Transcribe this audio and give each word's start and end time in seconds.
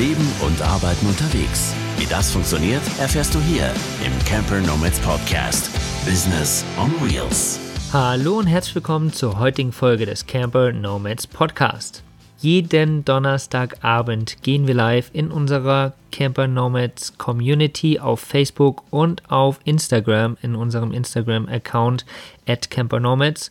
Leben 0.00 0.26
und 0.40 0.62
Arbeiten 0.62 1.04
unterwegs. 1.04 1.74
Wie 1.98 2.06
das 2.06 2.32
funktioniert, 2.32 2.80
erfährst 2.98 3.34
du 3.34 3.38
hier 3.38 3.70
im 4.02 4.24
Camper 4.24 4.62
Nomads 4.62 4.98
Podcast. 5.00 5.70
Business 6.06 6.64
on 6.78 6.90
Wheels. 7.02 7.60
Hallo 7.92 8.38
und 8.38 8.46
herzlich 8.46 8.76
willkommen 8.76 9.12
zur 9.12 9.38
heutigen 9.38 9.72
Folge 9.72 10.06
des 10.06 10.26
Camper 10.26 10.72
Nomads 10.72 11.26
Podcast. 11.26 12.02
Jeden 12.38 13.04
Donnerstagabend 13.04 14.42
gehen 14.42 14.66
wir 14.66 14.72
live 14.72 15.10
in 15.12 15.30
unserer 15.30 15.92
Camper 16.12 16.46
Nomads 16.46 17.18
Community 17.18 17.98
auf 17.98 18.20
Facebook 18.20 18.84
und 18.88 19.30
auf 19.30 19.60
Instagram 19.64 20.38
in 20.40 20.54
unserem 20.54 20.92
Instagram-Account 20.92 22.06
at 22.46 22.70
Camper 22.70 23.00
Nomads 23.00 23.50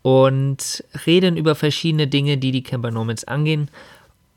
und 0.00 0.82
reden 1.04 1.36
über 1.36 1.54
verschiedene 1.54 2.06
Dinge, 2.06 2.38
die 2.38 2.52
die 2.52 2.62
Camper 2.62 2.90
Nomads 2.90 3.24
angehen. 3.24 3.68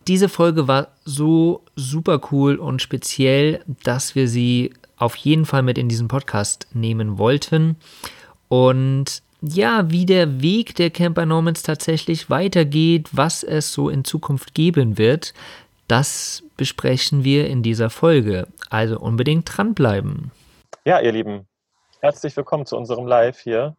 Diese 0.07 0.27
Folge 0.27 0.67
war 0.67 0.89
so 1.05 1.61
super 1.75 2.19
cool 2.31 2.57
und 2.57 2.81
speziell, 2.81 3.63
dass 3.83 4.15
wir 4.15 4.27
sie 4.27 4.73
auf 4.97 5.15
jeden 5.15 5.45
Fall 5.45 5.63
mit 5.63 5.77
in 5.77 5.87
diesen 5.87 6.09
Podcast 6.09 6.67
nehmen 6.73 7.17
wollten. 7.17 7.77
Und 8.49 9.21
ja, 9.41 9.89
wie 9.89 10.05
der 10.05 10.41
Weg 10.41 10.75
der 10.75 10.89
Camper 10.89 11.25
Nomads 11.25 11.63
tatsächlich 11.63 12.29
weitergeht, 12.29 13.09
was 13.13 13.43
es 13.43 13.71
so 13.71 13.89
in 13.89 14.03
Zukunft 14.03 14.53
geben 14.53 14.97
wird, 14.97 15.33
das 15.87 16.43
besprechen 16.57 17.23
wir 17.23 17.47
in 17.47 17.63
dieser 17.63 17.89
Folge. 17.89 18.47
Also 18.69 18.99
unbedingt 18.99 19.49
dranbleiben. 19.55 20.31
Ja, 20.83 20.99
ihr 20.99 21.13
Lieben, 21.13 21.47
herzlich 22.01 22.35
willkommen 22.35 22.65
zu 22.65 22.75
unserem 22.75 23.07
Live 23.07 23.39
hier. 23.39 23.75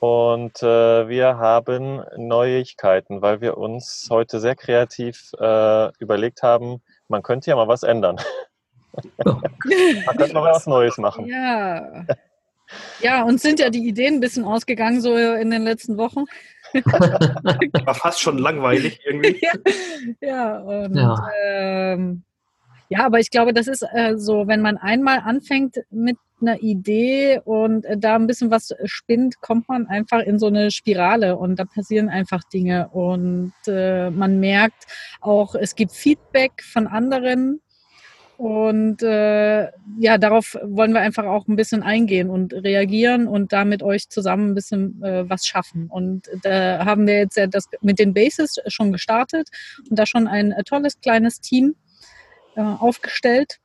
Und 0.00 0.62
äh, 0.62 1.08
wir 1.08 1.36
haben 1.36 2.02
Neuigkeiten, 2.16 3.20
weil 3.20 3.42
wir 3.42 3.58
uns 3.58 4.08
heute 4.10 4.40
sehr 4.40 4.56
kreativ 4.56 5.30
äh, 5.38 5.92
überlegt 5.98 6.42
haben, 6.42 6.82
man 7.08 7.22
könnte 7.22 7.50
ja 7.50 7.56
mal 7.56 7.68
was 7.68 7.82
ändern. 7.82 8.18
man 9.24 10.16
könnte 10.16 10.32
mal 10.32 10.52
was 10.52 10.66
Neues 10.66 10.96
machen. 10.96 11.26
Ja. 11.26 12.06
Ja, 13.02 13.24
uns 13.24 13.42
sind 13.42 13.60
ja 13.60 13.68
die 13.68 13.86
Ideen 13.86 14.14
ein 14.14 14.20
bisschen 14.20 14.44
ausgegangen 14.44 15.02
so 15.02 15.14
in 15.16 15.50
den 15.50 15.64
letzten 15.64 15.98
Wochen. 15.98 16.24
War 17.84 17.94
fast 17.94 18.20
schon 18.20 18.38
langweilig 18.38 19.00
irgendwie. 19.04 19.40
ja, 20.20 20.28
ja, 20.28 20.58
und, 20.58 20.96
ja. 20.96 21.28
Ähm, 21.44 22.22
ja, 22.88 23.04
aber 23.04 23.18
ich 23.18 23.30
glaube, 23.30 23.52
das 23.52 23.66
ist 23.66 23.84
äh, 23.92 24.16
so, 24.16 24.46
wenn 24.46 24.62
man 24.62 24.78
einmal 24.78 25.18
anfängt 25.18 25.76
mit 25.90 26.16
einer 26.40 26.62
Idee 26.62 27.40
und 27.44 27.84
äh, 27.84 27.96
da 27.98 28.16
ein 28.16 28.26
bisschen 28.26 28.50
was 28.50 28.74
spinnt, 28.84 29.40
kommt 29.40 29.68
man 29.68 29.86
einfach 29.86 30.20
in 30.20 30.38
so 30.38 30.46
eine 30.46 30.70
Spirale 30.70 31.36
und 31.36 31.58
da 31.58 31.64
passieren 31.64 32.08
einfach 32.08 32.42
Dinge 32.44 32.88
und 32.88 33.52
äh, 33.66 34.10
man 34.10 34.40
merkt 34.40 34.84
auch, 35.20 35.54
es 35.54 35.74
gibt 35.74 35.92
Feedback 35.92 36.62
von 36.62 36.86
anderen 36.86 37.60
und 38.40 39.02
äh, 39.02 39.64
ja, 39.98 40.16
darauf 40.16 40.56
wollen 40.62 40.94
wir 40.94 41.00
einfach 41.00 41.26
auch 41.26 41.46
ein 41.46 41.56
bisschen 41.56 41.82
eingehen 41.82 42.30
und 42.30 42.54
reagieren 42.54 43.28
und 43.28 43.52
da 43.52 43.66
mit 43.66 43.82
euch 43.82 44.08
zusammen 44.08 44.52
ein 44.52 44.54
bisschen 44.54 45.02
äh, 45.02 45.28
was 45.28 45.44
schaffen. 45.44 45.88
Und 45.90 46.26
da 46.42 46.86
haben 46.86 47.06
wir 47.06 47.18
jetzt 47.18 47.36
ja 47.36 47.46
das 47.46 47.66
mit 47.82 47.98
den 47.98 48.14
Bases 48.14 48.56
schon 48.68 48.92
gestartet 48.92 49.50
und 49.90 49.98
da 49.98 50.06
schon 50.06 50.26
ein 50.26 50.52
äh, 50.52 50.64
tolles 50.64 50.98
kleines 51.02 51.42
Team 51.42 51.74
äh, 52.56 52.62
aufgestellt 52.62 53.58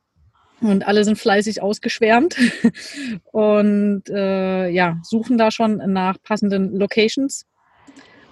und 0.60 0.86
alle 0.86 1.04
sind 1.04 1.18
fleißig 1.18 1.62
ausgeschwärmt 1.62 2.36
und 3.32 4.04
äh, 4.08 4.68
ja, 4.68 4.98
suchen 5.02 5.38
da 5.38 5.50
schon 5.50 5.76
nach 5.92 6.16
passenden 6.22 6.76
Locations. 6.76 7.46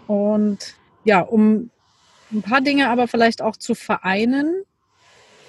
Und 0.07 0.75
ja, 1.05 1.21
um 1.21 1.71
ein 2.33 2.43
paar 2.43 2.61
Dinge 2.61 2.89
aber 2.89 3.09
vielleicht 3.09 3.43
auch 3.43 3.57
zu 3.57 3.75
vereinen, 3.75 4.63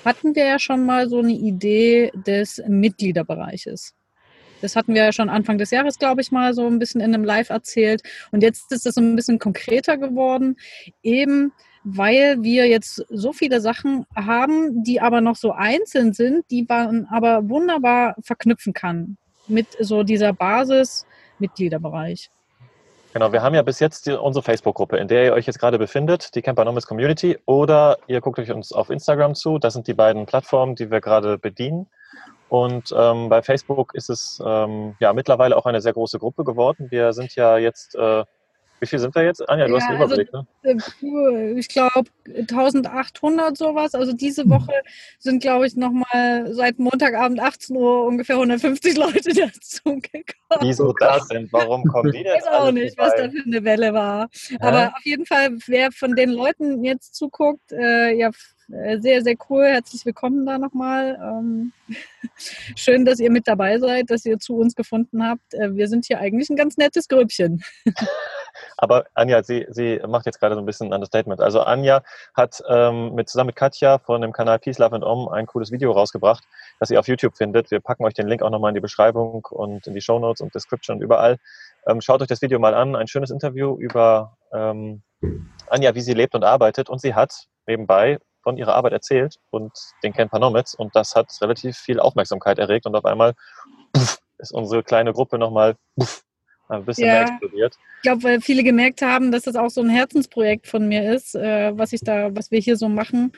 hatten 0.04 0.36
wir 0.36 0.46
ja 0.46 0.60
schon 0.60 0.86
mal 0.86 1.10
so 1.10 1.20
eine 1.20 1.34
Idee 1.34 2.12
des 2.14 2.62
Mitgliederbereiches. 2.68 3.96
Das 4.62 4.76
hatten 4.76 4.94
wir 4.94 5.04
ja 5.04 5.12
schon 5.12 5.30
Anfang 5.30 5.58
des 5.58 5.72
Jahres, 5.72 6.00
glaube 6.00 6.22
ich, 6.22 6.32
mal 6.32 6.54
so 6.54 6.66
ein 6.68 6.80
bisschen 6.80 7.02
in 7.02 7.14
einem 7.14 7.24
Live 7.24 7.50
erzählt. 7.50 8.02
Und 8.32 8.42
jetzt 8.42 8.72
ist 8.72 8.86
es 8.86 8.96
so 8.96 9.02
ein 9.02 9.16
bisschen 9.16 9.40
konkreter 9.40 9.98
geworden, 9.98 10.58
eben 11.04 11.52
weil 11.86 12.42
wir 12.42 12.68
jetzt 12.68 13.06
so 13.10 13.32
viele 13.32 13.62
Sachen 13.62 14.06
haben, 14.16 14.84
die 14.84 15.00
aber 15.00 15.22
noch 15.22 15.36
so 15.36 15.52
einzeln 15.52 16.14
sind, 16.14 16.44
die 16.50 16.66
man 16.68 17.08
aber 17.12 17.48
wunderbar 17.48 18.16
verknüpfen 18.22 18.74
kann 18.74 19.18
mit 19.48 19.68
so 19.80 20.02
dieser 20.02 20.34
Basis-Mitgliederbereich. 20.34 22.32
Genau, 23.14 23.32
wir 23.32 23.44
haben 23.44 23.54
ja 23.54 23.62
bis 23.62 23.80
jetzt 23.80 24.08
die, 24.08 24.12
unsere 24.14 24.44
Facebook-Gruppe, 24.44 24.98
in 24.98 25.08
der 25.08 25.26
ihr 25.26 25.34
euch 25.34 25.46
jetzt 25.46 25.60
gerade 25.60 25.78
befindet, 25.78 26.36
die 26.36 26.42
Campernomics 26.42 26.88
Community, 26.88 27.38
oder 27.46 27.98
ihr 28.08 28.20
guckt 28.20 28.40
euch 28.40 28.52
uns 28.52 28.74
auf 28.74 28.90
Instagram 28.90 29.36
zu. 29.36 29.60
Das 29.60 29.74
sind 29.74 29.88
die 29.88 29.94
beiden 29.94 30.26
Plattformen, 30.26 30.76
die 30.76 30.90
wir 30.90 31.02
gerade 31.02 31.38
bedienen. 31.38 31.88
Und 32.50 32.94
ähm, 32.98 33.30
bei 33.30 33.42
Facebook 33.44 33.94
ist 33.94 34.10
es 34.10 34.42
ähm, 34.46 34.96
ja 35.00 35.14
mittlerweile 35.14 35.56
auch 35.56 35.66
eine 35.66 35.82
sehr 35.82 35.94
große 35.94 36.20
Gruppe 36.20 36.44
geworden. 36.44 36.88
Wir 36.90 37.14
sind 37.14 37.36
ja 37.36 37.58
jetzt 37.58 37.96
äh, 37.96 38.24
wie 38.80 38.88
viel 38.88 39.00
sind 39.00 39.16
wir 39.16 39.24
jetzt? 39.24 39.48
Anja, 39.50 39.68
du 39.68 39.74
ja, 39.74 39.80
hast 39.80 39.88
einen 39.88 39.98
Überblick, 39.98 40.30
also, 40.34 40.46
ne? 40.64 41.54
Äh, 41.54 41.60
ich 41.60 41.68
glaube 41.68 42.10
1800 42.28 43.58
sowas. 43.58 43.96
Also 43.96 44.14
diese. 44.14 44.46
Woche 44.50 44.74
sind, 45.20 45.42
glaube 45.42 45.68
ich, 45.68 45.76
nochmal 45.76 46.54
seit 46.54 46.80
Montagabend 46.80 47.40
18 47.40 47.76
Uhr 47.76 48.06
ungefähr 48.06 48.36
150 48.36 48.98
Leute 48.98 49.34
dazugekommen. 49.34 50.62
Wieso 50.62 50.94
das 50.94 51.28
denn? 51.28 51.48
Warum 51.52 51.84
kommen 51.86 52.12
die 52.12 52.24
denn? 52.24 52.38
Ich 52.38 52.46
weiß 52.46 52.48
auch 52.48 52.72
nicht, 52.72 52.96
vorbei? 52.96 53.12
was 53.12 53.22
da 53.22 53.30
für 53.30 53.44
eine 53.46 53.64
Welle 53.64 53.94
war. 53.94 54.30
Aber 54.60 54.94
auf 54.96 55.06
jeden 55.06 55.26
Fall, 55.26 55.58
wer 55.68 55.92
von 55.92 56.16
den 56.16 56.30
Leuten 56.30 56.84
jetzt 56.84 57.16
zuguckt, 57.16 57.72
äh, 57.72 58.16
ja, 58.16 58.32
äh, 58.72 59.00
sehr, 59.00 59.22
sehr 59.22 59.36
cool. 59.50 59.66
Herzlich 59.66 60.06
willkommen 60.06 60.46
da 60.46 60.58
nochmal. 60.58 61.20
Ähm, 61.22 61.72
schön, 62.76 63.06
dass 63.06 63.20
ihr 63.20 63.32
mit 63.32 63.48
dabei 63.48 63.80
seid, 63.80 64.10
dass 64.10 64.26
ihr 64.26 64.40
zu 64.40 64.58
uns 64.58 64.76
gefunden 64.76 65.24
habt. 65.24 65.54
Äh, 65.54 65.76
wir 65.76 65.88
sind 65.88 66.06
hier 66.06 66.20
eigentlich 66.20 66.50
ein 66.50 66.56
ganz 66.56 66.78
nettes 66.78 67.08
Grüppchen. 67.08 67.64
Aber 68.78 69.06
Anja, 69.14 69.44
sie, 69.44 69.66
sie 69.70 70.00
macht 70.08 70.26
jetzt 70.26 70.40
gerade 70.40 70.56
so 70.56 70.62
ein 70.62 70.66
bisschen 70.66 70.88
ein 70.88 70.94
Understatement. 70.94 71.42
Also 71.42 71.62
Anja 71.62 72.04
hat 72.34 72.62
ähm, 72.70 73.14
mit, 73.16 73.30
zusammen 73.30 73.48
mit 73.48 73.56
Katja 73.56 74.00
von 74.00 74.22
dem 74.22 74.32
Kanal 74.32 74.60
Peace, 74.60 74.78
Love 74.78 74.96
and 74.96 75.04
Om 75.04 75.28
ein 75.30 75.46
cooles 75.46 75.72
Video 75.72 75.92
rausgebracht, 75.92 76.44
das 76.80 76.90
ihr 76.90 77.00
auf 77.00 77.08
YouTube 77.08 77.36
findet. 77.36 77.72
Wir 77.72 77.80
packen 77.80 78.06
euch 78.06 78.14
den 78.14 78.28
Link 78.28 78.42
auch 78.42 78.50
nochmal 78.50 78.70
in 78.70 78.76
die 78.76 78.82
Beschreibung 78.82 79.46
und 79.50 79.88
in 79.88 79.94
die 79.94 80.02
Show 80.02 80.20
Notes 80.20 80.42
und 80.42 80.54
Description 80.54 80.98
und 80.98 81.04
überall. 81.04 81.38
Ähm, 81.88 82.02
schaut 82.02 82.22
euch 82.22 82.28
das 82.28 82.42
Video 82.42 82.60
mal 82.60 82.74
an. 82.74 82.96
Ein 82.96 83.08
schönes 83.08 83.30
Interview 83.30 83.76
über 83.78 84.38
ähm, 84.52 85.04
Anja, 85.68 85.96
wie 85.96 86.02
sie 86.02 86.14
lebt 86.14 86.36
und 86.36 86.44
arbeitet. 86.44 86.90
Und 86.90 87.02
sie 87.02 87.14
hat 87.14 87.48
nebenbei 87.68 88.20
von 88.42 88.58
ihrer 88.58 88.76
Arbeit 88.76 88.94
erzählt 88.94 89.38
und 89.50 89.72
den 90.04 90.14
Camper 90.14 90.40
Nomads. 90.40 90.76
Und 90.76 90.96
das 90.96 91.16
hat 91.16 91.32
relativ 91.42 91.78
viel 91.78 92.00
Aufmerksamkeit 92.00 92.60
erregt. 92.60 92.86
Und 92.86 92.96
auf 92.96 93.06
einmal 93.06 93.34
puff, 93.94 94.20
ist 94.38 94.52
unsere 94.52 94.84
kleine 94.84 95.14
Gruppe 95.14 95.38
nochmal 95.38 95.76
puff, 95.98 96.24
ein 96.68 96.86
bisschen 96.86 97.08
ja, 97.08 97.14
mehr 97.14 97.22
explodiert. 97.24 97.78
Ich 97.98 98.02
glaube, 98.04 98.24
weil 98.24 98.42
viele 98.42 98.64
gemerkt 98.64 99.02
haben, 99.02 99.32
dass 99.32 99.44
das 99.44 99.56
auch 99.56 99.70
so 99.70 99.82
ein 99.82 99.90
Herzensprojekt 99.90 100.68
von 100.68 100.88
mir 100.88 101.14
ist, 101.14 101.36
äh, 101.36 101.78
was 101.78 101.94
ich 101.94 102.02
da, 102.02 102.36
was 102.36 102.52
wir 102.52 102.60
hier 102.60 102.78
so 102.78 102.90
machen. 102.90 103.32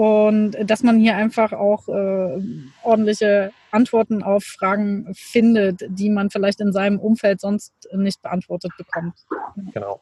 Und 0.00 0.56
dass 0.64 0.82
man 0.82 0.98
hier 0.98 1.14
einfach 1.14 1.52
auch 1.52 1.86
äh, 1.86 2.42
ordentliche 2.82 3.52
Antworten 3.70 4.22
auf 4.22 4.44
Fragen 4.44 5.12
findet, 5.12 5.84
die 5.88 6.08
man 6.08 6.30
vielleicht 6.30 6.62
in 6.62 6.72
seinem 6.72 6.98
Umfeld 6.98 7.38
sonst 7.38 7.74
nicht 7.92 8.22
beantwortet 8.22 8.72
bekommt. 8.78 9.12
Genau. 9.74 10.00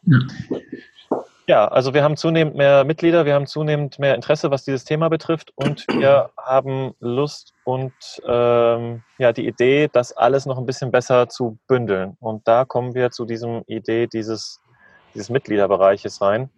Ja, 1.48 1.66
also 1.66 1.94
wir 1.94 2.04
haben 2.04 2.16
zunehmend 2.16 2.54
mehr 2.54 2.84
Mitglieder, 2.84 3.26
wir 3.26 3.34
haben 3.34 3.48
zunehmend 3.48 3.98
mehr 3.98 4.14
Interesse, 4.14 4.52
was 4.52 4.64
dieses 4.64 4.84
Thema 4.84 5.08
betrifft 5.08 5.50
und 5.56 5.84
wir 5.88 6.30
haben 6.36 6.94
Lust 7.00 7.52
und 7.64 7.92
ähm, 8.24 9.02
ja 9.18 9.32
die 9.32 9.48
Idee, 9.48 9.88
das 9.92 10.12
alles 10.12 10.46
noch 10.46 10.58
ein 10.58 10.66
bisschen 10.66 10.92
besser 10.92 11.28
zu 11.28 11.58
bündeln. 11.66 12.16
Und 12.20 12.46
da 12.46 12.64
kommen 12.64 12.94
wir 12.94 13.10
zu 13.10 13.24
diesem 13.24 13.64
Idee 13.66 14.06
dieses, 14.06 14.60
dieses 15.12 15.28
Mitgliederbereiches 15.28 16.20
rein. 16.20 16.50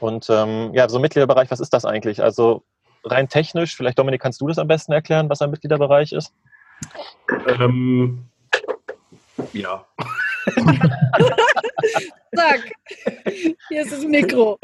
Und 0.00 0.28
ähm, 0.30 0.72
ja, 0.74 0.88
so 0.88 0.98
Mitgliederbereich, 0.98 1.50
was 1.50 1.60
ist 1.60 1.72
das 1.72 1.84
eigentlich? 1.84 2.22
Also 2.22 2.64
rein 3.04 3.28
technisch, 3.28 3.76
vielleicht 3.76 3.98
Dominik, 3.98 4.20
kannst 4.20 4.40
du 4.40 4.48
das 4.48 4.58
am 4.58 4.68
besten 4.68 4.92
erklären, 4.92 5.28
was 5.28 5.42
ein 5.42 5.50
Mitgliederbereich 5.50 6.12
ist? 6.12 6.32
Ähm, 7.46 8.24
ja. 9.52 9.86
Sag, 12.32 12.60
hier 13.68 13.82
ist 13.82 13.92
das 13.92 14.04
Mikro. 14.04 14.58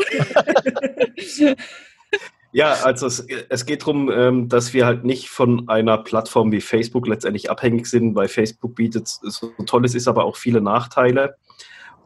Ja, 2.53 2.73
also 2.85 3.07
es, 3.07 3.27
es 3.51 3.67
geht 3.67 3.83
darum, 3.83 4.11
ähm, 4.11 4.49
dass 4.49 4.73
wir 4.73 4.87
halt 4.87 5.05
nicht 5.05 5.29
von 5.29 5.69
einer 5.69 5.99
Plattform 5.99 6.53
wie 6.53 6.63
Facebook 6.63 7.07
letztendlich 7.07 7.51
abhängig 7.51 7.87
sind, 7.87 8.15
weil 8.15 8.29
Facebook 8.29 8.75
bietet 8.77 9.09
so 9.09 9.51
tolles 9.67 9.95
ist, 9.95 10.09
aber 10.09 10.25
auch 10.25 10.37
viele 10.37 10.63
Nachteile. 10.63 11.37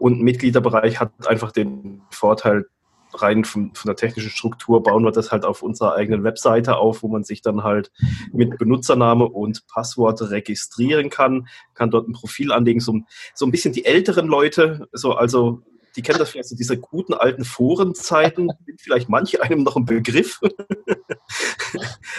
Und 0.00 0.20
Mitgliederbereich 0.22 0.98
hat 0.98 1.12
einfach 1.26 1.52
den 1.52 2.02
Vorteil, 2.10 2.66
rein 3.14 3.44
von, 3.44 3.74
von, 3.74 3.88
der 3.88 3.96
technischen 3.96 4.30
Struktur 4.30 4.82
bauen 4.82 5.04
wir 5.04 5.12
das 5.12 5.32
halt 5.32 5.44
auf 5.44 5.62
unserer 5.62 5.94
eigenen 5.94 6.24
Webseite 6.24 6.76
auf, 6.76 7.02
wo 7.02 7.08
man 7.08 7.24
sich 7.24 7.42
dann 7.42 7.62
halt 7.64 7.90
mit 8.32 8.58
Benutzername 8.58 9.24
und 9.24 9.66
Passwort 9.66 10.20
registrieren 10.30 11.10
kann, 11.10 11.48
kann 11.74 11.90
dort 11.90 12.08
ein 12.08 12.12
Profil 12.12 12.52
anlegen, 12.52 12.80
so, 12.80 13.00
so 13.34 13.46
ein 13.46 13.50
bisschen 13.50 13.72
die 13.72 13.84
älteren 13.84 14.26
Leute, 14.26 14.88
so 14.92 15.12
also 15.12 15.62
die 15.96 16.02
kennen 16.02 16.18
das 16.18 16.30
vielleicht 16.30 16.48
so 16.48 16.56
diese 16.56 16.78
guten 16.78 17.14
alten 17.14 17.44
Forenzeiten, 17.44 18.50
sind 18.66 18.80
vielleicht 18.80 19.08
manche 19.08 19.42
einem 19.42 19.62
noch 19.62 19.76
ein 19.76 19.84
Begriff. 19.84 20.40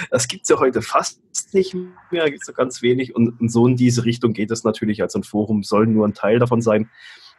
das 0.10 0.28
gibt 0.28 0.44
es 0.44 0.50
ja 0.50 0.60
heute 0.60 0.82
fast 0.82 1.22
nicht 1.54 1.76
mehr, 2.12 2.30
gibt 2.30 2.42
es 2.42 2.48
so 2.48 2.54
ganz 2.54 2.82
wenig. 2.82 3.16
Und, 3.16 3.40
und, 3.40 3.50
so 3.50 3.68
in 3.68 3.78
diese 3.78 4.06
Richtung 4.06 4.34
geht 4.34 4.52
es 4.52 4.64
natürlich. 4.64 5.02
Also 5.02 5.20
ein 5.20 5.24
Forum 5.24 5.64
soll 5.64 5.88
nur 5.88 6.08
ein 6.08 6.14
Teil 6.14 6.40
davon 6.40 6.62
sein. 6.62 6.90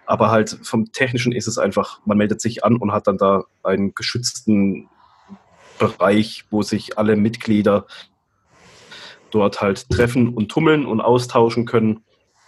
Aber 0.07 0.31
halt 0.31 0.59
vom 0.63 0.93
Technischen 0.93 1.33
ist 1.33 1.47
es 1.47 1.59
einfach, 1.59 2.01
man 2.05 2.19
meldet 2.19 2.41
sich 2.41 2.65
an 2.65 2.77
und 2.77 2.93
hat 2.93 3.07
dann 3.07 3.19
da 3.19 3.45
einen 3.63 3.95
geschützten 3.95 4.89
Bereich, 5.79 6.45
wo 6.51 6.63
sich 6.63 6.99
alle 6.99 7.17
Mitglieder 7.17 7.87
dort 9.31 9.61
halt 9.61 9.89
treffen 9.91 10.35
und 10.35 10.49
tummeln 10.49 10.87
und 10.87 11.01
austauschen 11.01 11.65
können 11.65 12.05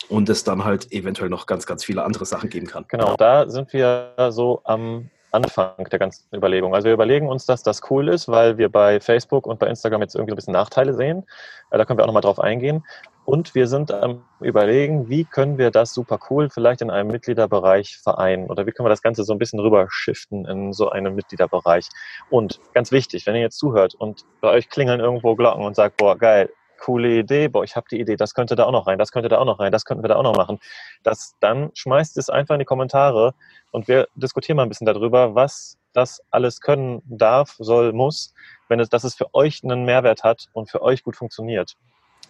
und 0.08 0.28
es 0.28 0.44
dann 0.44 0.64
halt 0.64 0.92
eventuell 0.92 1.30
noch 1.30 1.46
ganz, 1.46 1.66
ganz 1.66 1.84
viele 1.84 2.04
andere 2.04 2.26
Sachen 2.26 2.50
geben 2.50 2.66
kann. 2.66 2.84
Genau, 2.88 3.16
da 3.16 3.48
sind 3.48 3.72
wir 3.72 4.14
so 4.30 4.60
am 4.64 5.10
Anfang 5.34 5.84
der 5.90 5.98
ganzen 5.98 6.24
Überlegung. 6.34 6.74
Also 6.74 6.86
wir 6.86 6.94
überlegen 6.94 7.28
uns, 7.28 7.44
dass 7.44 7.62
das 7.62 7.82
cool 7.90 8.08
ist, 8.08 8.28
weil 8.28 8.56
wir 8.56 8.68
bei 8.70 9.00
Facebook 9.00 9.46
und 9.46 9.58
bei 9.58 9.66
Instagram 9.66 10.00
jetzt 10.00 10.14
irgendwie 10.14 10.32
ein 10.32 10.36
bisschen 10.36 10.52
Nachteile 10.52 10.94
sehen. 10.94 11.24
Äh, 11.70 11.78
da 11.78 11.84
können 11.84 11.98
wir 11.98 12.04
auch 12.04 12.06
nochmal 12.06 12.22
drauf 12.22 12.38
eingehen. 12.38 12.84
Und 13.24 13.54
wir 13.54 13.66
sind 13.66 13.90
am 13.90 14.22
Überlegen, 14.40 15.08
wie 15.08 15.24
können 15.24 15.56
wir 15.56 15.70
das 15.70 15.94
super 15.94 16.18
cool 16.28 16.50
vielleicht 16.50 16.82
in 16.82 16.90
einem 16.90 17.10
Mitgliederbereich 17.10 17.96
vereinen 17.96 18.50
oder 18.50 18.66
wie 18.66 18.70
können 18.70 18.84
wir 18.84 18.90
das 18.90 19.02
Ganze 19.02 19.24
so 19.24 19.32
ein 19.32 19.38
bisschen 19.38 19.60
rüberschiften 19.60 20.44
in 20.44 20.72
so 20.72 20.90
einen 20.90 21.14
Mitgliederbereich. 21.14 21.88
Und 22.30 22.60
ganz 22.74 22.92
wichtig, 22.92 23.26
wenn 23.26 23.34
ihr 23.34 23.40
jetzt 23.40 23.58
zuhört 23.58 23.94
und 23.94 24.24
bei 24.40 24.50
euch 24.50 24.68
klingeln 24.68 25.00
irgendwo 25.00 25.34
Glocken 25.36 25.64
und 25.64 25.74
sagt, 25.74 25.96
boah, 25.96 26.18
geil, 26.18 26.50
coole 26.84 27.20
Idee, 27.20 27.48
boah, 27.48 27.64
ich 27.64 27.76
habe 27.76 27.86
die 27.90 27.98
Idee, 27.98 28.16
das 28.16 28.34
könnte 28.34 28.56
da 28.56 28.64
auch 28.64 28.72
noch 28.72 28.86
rein, 28.86 28.98
das 28.98 29.10
könnte 29.10 29.30
da 29.30 29.38
auch 29.38 29.46
noch 29.46 29.58
rein, 29.58 29.72
das 29.72 29.86
könnten 29.86 30.04
wir 30.04 30.08
da 30.08 30.16
auch 30.16 30.22
noch 30.22 30.36
machen. 30.36 30.58
Das, 31.02 31.34
dann 31.40 31.70
schmeißt 31.72 32.18
es 32.18 32.28
einfach 32.28 32.54
in 32.54 32.58
die 32.58 32.66
Kommentare 32.66 33.32
und 33.70 33.88
wir 33.88 34.06
diskutieren 34.16 34.56
mal 34.56 34.64
ein 34.64 34.68
bisschen 34.68 34.86
darüber, 34.86 35.34
was 35.34 35.78
das 35.94 36.20
alles 36.30 36.60
können 36.60 37.02
darf, 37.06 37.56
soll, 37.58 37.94
muss, 37.94 38.34
wenn 38.68 38.80
es, 38.80 38.90
dass 38.90 39.04
es 39.04 39.14
für 39.14 39.32
euch 39.34 39.64
einen 39.64 39.84
Mehrwert 39.86 40.24
hat 40.24 40.48
und 40.52 40.70
für 40.70 40.82
euch 40.82 41.02
gut 41.02 41.16
funktioniert. 41.16 41.74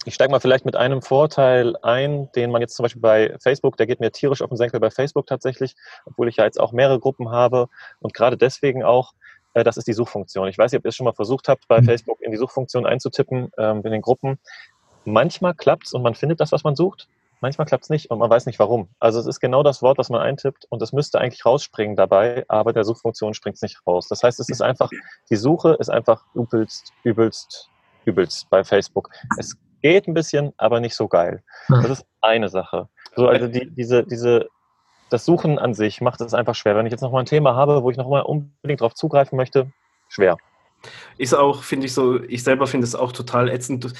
Ich 0.04 0.14
steige 0.14 0.30
mal 0.30 0.40
vielleicht 0.40 0.66
mit 0.66 0.76
einem 0.76 1.02
Vorteil 1.02 1.76
ein, 1.82 2.30
den 2.36 2.52
man 2.52 2.60
jetzt 2.60 2.76
zum 2.76 2.84
Beispiel 2.84 3.02
bei 3.02 3.36
Facebook, 3.40 3.76
der 3.76 3.86
geht 3.86 3.98
mir 3.98 4.12
tierisch 4.12 4.42
auf 4.42 4.50
den 4.50 4.56
Senkel 4.56 4.78
bei 4.78 4.90
Facebook 4.90 5.26
tatsächlich, 5.26 5.74
obwohl 6.04 6.28
ich 6.28 6.36
ja 6.36 6.44
jetzt 6.44 6.60
auch 6.60 6.70
mehrere 6.72 7.00
Gruppen 7.00 7.30
habe 7.30 7.68
und 8.00 8.14
gerade 8.14 8.36
deswegen 8.36 8.84
auch, 8.84 9.14
das 9.62 9.76
ist 9.76 9.86
die 9.86 9.92
Suchfunktion. 9.92 10.48
Ich 10.48 10.58
weiß 10.58 10.72
nicht, 10.72 10.80
ob 10.80 10.84
ihr 10.84 10.88
es 10.88 10.96
schon 10.96 11.04
mal 11.04 11.12
versucht 11.12 11.48
habt, 11.48 11.68
bei 11.68 11.80
mhm. 11.80 11.84
Facebook 11.84 12.20
in 12.20 12.32
die 12.32 12.36
Suchfunktion 12.36 12.86
einzutippen, 12.86 13.50
ähm, 13.58 13.82
in 13.84 13.92
den 13.92 14.02
Gruppen. 14.02 14.38
Manchmal 15.04 15.54
klappt 15.54 15.86
es 15.86 15.92
und 15.92 16.02
man 16.02 16.14
findet 16.14 16.40
das, 16.40 16.50
was 16.50 16.64
man 16.64 16.74
sucht. 16.74 17.08
Manchmal 17.40 17.66
klappt 17.66 17.84
es 17.84 17.90
nicht 17.90 18.10
und 18.10 18.18
man 18.18 18.30
weiß 18.30 18.46
nicht 18.46 18.58
warum. 18.58 18.88
Also 18.98 19.20
es 19.20 19.26
ist 19.26 19.38
genau 19.38 19.62
das 19.62 19.82
Wort, 19.82 19.98
was 19.98 20.08
man 20.08 20.22
eintippt 20.22 20.64
und 20.70 20.80
es 20.80 20.92
müsste 20.92 21.20
eigentlich 21.20 21.44
rausspringen 21.44 21.94
dabei, 21.94 22.44
aber 22.48 22.72
der 22.72 22.84
Suchfunktion 22.84 23.34
springt 23.34 23.56
es 23.56 23.62
nicht 23.62 23.86
raus. 23.86 24.08
Das 24.08 24.22
heißt, 24.22 24.40
es 24.40 24.48
ist 24.48 24.62
einfach, 24.62 24.90
die 25.28 25.36
Suche 25.36 25.76
ist 25.78 25.90
einfach 25.90 26.24
übelst, 26.34 26.92
übelst, 27.02 27.68
übelst 28.06 28.48
bei 28.48 28.64
Facebook. 28.64 29.10
Es 29.38 29.58
geht 29.82 30.08
ein 30.08 30.14
bisschen, 30.14 30.54
aber 30.56 30.80
nicht 30.80 30.96
so 30.96 31.06
geil. 31.06 31.42
Das 31.68 31.90
ist 31.90 32.06
eine 32.22 32.48
Sache. 32.48 32.88
So, 33.14 33.28
also 33.28 33.46
die, 33.46 33.70
diese, 33.70 34.04
diese 34.04 34.48
das 35.14 35.24
Suchen 35.24 35.60
an 35.60 35.74
sich 35.74 36.00
macht 36.00 36.20
es 36.20 36.34
einfach 36.34 36.56
schwer. 36.56 36.74
Wenn 36.74 36.86
ich 36.86 36.90
jetzt 36.90 37.00
nochmal 37.00 37.22
ein 37.22 37.26
Thema 37.26 37.54
habe, 37.54 37.84
wo 37.84 37.90
ich 37.90 37.96
nochmal 37.96 38.22
unbedingt 38.22 38.80
darauf 38.80 38.94
zugreifen 38.94 39.36
möchte, 39.36 39.70
schwer. 40.08 40.36
Ist 41.16 41.34
auch, 41.34 41.62
finde 41.62 41.86
ich 41.86 41.94
so, 41.94 42.20
ich 42.24 42.42
selber 42.42 42.66
finde 42.66 42.84
es 42.84 42.96
auch 42.96 43.12
total 43.12 43.48
ätzend. 43.48 43.94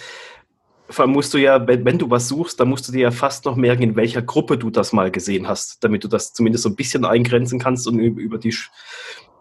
Vor 0.91 1.05
allem 1.05 1.13
musst 1.13 1.33
du 1.33 1.39
ja, 1.39 1.67
wenn, 1.67 1.85
wenn, 1.85 1.99
du 1.99 2.11
was 2.11 2.27
suchst, 2.27 2.59
dann 2.59 2.69
musst 2.69 2.89
du 2.89 2.93
dir 2.93 3.03
ja 3.03 3.11
fast 3.13 3.45
noch 3.45 3.55
merken, 3.55 3.85
in 3.85 3.97
welcher 3.97 4.23
Gruppe 4.23 4.59
du 4.59 4.71
das 4.71 4.93
mal 4.93 5.13
gesehen 5.13 5.49
hast, 5.49 5.83
damit 5.85 6.03
du 6.03 6.09
das 6.09 6.35
zumindest 6.35 6.65
so 6.65 6.69
ein 6.69 6.77
bisschen 6.77 7.05
eingrenzen 7.05 7.61
kannst 7.61 7.87
und 7.87 8.01
über 8.01 8.39
die 8.39 8.55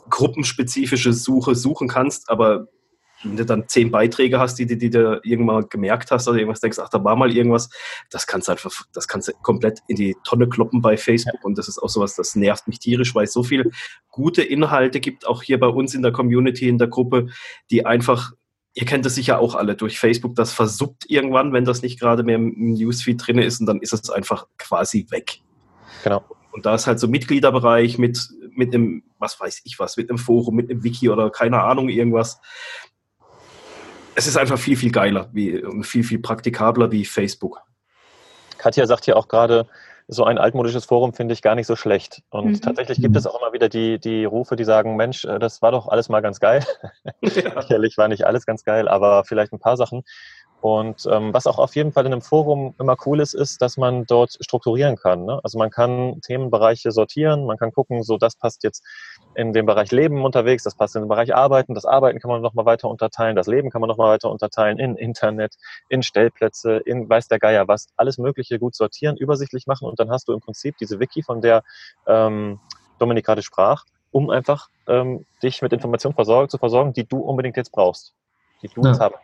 gruppenspezifische 0.10 1.12
Suche 1.12 1.56
suchen 1.56 1.88
kannst. 1.88 2.30
Aber 2.30 2.68
wenn 3.24 3.38
du 3.38 3.46
dann 3.46 3.68
zehn 3.68 3.92
Beiträge 3.92 4.40
hast, 4.40 4.56
die, 4.60 4.66
die, 4.66 4.78
die 4.78 4.90
du 4.90 5.20
irgendwann 5.24 5.68
gemerkt 5.70 6.12
hast 6.12 6.28
oder 6.28 6.38
irgendwas 6.38 6.60
denkst, 6.60 6.80
ach, 6.80 6.90
da 6.90 7.04
war 7.04 7.16
mal 7.16 7.32
irgendwas, 7.32 7.70
das 8.10 8.28
kannst 8.28 8.48
du 8.48 8.52
einfach, 8.52 8.72
das 8.94 9.08
kannst 9.08 9.28
du 9.28 9.34
komplett 9.42 9.80
in 9.88 9.96
die 9.96 10.16
Tonne 10.24 10.48
kloppen 10.48 10.82
bei 10.82 10.98
Facebook 10.98 11.36
ja. 11.36 11.44
und 11.44 11.58
das 11.58 11.68
ist 11.68 11.80
auch 11.80 11.90
sowas, 11.90 12.16
das 12.16 12.36
nervt 12.36 12.68
mich 12.68 12.80
tierisch, 12.80 13.16
weil 13.16 13.26
es 13.26 13.34
so 13.34 13.44
viel 13.44 13.72
gute 14.10 14.44
Inhalte 14.44 15.00
gibt, 15.00 15.28
auch 15.28 15.44
hier 15.44 15.60
bei 15.60 15.68
uns 15.68 15.94
in 15.94 16.02
der 16.02 16.12
Community, 16.12 16.68
in 16.68 16.78
der 16.78 16.88
Gruppe, 16.88 17.28
die 17.70 17.86
einfach 17.86 18.34
Ihr 18.76 18.88
kennt 18.88 19.06
es 19.06 19.14
sicher 19.14 19.38
auch 19.38 19.54
alle 19.54 19.76
durch 19.76 20.00
Facebook, 20.00 20.36
das 20.36 20.52
versuppt 20.52 21.06
irgendwann, 21.08 21.54
wenn 21.54 21.64
das 21.64 21.84
nicht 21.84 22.00
gerade 22.00 22.24
mehr 22.24 22.38
im 22.38 22.74
Newsfeed 22.74 23.22
drin 23.24 23.38
ist 23.38 23.60
und 23.60 23.68
dann 23.68 23.80
ist 23.82 23.94
es 23.94 24.10
einfach 24.10 24.48
quasi 24.58 25.06
weg. 25.12 25.42
Genau. 26.04 26.24
Und 26.52 26.66
da 26.66 26.74
ist 26.74 26.88
halt 26.88 27.00
so 27.00 27.08
Mitgliederbereich 27.08 28.00
mit, 28.00 28.30
mit 28.52 28.74
einem, 28.74 29.04
was 29.20 29.40
weiß 29.40 29.62
ich 29.66 29.78
was, 29.80 29.98
mit 29.98 30.10
einem 30.10 30.18
Forum, 30.18 30.56
mit 30.56 30.72
einem 30.72 30.84
Wiki 30.84 31.10
oder 31.10 31.30
keine 31.30 31.62
Ahnung, 31.62 31.90
irgendwas 31.90 32.40
es 34.16 34.28
ist 34.28 34.38
einfach 34.38 34.58
viel, 34.58 34.78
viel 34.78 34.92
geiler 34.92 35.30
wie, 35.32 35.64
und 35.64 35.84
viel, 35.84 36.04
viel 36.04 36.20
praktikabler 36.20 36.92
wie 36.92 37.06
Facebook. 37.06 37.62
Katja 38.58 38.86
sagt 38.86 39.08
ja 39.08 39.16
auch 39.16 39.28
gerade, 39.28 39.68
so 40.08 40.24
ein 40.26 40.38
altmodisches 40.38 40.86
Forum 40.86 41.14
finde 41.14 41.34
ich 41.34 41.42
gar 41.42 41.56
nicht 41.56 41.68
so 41.68 41.76
schlecht. 41.76 42.22
Und 42.30 42.48
mhm. 42.48 42.62
tatsächlich 42.62 43.02
gibt 43.02 43.16
es 43.16 43.26
auch 43.26 43.40
immer 43.40 43.54
wieder 43.54 43.70
die, 43.70 44.00
die 44.00 44.26
Rufe, 44.26 44.56
die 44.56 44.64
sagen, 44.64 44.96
Mensch, 44.96 45.26
äh, 45.26 45.40
das 45.40 45.62
war 45.62 45.72
doch 45.72 45.88
alles 45.88 46.10
mal 46.10 46.22
ganz 46.22 46.40
geil. 46.40 46.64
Ja. 47.22 47.62
Sicherlich 47.62 47.98
war 47.98 48.08
nicht 48.08 48.26
alles 48.26 48.46
ganz 48.46 48.64
geil, 48.64 48.88
aber 48.88 49.24
vielleicht 49.24 49.54
ein 49.54 49.60
paar 49.60 49.78
Sachen. 49.78 50.04
Und 50.64 51.06
ähm, 51.12 51.34
was 51.34 51.46
auch 51.46 51.60
auf 51.60 51.76
jeden 51.76 51.92
Fall 51.92 52.06
in 52.06 52.14
einem 52.14 52.22
Forum 52.22 52.74
immer 52.80 52.96
cool 53.06 53.20
ist, 53.20 53.34
ist, 53.34 53.62
dass 53.62 53.76
man 53.76 54.06
dort 54.06 54.38
strukturieren 54.40 54.96
kann. 54.96 55.26
Ne? 55.26 55.42
Also 55.44 55.58
man 55.58 55.70
kann 55.70 56.22
Themenbereiche 56.22 56.94
sortieren, 56.94 57.46
man 57.46 57.58
kann 57.58 57.74
gucken, 57.74 58.02
so 58.02 58.18
das 58.18 58.38
passt 58.38 58.64
jetzt 58.64 58.82
in 59.36 59.52
den 59.52 59.66
Bereich 59.66 59.92
Leben 59.92 60.24
unterwegs, 60.24 60.64
das 60.64 60.76
passt 60.76 60.96
in 60.96 61.02
den 61.02 61.10
Bereich 61.10 61.36
Arbeiten, 61.36 61.76
das 61.76 61.84
Arbeiten 61.84 62.22
kann 62.22 62.32
man 62.32 62.42
nochmal 62.42 62.64
weiter 62.64 62.88
unterteilen, 62.88 63.36
das 63.36 63.48
Leben 63.48 63.72
kann 63.72 63.82
man 63.82 63.90
nochmal 63.90 64.12
weiter 64.12 64.32
unterteilen 64.32 64.80
in 64.80 64.96
Internet, 64.96 65.56
in 65.90 66.02
Stellplätze, 66.02 66.78
in 66.78 67.10
weiß 67.10 67.28
der 67.28 67.40
Geier 67.40 67.68
was, 67.68 67.90
alles 67.98 68.18
Mögliche 68.18 68.58
gut 68.58 68.74
sortieren, 68.74 69.18
übersichtlich 69.18 69.68
machen 69.68 69.86
und 69.86 70.00
dann 70.00 70.12
hast 70.12 70.30
du 70.30 70.34
im 70.34 70.40
Prinzip 70.40 70.78
diese 70.78 70.98
Wiki, 70.98 71.24
von 71.24 71.42
der 71.42 71.64
ähm, 72.08 72.62
Dominik 73.00 73.26
gerade 73.26 73.42
sprach, 73.42 73.84
um 74.12 74.30
einfach 74.30 74.70
ähm, 74.88 75.26
dich 75.44 75.62
mit 75.62 75.74
Informationen 75.74 76.16
versorgen, 76.16 76.48
zu 76.48 76.58
versorgen, 76.58 76.94
die 76.94 77.04
du 77.04 77.18
unbedingt 77.18 77.58
jetzt 77.58 77.74
brauchst, 77.74 78.14
die 78.62 78.70
du 78.70 78.82
ja. 78.82 78.92
jetzt 78.92 79.02
haben 79.02 79.16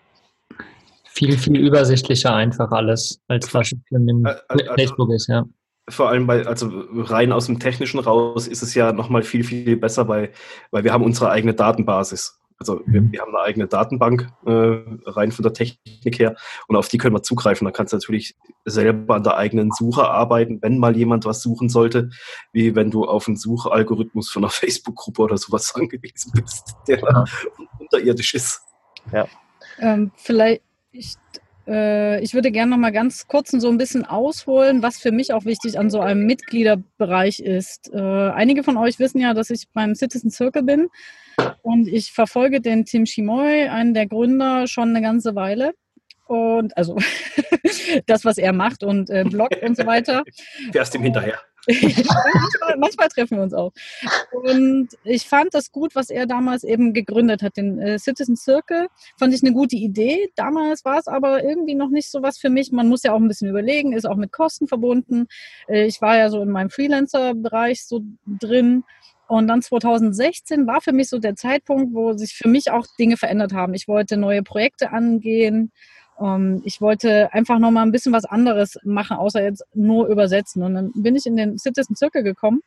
viel, 1.19 1.37
viel 1.37 1.57
übersichtlicher 1.57 2.33
einfach 2.33 2.71
alles, 2.71 3.21
als 3.27 3.53
was 3.53 3.73
in 3.89 4.25
also, 4.25 4.65
Facebook 4.75 5.11
ist, 5.11 5.27
ja. 5.27 5.43
Vor 5.89 6.07
allem 6.07 6.27
bei, 6.27 6.45
also 6.45 6.71
rein 6.93 7.33
aus 7.33 7.47
dem 7.47 7.59
Technischen 7.59 7.99
raus 7.99 8.47
ist 8.47 8.63
es 8.63 8.73
ja 8.73 8.93
nochmal 8.93 9.23
viel, 9.23 9.43
viel 9.43 9.75
besser, 9.75 10.07
weil, 10.07 10.31
weil 10.71 10.85
wir 10.85 10.93
haben 10.93 11.03
unsere 11.03 11.29
eigene 11.29 11.53
Datenbasis. 11.53 12.39
Also 12.57 12.81
wir, 12.85 13.01
mhm. 13.01 13.11
wir 13.11 13.21
haben 13.21 13.35
eine 13.35 13.43
eigene 13.43 13.67
Datenbank 13.67 14.29
äh, 14.45 15.09
rein 15.09 15.31
von 15.31 15.43
der 15.43 15.53
Technik 15.53 16.19
her 16.19 16.35
und 16.67 16.75
auf 16.75 16.87
die 16.87 16.97
können 16.97 17.15
wir 17.15 17.23
zugreifen. 17.23 17.65
Da 17.65 17.71
kannst 17.71 17.91
du 17.91 17.97
natürlich 17.97 18.35
selber 18.63 19.15
an 19.15 19.23
der 19.23 19.35
eigenen 19.35 19.71
Suche 19.71 20.07
arbeiten, 20.07 20.61
wenn 20.61 20.77
mal 20.77 20.95
jemand 20.95 21.25
was 21.25 21.41
suchen 21.41 21.67
sollte, 21.67 22.11
wie 22.53 22.75
wenn 22.75 22.91
du 22.91 23.05
auf 23.05 23.27
einen 23.27 23.37
Suchalgorithmus 23.37 24.29
von 24.29 24.43
einer 24.43 24.49
Facebook-Gruppe 24.51 25.21
oder 25.23 25.37
sowas 25.37 25.75
angewiesen 25.75 26.31
bist, 26.33 26.75
der 26.87 26.99
ja. 26.99 27.25
unterirdisch 27.79 28.35
ist. 28.35 28.61
Ja. 29.11 29.25
Ähm, 29.79 30.11
vielleicht, 30.15 30.61
ich, 30.91 31.15
äh, 31.67 32.21
ich 32.21 32.33
würde 32.33 32.51
gerne 32.51 32.71
noch 32.71 32.77
mal 32.77 32.91
ganz 32.91 33.27
kurz 33.27 33.51
so 33.51 33.69
ein 33.69 33.77
bisschen 33.77 34.05
ausholen, 34.05 34.81
was 34.81 34.97
für 34.97 35.11
mich 35.11 35.33
auch 35.33 35.45
wichtig 35.45 35.77
an 35.77 35.89
so 35.89 35.99
einem 35.99 36.25
Mitgliederbereich 36.25 37.39
ist. 37.39 37.91
Äh, 37.93 37.99
einige 37.99 38.63
von 38.63 38.77
euch 38.77 38.99
wissen 38.99 39.19
ja, 39.19 39.33
dass 39.33 39.49
ich 39.49 39.67
beim 39.73 39.95
Citizen 39.95 40.31
Circle 40.31 40.63
bin 40.63 40.87
und 41.61 41.87
ich 41.87 42.11
verfolge 42.11 42.61
den 42.61 42.85
Tim 42.85 43.05
Chimoy, 43.05 43.67
einen 43.67 43.93
der 43.93 44.07
Gründer, 44.07 44.67
schon 44.67 44.89
eine 44.89 45.01
ganze 45.01 45.35
Weile. 45.35 45.73
Und 46.25 46.77
also 46.77 46.95
das, 48.05 48.23
was 48.23 48.37
er 48.37 48.53
macht 48.53 48.83
und 48.83 49.09
äh, 49.09 49.23
bloggt 49.23 49.63
und 49.63 49.75
so 49.75 49.85
weiter. 49.85 50.23
Fährst 50.71 50.93
ihm 50.93 51.01
hinterher 51.01 51.39
manchmal, 51.67 52.77
manchmal, 52.77 53.07
treffen 53.09 53.37
wir 53.37 53.43
uns 53.43 53.53
auch. 53.53 53.71
Und 54.31 54.89
ich 55.03 55.27
fand 55.27 55.53
das 55.53 55.71
gut, 55.71 55.95
was 55.95 56.09
er 56.09 56.25
damals 56.25 56.63
eben 56.63 56.93
gegründet 56.93 57.41
hat, 57.41 57.57
den 57.57 57.79
äh, 57.79 57.99
Citizen 57.99 58.35
Circle. 58.35 58.87
Fand 59.17 59.33
ich 59.33 59.43
eine 59.43 59.53
gute 59.53 59.75
Idee. 59.75 60.31
Damals 60.35 60.85
war 60.85 60.97
es 60.97 61.07
aber 61.07 61.43
irgendwie 61.43 61.75
noch 61.75 61.89
nicht 61.89 62.09
so 62.09 62.21
was 62.21 62.37
für 62.37 62.49
mich. 62.49 62.71
Man 62.71 62.87
muss 62.87 63.03
ja 63.03 63.13
auch 63.13 63.19
ein 63.19 63.27
bisschen 63.27 63.49
überlegen, 63.49 63.93
ist 63.93 64.05
auch 64.05 64.15
mit 64.15 64.31
Kosten 64.31 64.67
verbunden. 64.67 65.27
Äh, 65.67 65.85
ich 65.85 66.01
war 66.01 66.17
ja 66.17 66.29
so 66.29 66.41
in 66.41 66.49
meinem 66.49 66.69
Freelancer-Bereich 66.69 67.85
so 67.85 68.01
drin. 68.25 68.83
Und 69.27 69.47
dann 69.47 69.61
2016 69.61 70.65
war 70.65 70.81
für 70.81 70.91
mich 70.91 71.07
so 71.07 71.19
der 71.19 71.35
Zeitpunkt, 71.35 71.93
wo 71.93 72.13
sich 72.13 72.33
für 72.33 72.47
mich 72.47 72.71
auch 72.71 72.87
Dinge 72.97 73.15
verändert 73.15 73.53
haben. 73.53 73.75
Ich 73.75 73.87
wollte 73.87 74.17
neue 74.17 74.41
Projekte 74.41 74.91
angehen. 74.91 75.71
Ähm, 76.19 76.61
ich 76.65 76.81
wollte 76.81 77.33
einfach 77.33 77.59
noch 77.59 77.71
mal 77.71 77.83
ein 77.83 77.91
bisschen 77.91 78.13
was 78.13 78.25
anderes 78.25 78.77
machen, 78.83 79.17
außer 79.17 79.43
jetzt 79.43 79.63
nur 79.73 80.07
übersetzen. 80.07 80.63
Und 80.63 80.73
dann 80.75 80.91
bin 80.93 81.15
ich 81.15 81.25
in 81.25 81.35
den 81.35 81.57
Citizen 81.57 81.95
Circle 81.95 82.23
gekommen 82.23 82.61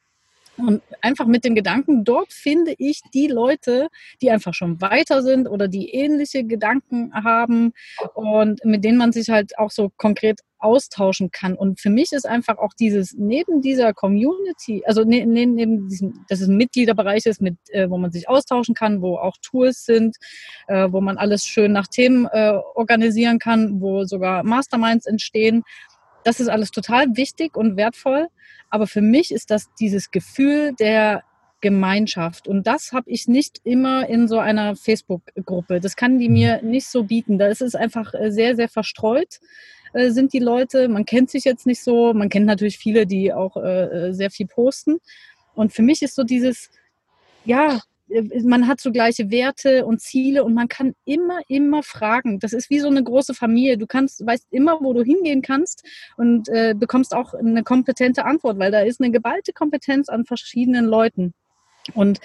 Und 0.58 0.82
einfach 1.00 1.26
mit 1.26 1.44
dem 1.44 1.54
Gedanken, 1.54 2.04
dort 2.04 2.32
finde 2.32 2.74
ich 2.76 3.00
die 3.14 3.26
Leute, 3.26 3.88
die 4.20 4.30
einfach 4.30 4.54
schon 4.54 4.80
weiter 4.80 5.22
sind 5.22 5.48
oder 5.48 5.66
die 5.66 5.90
ähnliche 5.94 6.44
Gedanken 6.44 7.12
haben 7.14 7.72
und 8.14 8.64
mit 8.64 8.84
denen 8.84 8.98
man 8.98 9.12
sich 9.12 9.30
halt 9.30 9.58
auch 9.58 9.70
so 9.70 9.90
konkret 9.96 10.40
austauschen 10.62 11.30
kann. 11.30 11.54
Und 11.54 11.80
für 11.80 11.90
mich 11.90 12.12
ist 12.12 12.26
einfach 12.26 12.58
auch 12.58 12.72
dieses 12.74 13.14
neben 13.14 13.60
dieser 13.62 13.92
Community, 13.92 14.82
also 14.86 15.04
ne, 15.04 15.26
ne, 15.26 15.46
neben 15.46 15.88
diesem, 15.88 16.24
dass 16.28 16.40
es 16.40 16.48
ein 16.48 16.56
Mitgliederbereich 16.56 17.26
ist, 17.26 17.40
mit, 17.42 17.56
äh, 17.70 17.90
wo 17.90 17.98
man 17.98 18.12
sich 18.12 18.28
austauschen 18.28 18.74
kann, 18.74 19.02
wo 19.02 19.16
auch 19.16 19.36
Tools 19.42 19.84
sind, 19.84 20.16
äh, 20.68 20.88
wo 20.90 21.00
man 21.00 21.18
alles 21.18 21.44
schön 21.44 21.72
nach 21.72 21.88
Themen 21.88 22.26
äh, 22.26 22.52
organisieren 22.74 23.38
kann, 23.38 23.80
wo 23.80 24.04
sogar 24.04 24.44
Masterminds 24.44 25.06
entstehen. 25.06 25.64
Das 26.24 26.40
ist 26.40 26.48
alles 26.48 26.70
total 26.70 27.16
wichtig 27.16 27.56
und 27.56 27.76
wertvoll. 27.76 28.28
Aber 28.70 28.86
für 28.86 29.00
mich 29.00 29.32
ist 29.32 29.50
das 29.50 29.72
dieses 29.80 30.10
Gefühl 30.10 30.72
der 30.78 31.24
Gemeinschaft. 31.60 32.48
Und 32.48 32.66
das 32.66 32.92
habe 32.92 33.10
ich 33.10 33.28
nicht 33.28 33.60
immer 33.64 34.08
in 34.08 34.28
so 34.28 34.38
einer 34.38 34.76
Facebook-Gruppe. 34.76 35.80
Das 35.80 35.96
kann 35.96 36.18
die 36.18 36.28
mir 36.28 36.62
nicht 36.62 36.88
so 36.88 37.04
bieten. 37.04 37.38
Da 37.38 37.46
ist 37.46 37.62
es 37.62 37.74
einfach 37.74 38.14
äh, 38.14 38.30
sehr, 38.30 38.56
sehr 38.56 38.68
verstreut 38.68 39.40
äh, 39.92 40.10
sind 40.10 40.32
die 40.32 40.38
Leute. 40.38 40.88
Man 40.88 41.04
kennt 41.04 41.30
sich 41.30 41.44
jetzt 41.44 41.66
nicht 41.66 41.82
so. 41.82 42.14
Man 42.14 42.28
kennt 42.28 42.46
natürlich 42.46 42.78
viele, 42.78 43.06
die 43.06 43.32
auch 43.32 43.56
äh, 43.56 44.12
sehr 44.12 44.30
viel 44.30 44.46
posten. 44.46 44.98
Und 45.54 45.72
für 45.72 45.82
mich 45.82 46.02
ist 46.02 46.14
so 46.14 46.24
dieses, 46.24 46.70
ja, 47.44 47.80
man 48.44 48.66
hat 48.66 48.80
so 48.80 48.92
gleiche 48.92 49.30
Werte 49.30 49.86
und 49.86 50.00
Ziele 50.00 50.44
und 50.44 50.54
man 50.54 50.68
kann 50.68 50.94
immer, 51.04 51.40
immer 51.48 51.82
fragen. 51.82 52.38
Das 52.38 52.52
ist 52.52 52.70
wie 52.70 52.80
so 52.80 52.88
eine 52.88 53.02
große 53.02 53.34
Familie. 53.34 53.78
Du 53.78 53.86
kannst, 53.86 54.24
weißt 54.26 54.46
immer, 54.50 54.80
wo 54.80 54.92
du 54.92 55.02
hingehen 55.02 55.42
kannst 55.42 55.84
und 56.16 56.48
äh, 56.48 56.74
bekommst 56.76 57.14
auch 57.14 57.34
eine 57.34 57.62
kompetente 57.62 58.24
Antwort, 58.24 58.58
weil 58.58 58.70
da 58.70 58.80
ist 58.80 59.00
eine 59.00 59.10
geballte 59.10 59.52
Kompetenz 59.52 60.08
an 60.08 60.24
verschiedenen 60.24 60.86
Leuten. 60.86 61.34
Und 61.94 62.20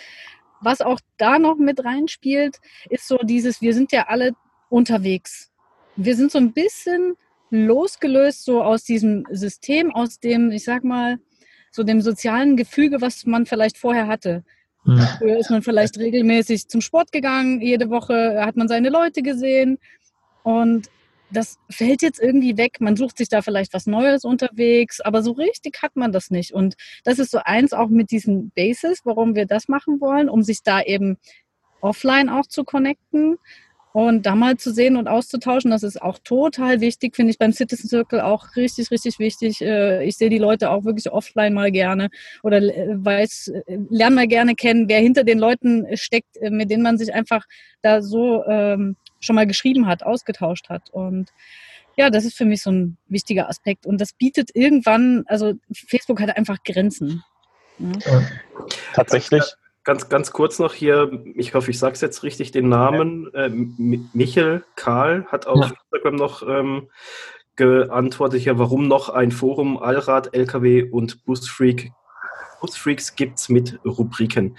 was 0.62 0.82
auch 0.82 1.00
da 1.18 1.40
noch 1.40 1.58
mit 1.58 1.84
reinspielt, 1.84 2.58
ist 2.90 3.08
so 3.08 3.18
dieses, 3.18 3.62
wir 3.62 3.74
sind 3.74 3.92
ja 3.92 4.08
alle 4.08 4.32
unterwegs. 4.70 5.52
Wir 5.96 6.16
sind 6.16 6.32
so 6.32 6.40
ein 6.40 6.54
bisschen 6.54 7.16
losgelöst 7.50 8.44
so 8.44 8.62
aus 8.62 8.84
diesem 8.84 9.26
System, 9.32 9.94
aus 9.94 10.20
dem, 10.20 10.52
ich 10.52 10.64
sag 10.64 10.84
mal, 10.84 11.18
so 11.72 11.84
dem 11.84 12.02
sozialen 12.02 12.58
Gefüge, 12.58 13.02
was 13.02 13.26
man 13.26 13.46
vielleicht 13.46 13.78
vorher 13.78 14.08
hatte. 14.08 14.44
Mhm. 14.88 15.08
Früher 15.18 15.38
ist 15.38 15.52
man 15.52 15.62
vielleicht 15.62 15.98
regelmäßig 15.98 16.70
zum 16.70 16.82
Sport 16.82 17.12
gegangen, 17.12 17.62
jede 17.62 17.90
Woche 17.90 18.44
hat 18.44 18.56
man 18.56 18.68
seine 18.68 18.90
Leute 18.90 19.22
gesehen 19.22 19.78
und 20.44 20.90
das 21.30 21.60
fällt 21.70 22.02
jetzt 22.02 22.22
irgendwie 22.22 22.58
weg. 22.58 22.80
Man 22.80 22.96
sucht 22.96 23.18
sich 23.18 23.28
da 23.28 23.42
vielleicht 23.42 23.74
was 23.74 23.86
Neues 23.86 24.24
unterwegs, 24.24 25.02
aber 25.02 25.22
so 25.22 25.32
richtig 25.32 25.82
hat 25.82 25.98
man 25.98 26.14
das 26.14 26.32
nicht. 26.32 26.54
Und 26.54 26.76
das 27.04 27.20
ist 27.20 27.32
so 27.32 27.40
eins 27.44 27.74
auch 27.74 27.90
mit 27.90 28.12
diesen 28.12 28.52
Bases, 28.52 29.02
warum 29.04 29.36
wir 29.36 29.46
das 29.46 29.68
machen 29.68 30.00
wollen, 30.00 30.30
um 30.30 30.42
sich 30.42 30.64
da 30.64 30.82
eben 30.82 31.18
offline 31.82 32.30
auch 32.30 32.48
zu 32.48 32.64
connecten, 32.64 33.38
und 33.94 34.26
da 34.26 34.36
mal 34.36 34.58
zu 34.58 34.72
sehen 34.72 34.96
und 34.96 35.08
auszutauschen, 35.08 35.72
das 35.72 35.84
ist 35.84 36.02
auch 36.02 36.20
total 36.20 36.82
wichtig, 36.82 37.16
finde 37.16 37.32
ich 37.32 37.40
beim 37.40 37.54
Citizen 37.54 37.90
Circle 37.90 38.22
auch 38.22 38.56
richtig, 38.56 38.92
richtig 38.92 39.18
wichtig. 39.20 39.62
Äh, 39.62 40.04
ich 40.06 40.18
sehe 40.18 40.30
die 40.30 40.38
Leute 40.38 40.70
auch 40.70 40.84
wirklich 40.84 41.12
offline 41.12 41.54
mal 41.54 41.72
gerne 41.72 42.10
oder 42.44 42.58
äh, 42.58 42.90
weiß, 42.90 43.48
äh, 43.66 43.78
lerne 43.90 44.16
mal 44.16 44.28
gerne 44.28 44.56
kennen, 44.56 44.88
wer 44.88 45.00
hinter 45.00 45.24
den 45.24 45.40
Leuten 45.40 45.86
steckt, 45.98 46.38
mit 46.42 46.70
denen 46.70 46.84
man 46.84 46.98
sich 46.98 47.14
einfach 47.14 47.46
da 47.82 48.02
so 48.02 48.44
ähm, 48.46 48.98
schon 49.20 49.36
mal 49.36 49.48
geschrieben 49.48 49.88
hat, 49.88 50.04
ausgetauscht 50.04 50.70
hat. 50.70 50.90
Und 50.92 51.32
ja, 51.96 52.10
das 52.10 52.26
ist 52.26 52.38
für 52.38 52.46
mich 52.46 52.62
so 52.62 52.72
ein 52.72 52.98
wichtiger 53.08 53.50
Aspekt. 53.50 53.86
Und 53.86 54.00
das 54.00 54.14
bietet 54.14 54.52
irgendwann, 54.54 55.24
also 55.28 55.54
Facebook 55.74 56.22
hat 56.22 56.38
einfach 56.38 56.58
Grenzen. 56.64 57.24
Ja. 57.80 58.22
Tatsächlich 58.94 59.44
Ganz, 59.88 60.10
ganz 60.10 60.34
kurz 60.34 60.60
noch 60.60 60.74
hier, 60.74 61.24
ich 61.36 61.54
hoffe, 61.54 61.72
ich 61.72 61.80
sage 61.80 61.94
es 61.94 62.02
jetzt 62.02 62.22
richtig, 62.24 62.52
den 62.52 62.68
Namen. 62.68 63.34
Äh, 63.34 63.48
Michel 63.48 64.66
Karl 64.76 65.26
hat 65.28 65.48
auf 65.48 65.62
ja. 65.62 65.72
Instagram 65.94 66.16
noch 66.16 66.46
ähm, 66.46 66.90
geantwortet, 67.56 68.44
ja, 68.44 68.60
warum 68.60 68.90
noch 68.90 69.08
ein 69.08 69.32
Forum 69.32 69.78
Allrad, 69.78 70.36
LKW 70.36 70.90
und 70.92 71.24
Busfreak 71.24 71.94
Busfreaks 72.60 73.16
gibt 73.16 73.40
es 73.40 73.50
mit 73.50 73.80
Rubriken. 73.86 74.58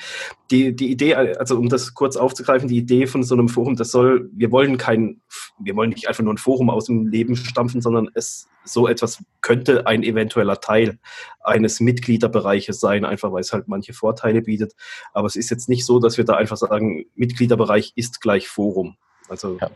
Die, 0.50 0.74
die 0.74 0.90
Idee, 0.90 1.14
also 1.14 1.58
um 1.58 1.68
das 1.68 1.94
kurz 1.94 2.16
aufzugreifen, 2.16 2.68
die 2.68 2.78
Idee 2.78 3.06
von 3.06 3.22
so 3.22 3.34
einem 3.34 3.48
Forum, 3.48 3.76
das 3.76 3.90
soll, 3.90 4.30
wir 4.32 4.50
wollen 4.50 4.78
kein, 4.78 5.20
wir 5.58 5.76
wollen 5.76 5.90
nicht 5.90 6.08
einfach 6.08 6.24
nur 6.24 6.32
ein 6.32 6.38
Forum 6.38 6.70
aus 6.70 6.86
dem 6.86 7.06
Leben 7.06 7.36
stampfen, 7.36 7.80
sondern 7.80 8.08
es 8.14 8.48
so 8.64 8.86
etwas 8.86 9.22
könnte 9.40 9.86
ein 9.86 10.02
eventueller 10.02 10.60
Teil 10.60 10.98
eines 11.40 11.80
Mitgliederbereiches 11.80 12.80
sein, 12.80 13.04
einfach 13.04 13.32
weil 13.32 13.40
es 13.40 13.52
halt 13.52 13.68
manche 13.68 13.92
Vorteile 13.92 14.42
bietet. 14.42 14.74
Aber 15.12 15.26
es 15.26 15.36
ist 15.36 15.50
jetzt 15.50 15.68
nicht 15.68 15.84
so, 15.86 15.98
dass 15.98 16.18
wir 16.18 16.24
da 16.24 16.34
einfach 16.34 16.56
sagen, 16.56 17.06
Mitgliederbereich 17.14 17.92
ist 17.96 18.20
gleich 18.20 18.48
Forum. 18.48 18.96
Also 19.28 19.58
ja. 19.60 19.70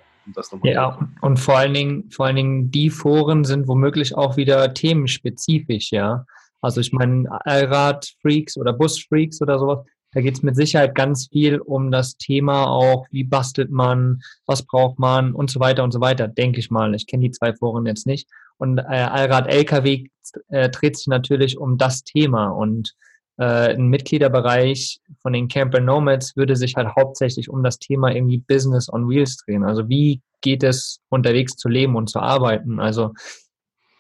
Ja, 0.75 1.09
und 1.21 1.39
vor 1.39 1.59
allen 1.59 1.75
Dingen, 1.75 2.11
vor 2.11 2.27
allen 2.27 2.37
Dingen 2.37 2.71
die 2.71 2.91
Foren 2.91 3.45
sind 3.45 3.67
womöglich 3.67 4.17
auch 4.17 4.37
wieder 4.37 4.73
themenspezifisch, 4.73 5.91
ja. 5.91 6.27
Also 6.63 6.81
ich 6.81 6.93
meine, 6.93 7.29
Allrad-Freaks 7.45 8.57
oder 8.57 8.73
Bus-Freaks 8.73 9.43
oder 9.43 9.59
sowas, 9.59 9.85
da 10.13 10.21
geht 10.21 10.35
es 10.35 10.43
mit 10.43 10.57
Sicherheit 10.57 10.95
ganz 10.95 11.29
viel 11.29 11.59
um 11.59 11.91
das 11.91 12.17
Thema 12.17 12.67
auch, 12.67 13.07
wie 13.11 13.25
bastelt 13.25 13.71
man, 13.71 14.21
was 14.47 14.63
braucht 14.65 14.99
man 14.99 15.35
und 15.35 15.51
so 15.51 15.59
weiter 15.59 15.83
und 15.85 15.93
so 15.93 16.01
weiter, 16.01 16.29
denke 16.29 16.61
ich 16.61 16.71
mal. 16.71 16.95
Ich 16.95 17.07
kenne 17.07 17.25
die 17.25 17.31
zwei 17.31 17.55
Foren 17.55 17.87
jetzt 17.87 18.07
nicht. 18.07 18.29
Und 18.59 18.79
äh, 18.79 18.83
Allrad-LKW 18.83 20.07
äh, 20.49 20.69
dreht 20.69 20.97
sich 20.97 21.07
natürlich 21.07 21.59
um 21.59 21.79
das 21.79 22.05
Thema 22.05 22.49
und 22.49 22.95
äh, 23.39 23.75
ein 23.75 23.89
Mitgliederbereich 23.89 25.01
von 25.21 25.33
den 25.33 25.49
Camper 25.49 25.81
Nomads 25.81 26.37
würde 26.37 26.57
sich 26.57 26.77
halt 26.77 26.95
hauptsächlich 26.95 27.49
um 27.49 27.63
das 27.63 27.79
Thema 27.79 28.15
irgendwie 28.15 28.39
Business 28.39 28.93
on 28.93 29.09
Wheels 29.09 29.39
drehen. 29.39 29.65
Also 29.65 29.89
wie 29.89 30.21
geht 30.43 30.63
es 30.63 31.01
unterwegs 31.09 31.57
zu 31.57 31.69
leben 31.69 31.97
und 31.97 32.11
zu 32.11 32.21
arbeiten? 32.21 32.79
Also 32.79 33.15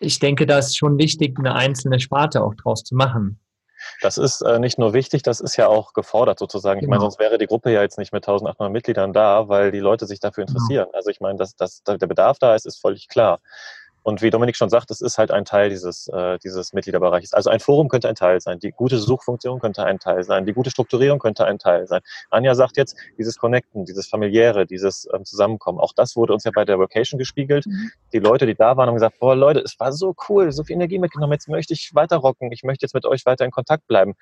ich 0.02 0.18
denke, 0.18 0.46
da 0.46 0.58
ist 0.58 0.76
schon 0.76 0.98
wichtig, 0.98 1.38
eine 1.38 1.54
einzelne 1.54 2.00
Sparte 2.00 2.42
auch 2.42 2.54
draus 2.54 2.84
zu 2.84 2.94
machen. 2.94 3.38
Das 4.00 4.18
ist 4.18 4.42
äh, 4.42 4.58
nicht 4.58 4.78
nur 4.78 4.92
wichtig, 4.92 5.22
das 5.22 5.40
ist 5.40 5.56
ja 5.56 5.66
auch 5.66 5.92
gefordert 5.92 6.38
sozusagen. 6.38 6.78
Ich 6.78 6.84
genau. 6.84 6.96
meine, 6.96 7.00
sonst 7.02 7.18
wäre 7.18 7.38
die 7.38 7.46
Gruppe 7.46 7.72
ja 7.72 7.82
jetzt 7.82 7.98
nicht 7.98 8.12
mit 8.12 8.24
1800 8.24 8.72
Mitgliedern 8.72 9.12
da, 9.12 9.48
weil 9.48 9.72
die 9.72 9.80
Leute 9.80 10.06
sich 10.06 10.20
dafür 10.20 10.44
genau. 10.44 10.58
interessieren. 10.58 10.86
Genau. 10.86 10.96
Also 10.96 11.10
ich 11.10 11.20
meine, 11.20 11.38
dass, 11.38 11.56
dass 11.56 11.82
der 11.82 12.06
Bedarf 12.06 12.38
da 12.38 12.54
ist, 12.54 12.66
ist 12.66 12.80
völlig 12.80 13.08
klar. 13.08 13.40
Und 14.02 14.22
wie 14.22 14.30
Dominik 14.30 14.56
schon 14.56 14.68
sagt, 14.68 14.90
es 14.90 15.00
ist 15.00 15.18
halt 15.18 15.30
ein 15.30 15.44
Teil 15.44 15.70
dieses, 15.70 16.08
äh, 16.08 16.38
dieses 16.38 16.72
Mitgliederbereiches. 16.72 17.32
Also 17.32 17.50
ein 17.50 17.60
Forum 17.60 17.88
könnte 17.88 18.08
ein 18.08 18.14
Teil 18.14 18.40
sein, 18.40 18.58
die 18.58 18.72
gute 18.72 18.98
Suchfunktion 18.98 19.60
könnte 19.60 19.84
ein 19.84 19.98
Teil 19.98 20.24
sein, 20.24 20.44
die 20.44 20.52
gute 20.52 20.70
Strukturierung 20.70 21.18
könnte 21.18 21.44
ein 21.44 21.58
Teil 21.58 21.86
sein. 21.86 22.00
Anja 22.30 22.54
sagt 22.54 22.76
jetzt, 22.76 22.96
dieses 23.18 23.38
Connecten, 23.38 23.84
dieses 23.84 24.08
familiäre, 24.08 24.66
dieses 24.66 25.08
ähm, 25.14 25.24
Zusammenkommen, 25.24 25.78
auch 25.78 25.92
das 25.94 26.16
wurde 26.16 26.32
uns 26.32 26.44
ja 26.44 26.50
bei 26.54 26.64
der 26.64 26.78
Vocation 26.78 27.18
gespiegelt. 27.18 27.66
Mhm. 27.66 27.90
Die 28.12 28.18
Leute, 28.18 28.46
die 28.46 28.54
da 28.54 28.76
waren, 28.76 28.88
haben 28.88 28.94
gesagt, 28.94 29.18
boah 29.20 29.36
Leute, 29.36 29.60
es 29.60 29.78
war 29.78 29.92
so 29.92 30.14
cool, 30.28 30.50
so 30.52 30.64
viel 30.64 30.74
Energie 30.74 30.98
mitgenommen, 30.98 31.32
jetzt 31.32 31.48
möchte 31.48 31.74
ich 31.74 31.94
weiter 31.94 32.16
rocken, 32.16 32.50
ich 32.52 32.64
möchte 32.64 32.84
jetzt 32.84 32.94
mit 32.94 33.06
euch 33.06 33.24
weiter 33.26 33.44
in 33.44 33.50
Kontakt 33.50 33.86
bleiben. 33.86 34.14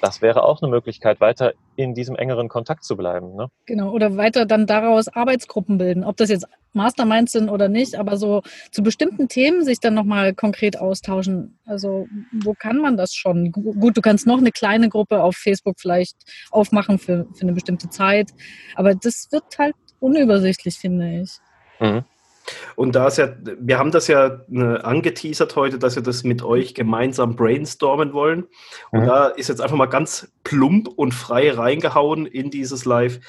Das 0.00 0.22
wäre 0.22 0.44
auch 0.44 0.62
eine 0.62 0.70
Möglichkeit, 0.70 1.20
weiter 1.20 1.52
in 1.76 1.94
diesem 1.94 2.16
engeren 2.16 2.48
Kontakt 2.48 2.84
zu 2.84 2.96
bleiben. 2.96 3.34
Ne? 3.34 3.48
Genau, 3.66 3.90
oder 3.90 4.16
weiter 4.16 4.46
dann 4.46 4.66
daraus 4.66 5.08
Arbeitsgruppen 5.08 5.78
bilden. 5.78 6.04
Ob 6.04 6.16
das 6.16 6.28
jetzt 6.28 6.46
Masterminds 6.78 7.32
sind 7.32 7.50
oder 7.50 7.68
nicht, 7.68 7.96
aber 7.96 8.16
so 8.16 8.42
zu 8.70 8.82
bestimmten 8.82 9.28
Themen 9.28 9.64
sich 9.64 9.80
dann 9.80 9.94
nochmal 9.94 10.34
konkret 10.34 10.78
austauschen. 10.78 11.58
Also 11.66 12.06
wo 12.32 12.54
kann 12.54 12.78
man 12.78 12.96
das 12.96 13.14
schon? 13.14 13.52
Gut, 13.52 13.96
du 13.96 14.00
kannst 14.00 14.26
noch 14.26 14.38
eine 14.38 14.52
kleine 14.52 14.88
Gruppe 14.88 15.22
auf 15.22 15.36
Facebook 15.36 15.76
vielleicht 15.78 16.16
aufmachen 16.50 16.98
für, 16.98 17.26
für 17.34 17.42
eine 17.42 17.52
bestimmte 17.52 17.90
Zeit, 17.90 18.30
aber 18.74 18.94
das 18.94 19.28
wird 19.30 19.58
halt 19.58 19.74
unübersichtlich, 20.00 20.78
finde 20.78 21.22
ich. 21.22 21.38
Mhm. 21.80 22.04
Und 22.76 22.94
da 22.94 23.08
ist 23.08 23.18
ja, 23.18 23.28
wir 23.60 23.78
haben 23.78 23.90
das 23.90 24.08
ja 24.08 24.40
äh, 24.50 24.78
angeteasert 24.78 25.56
heute, 25.56 25.78
dass 25.78 25.96
wir 25.96 26.02
das 26.02 26.24
mit 26.24 26.42
euch 26.42 26.74
gemeinsam 26.74 27.36
brainstormen 27.36 28.12
wollen. 28.12 28.46
Und 28.90 29.02
mhm. 29.02 29.06
da 29.06 29.26
ist 29.26 29.48
jetzt 29.48 29.60
einfach 29.60 29.76
mal 29.76 29.86
ganz 29.86 30.32
plump 30.44 30.88
und 30.88 31.12
frei 31.12 31.50
reingehauen 31.50 32.26
in 32.26 32.50
dieses 32.50 32.84
Live. 32.84 33.20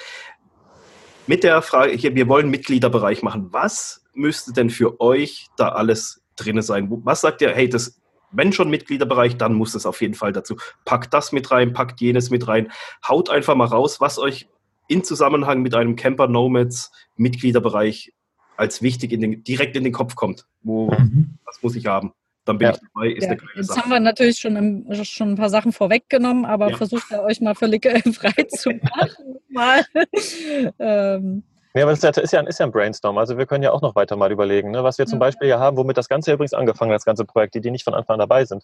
Mit 1.30 1.44
der 1.44 1.62
Frage, 1.62 1.92
hier, 1.92 2.16
wir 2.16 2.28
wollen 2.28 2.50
Mitgliederbereich 2.50 3.22
machen. 3.22 3.50
Was 3.52 4.04
müsste 4.16 4.52
denn 4.52 4.72
für 4.72 5.00
euch 5.00 5.46
da 5.58 5.70
alles 5.70 6.24
drin 6.36 6.60
sein? 6.64 6.88
Was 7.06 7.22
sagt 7.22 7.44
ihr, 7.44 7.54
hey, 7.54 7.70
das, 7.70 8.02
wenn 8.32 8.52
schon 8.52 8.72
Mitgliederbereich, 8.72 9.38
dann 9.38 9.54
muss 9.54 9.74
das 9.74 9.86
auf 9.86 10.02
jeden 10.02 10.16
Fall 10.16 10.34
dazu. 10.34 10.58
Packt 10.86 11.14
das 11.14 11.32
mit 11.32 11.52
rein, 11.52 11.72
packt 11.72 12.02
jenes 12.02 12.32
mit 12.32 12.48
rein. 12.48 12.72
Haut 13.08 13.30
einfach 13.30 13.54
mal 13.54 13.68
raus, 13.68 14.02
was 14.02 14.18
euch 14.18 14.50
in 14.88 15.04
Zusammenhang 15.04 15.62
mit 15.62 15.76
einem 15.76 15.96
Camper 15.96 16.28
Nomads 16.28 16.92
Mitgliederbereich 17.16 18.12
als 18.58 18.82
wichtig 18.82 19.12
in 19.12 19.22
den, 19.22 19.44
direkt 19.44 19.78
in 19.78 19.84
den 19.84 19.94
Kopf 19.94 20.16
kommt. 20.16 20.48
Wo, 20.64 20.90
mhm. 20.90 21.38
Was 21.46 21.62
muss 21.62 21.76
ich 21.76 21.86
haben? 21.86 22.12
Dann 22.46 22.58
bin 22.58 22.68
ja. 22.68 22.74
ich 22.74 22.80
dabei. 22.94 23.08
Ist 23.08 23.24
ja. 23.24 23.32
eine 23.32 23.42
Jetzt 23.56 23.68
Sache. 23.68 23.82
haben 23.82 23.90
wir 23.90 24.00
natürlich 24.00 24.40
schon, 24.40 24.56
im, 24.56 25.04
schon 25.04 25.32
ein 25.32 25.36
paar 25.36 25.50
Sachen 25.50 25.72
vorweggenommen, 25.72 26.46
aber 26.46 26.72
ja. 26.72 26.78
versucht 26.78 27.12
ihr 27.12 27.22
euch 27.22 27.42
mal 27.42 27.56
völlig 27.56 27.84
frei 28.16 28.44
zu 28.50 28.72
machen. 28.96 29.40
mal. 29.50 29.86
ähm, 30.80 31.44
Ja, 31.76 31.84
aber 31.84 31.92
das 31.92 32.00
ist 32.00 32.04
ja, 32.04 32.24
ist, 32.24 32.34
ja, 32.34 32.42
ist 32.42 32.60
ja 32.60 32.66
ein 32.66 32.72
Brainstorm. 32.72 33.20
Also 33.20 33.38
wir 33.38 33.46
können 33.46 33.64
ja 33.64 33.72
auch 33.72 33.82
noch 33.82 33.94
weiter 33.94 34.16
mal 34.16 34.32
überlegen, 34.32 34.72
ne? 34.72 34.84
was 34.84 34.98
wir 34.98 35.06
zum 35.06 35.20
ja. 35.20 35.28
Beispiel 35.28 35.48
ja 35.48 35.60
haben, 35.60 35.78
womit 35.78 35.98
das 35.98 36.10
Ganze 36.10 36.34
übrigens 36.34 36.54
angefangen 36.54 36.92
hat, 36.92 36.96
das 36.96 37.06
ganze 37.06 37.26
Projekt, 37.26 37.54
die, 37.54 37.62
die 37.62 37.70
nicht 37.70 37.84
von 37.84 37.94
Anfang 37.94 38.16
an 38.16 38.20
dabei 38.20 38.44
sind. 38.44 38.64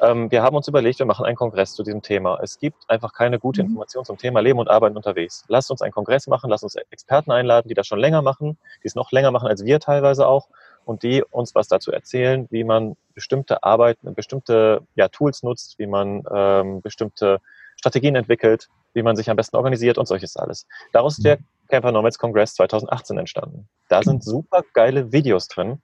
Ähm, 0.00 0.32
wir 0.32 0.42
haben 0.42 0.56
uns 0.56 0.66
überlegt, 0.66 0.98
wir 0.98 1.06
machen 1.06 1.24
einen 1.24 1.36
Kongress 1.36 1.74
zu 1.74 1.84
diesem 1.84 2.02
Thema. 2.02 2.40
Es 2.42 2.58
gibt 2.58 2.90
einfach 2.90 3.12
keine 3.12 3.38
gute 3.38 3.62
mhm. 3.62 3.68
Information 3.68 4.04
zum 4.04 4.18
Thema 4.18 4.40
Leben 4.40 4.58
und 4.58 4.68
Arbeiten 4.68 4.96
unterwegs. 4.96 5.44
Lasst 5.46 5.70
uns 5.70 5.80
einen 5.80 5.92
Kongress 5.92 6.26
machen, 6.26 6.50
lasst 6.50 6.64
uns 6.64 6.74
Experten 6.74 7.30
einladen, 7.30 7.68
die 7.68 7.74
das 7.74 7.86
schon 7.86 8.00
länger 8.00 8.20
machen, 8.20 8.58
die 8.82 8.88
es 8.88 8.96
noch 8.96 9.12
länger 9.12 9.30
machen 9.30 9.46
als 9.46 9.64
wir 9.64 9.78
teilweise 9.78 10.26
auch 10.26 10.48
und 10.90 11.04
die 11.04 11.22
uns 11.22 11.54
was 11.54 11.68
dazu 11.68 11.92
erzählen, 11.92 12.48
wie 12.50 12.64
man 12.64 12.96
bestimmte 13.14 13.62
Arbeiten, 13.62 14.12
bestimmte 14.12 14.82
ja, 14.96 15.06
Tools 15.06 15.44
nutzt, 15.44 15.78
wie 15.78 15.86
man 15.86 16.24
ähm, 16.34 16.82
bestimmte 16.82 17.38
Strategien 17.76 18.16
entwickelt, 18.16 18.68
wie 18.92 19.04
man 19.04 19.14
sich 19.14 19.30
am 19.30 19.36
besten 19.36 19.56
organisiert 19.56 19.98
und 19.98 20.06
solches 20.06 20.36
alles. 20.36 20.66
Daraus 20.92 21.18
ist 21.18 21.24
der 21.24 21.36
mhm. 21.36 21.44
Camper 21.68 21.92
Nomads 21.92 22.18
Congress 22.18 22.54
2018 22.54 23.18
entstanden. 23.18 23.68
Da 23.88 24.02
sind 24.02 24.24
super 24.24 24.64
geile 24.74 25.12
Videos 25.12 25.46
drin, 25.46 25.80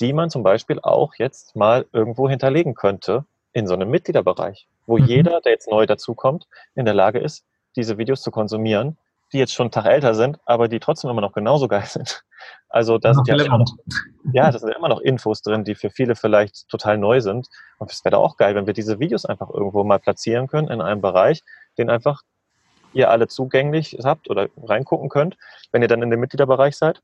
die 0.00 0.14
man 0.14 0.30
zum 0.30 0.42
Beispiel 0.42 0.80
auch 0.80 1.12
jetzt 1.18 1.54
mal 1.54 1.84
irgendwo 1.92 2.26
hinterlegen 2.26 2.74
könnte 2.74 3.26
in 3.52 3.66
so 3.66 3.74
einem 3.74 3.90
Mitgliederbereich, 3.90 4.68
wo 4.86 4.96
mhm. 4.96 5.04
jeder, 5.04 5.42
der 5.42 5.52
jetzt 5.52 5.70
neu 5.70 5.84
dazukommt, 5.84 6.46
in 6.74 6.86
der 6.86 6.94
Lage 6.94 7.18
ist, 7.18 7.44
diese 7.76 7.98
Videos 7.98 8.22
zu 8.22 8.30
konsumieren, 8.30 8.96
die 9.32 9.38
jetzt 9.38 9.52
schon 9.52 9.64
einen 9.64 9.72
Tag 9.72 9.86
älter 9.86 10.14
sind, 10.14 10.38
aber 10.44 10.68
die 10.68 10.80
trotzdem 10.80 11.10
immer 11.10 11.20
noch 11.20 11.32
genauso 11.32 11.68
geil 11.68 11.86
sind. 11.86 12.22
Also 12.68 12.98
da 12.98 13.14
sind 13.14 13.26
ja, 13.28 13.36
immer 13.36 13.58
noch, 13.58 13.76
ja, 14.32 14.50
das 14.50 14.60
sind 14.60 14.74
immer 14.74 14.88
noch 14.88 15.00
Infos 15.00 15.42
drin, 15.42 15.64
die 15.64 15.74
für 15.74 15.90
viele 15.90 16.14
vielleicht 16.14 16.68
total 16.68 16.98
neu 16.98 17.20
sind. 17.20 17.48
Und 17.78 17.90
es 17.90 18.04
wäre 18.04 18.18
auch 18.18 18.36
geil, 18.36 18.54
wenn 18.54 18.66
wir 18.66 18.74
diese 18.74 18.98
Videos 19.00 19.24
einfach 19.24 19.50
irgendwo 19.50 19.82
mal 19.84 19.98
platzieren 19.98 20.46
können 20.46 20.68
in 20.68 20.80
einem 20.80 21.00
Bereich, 21.00 21.42
den 21.78 21.90
einfach 21.90 22.22
ihr 22.92 23.10
alle 23.10 23.28
zugänglich 23.28 23.98
habt 24.02 24.30
oder 24.30 24.48
reingucken 24.62 25.08
könnt, 25.08 25.36
wenn 25.72 25.82
ihr 25.82 25.88
dann 25.88 26.02
in 26.02 26.10
dem 26.10 26.20
Mitgliederbereich 26.20 26.76
seid 26.76 27.02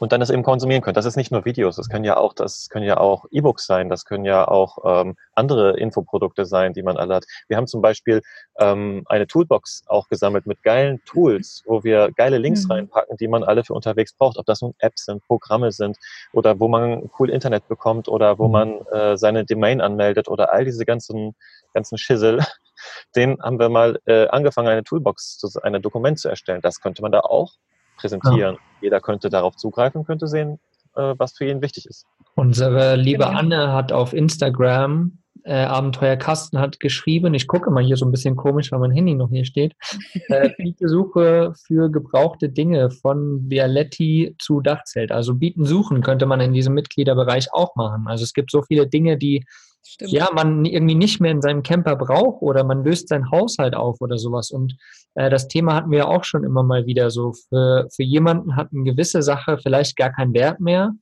und 0.00 0.12
dann 0.12 0.20
das 0.20 0.30
eben 0.30 0.42
konsumieren 0.42 0.82
könnt. 0.82 0.96
Das 0.96 1.04
ist 1.04 1.16
nicht 1.16 1.30
nur 1.30 1.44
Videos, 1.44 1.76
das 1.76 1.88
können 1.88 2.04
ja 2.04 2.16
auch, 2.16 2.32
das 2.32 2.68
können 2.68 2.84
ja 2.84 2.98
auch 2.98 3.26
E-Books 3.30 3.66
sein, 3.66 3.88
das 3.88 4.04
können 4.04 4.24
ja 4.24 4.46
auch 4.46 4.78
ähm, 4.84 5.16
andere 5.34 5.76
Infoprodukte 5.78 6.46
sein, 6.46 6.72
die 6.72 6.82
man 6.82 6.96
alle 6.96 7.16
hat. 7.16 7.24
Wir 7.48 7.56
haben 7.56 7.66
zum 7.66 7.82
Beispiel 7.82 8.22
ähm, 8.58 9.04
eine 9.06 9.26
Toolbox 9.26 9.84
auch 9.86 10.08
gesammelt 10.08 10.46
mit 10.46 10.62
geilen 10.62 11.02
Tools, 11.04 11.62
wo 11.66 11.84
wir 11.84 12.10
geile 12.16 12.38
Links 12.38 12.64
mhm. 12.64 12.72
reinpacken, 12.72 13.16
die 13.16 13.28
man 13.28 13.44
alle 13.44 13.64
für 13.64 13.74
unterwegs 13.74 14.12
braucht. 14.12 14.38
Ob 14.38 14.46
das 14.46 14.62
nun 14.62 14.74
Apps 14.78 15.04
sind, 15.06 15.24
Programme 15.26 15.72
sind 15.72 15.96
oder 16.32 16.58
wo 16.60 16.68
man 16.68 17.10
cool 17.18 17.30
Internet 17.30 17.68
bekommt 17.68 18.08
oder 18.08 18.38
wo 18.38 18.46
mhm. 18.46 18.52
man 18.52 18.86
äh, 18.92 19.16
seine 19.16 19.44
Domain 19.44 19.80
anmeldet 19.80 20.28
oder 20.28 20.52
all 20.52 20.64
diese 20.64 20.84
ganzen 20.84 21.34
ganzen 21.74 21.98
Schissel, 21.98 22.38
den 23.16 23.42
haben 23.42 23.58
wir 23.58 23.68
mal 23.68 24.00
äh, 24.06 24.28
angefangen, 24.28 24.68
eine 24.68 24.84
Toolbox, 24.84 25.38
zu, 25.38 25.48
ein 25.62 25.82
Dokument 25.82 26.18
zu 26.18 26.28
erstellen. 26.28 26.62
Das 26.62 26.80
könnte 26.80 27.02
man 27.02 27.12
da 27.12 27.20
auch 27.20 27.52
präsentieren. 27.96 28.54
Ja. 28.54 28.60
Jeder 28.80 29.00
könnte 29.00 29.30
darauf 29.30 29.56
zugreifen, 29.56 30.04
könnte 30.04 30.26
sehen, 30.26 30.58
äh, 30.96 31.14
was 31.16 31.36
für 31.36 31.46
ihn 31.46 31.62
wichtig 31.62 31.86
ist. 31.86 32.06
Unsere 32.34 32.96
liebe 32.96 33.24
genau. 33.24 33.38
Anne 33.38 33.72
hat 33.72 33.92
auf 33.92 34.12
Instagram 34.12 35.18
äh, 35.44 35.64
Abenteuerkasten 35.64 36.58
hat 36.58 36.80
geschrieben, 36.80 37.34
ich 37.34 37.46
gucke 37.46 37.70
mal 37.70 37.84
hier 37.84 37.96
so 37.96 38.06
ein 38.06 38.10
bisschen 38.10 38.34
komisch, 38.34 38.72
weil 38.72 38.78
mein 38.78 38.92
Handy 38.92 39.14
noch 39.14 39.28
hier 39.28 39.44
steht, 39.44 39.74
äh, 40.28 40.50
biete 40.56 40.88
Suche 40.88 41.52
für 41.66 41.90
gebrauchte 41.90 42.48
Dinge 42.48 42.90
von 42.90 43.48
Vialetti 43.48 44.34
zu 44.38 44.60
Dachzelt. 44.60 45.12
Also 45.12 45.34
bieten 45.34 45.66
suchen 45.66 46.02
könnte 46.02 46.26
man 46.26 46.40
in 46.40 46.52
diesem 46.52 46.74
Mitgliederbereich 46.74 47.52
auch 47.52 47.76
machen. 47.76 48.06
Also 48.06 48.24
es 48.24 48.32
gibt 48.32 48.50
so 48.50 48.62
viele 48.62 48.86
Dinge, 48.86 49.18
die 49.18 49.44
Stimmt. 49.86 50.12
ja, 50.12 50.30
man 50.32 50.64
irgendwie 50.64 50.94
nicht 50.94 51.20
mehr 51.20 51.30
in 51.30 51.42
seinem 51.42 51.62
Camper 51.62 51.96
braucht 51.96 52.40
oder 52.40 52.64
man 52.64 52.84
löst 52.84 53.08
sein 53.08 53.30
Haushalt 53.30 53.74
auf 53.74 54.00
oder 54.00 54.16
sowas. 54.16 54.50
Und 54.50 54.76
äh, 55.14 55.28
das 55.28 55.46
Thema 55.46 55.74
hatten 55.74 55.90
wir 55.90 55.98
ja 55.98 56.06
auch 56.06 56.24
schon 56.24 56.42
immer 56.42 56.62
mal 56.62 56.86
wieder 56.86 57.10
so. 57.10 57.32
Für, 57.48 57.86
für 57.94 58.02
jemanden 58.02 58.56
hat 58.56 58.70
eine 58.72 58.84
gewisse 58.84 59.22
Sache 59.22 59.58
vielleicht 59.58 59.96
gar 59.96 60.10
keinen 60.10 60.32
Wert 60.32 60.58
mehr, 60.58 60.92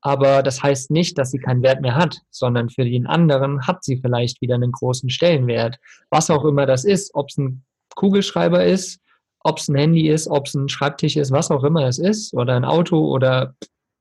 aber 0.00 0.42
das 0.42 0.62
heißt 0.62 0.90
nicht, 0.90 1.18
dass 1.18 1.30
sie 1.30 1.38
keinen 1.38 1.62
Wert 1.62 1.82
mehr 1.82 1.94
hat, 1.94 2.18
sondern 2.30 2.70
für 2.70 2.84
den 2.84 3.06
anderen 3.06 3.66
hat 3.66 3.84
sie 3.84 3.98
vielleicht 3.98 4.40
wieder 4.40 4.54
einen 4.54 4.72
großen 4.72 5.10
Stellenwert. 5.10 5.78
Was 6.08 6.30
auch 6.30 6.44
immer 6.46 6.64
das 6.64 6.84
ist, 6.84 7.14
ob 7.14 7.28
es 7.28 7.36
ein 7.36 7.64
Kugelschreiber 7.94 8.64
ist, 8.64 9.00
ob 9.40 9.58
es 9.58 9.68
ein 9.68 9.76
Handy 9.76 10.08
ist, 10.08 10.28
ob 10.28 10.46
es 10.46 10.54
ein 10.54 10.68
Schreibtisch 10.68 11.16
ist, 11.16 11.30
was 11.30 11.50
auch 11.50 11.64
immer 11.64 11.86
es 11.86 11.98
ist, 11.98 12.32
oder 12.32 12.56
ein 12.56 12.64
Auto 12.64 12.98
oder 12.98 13.54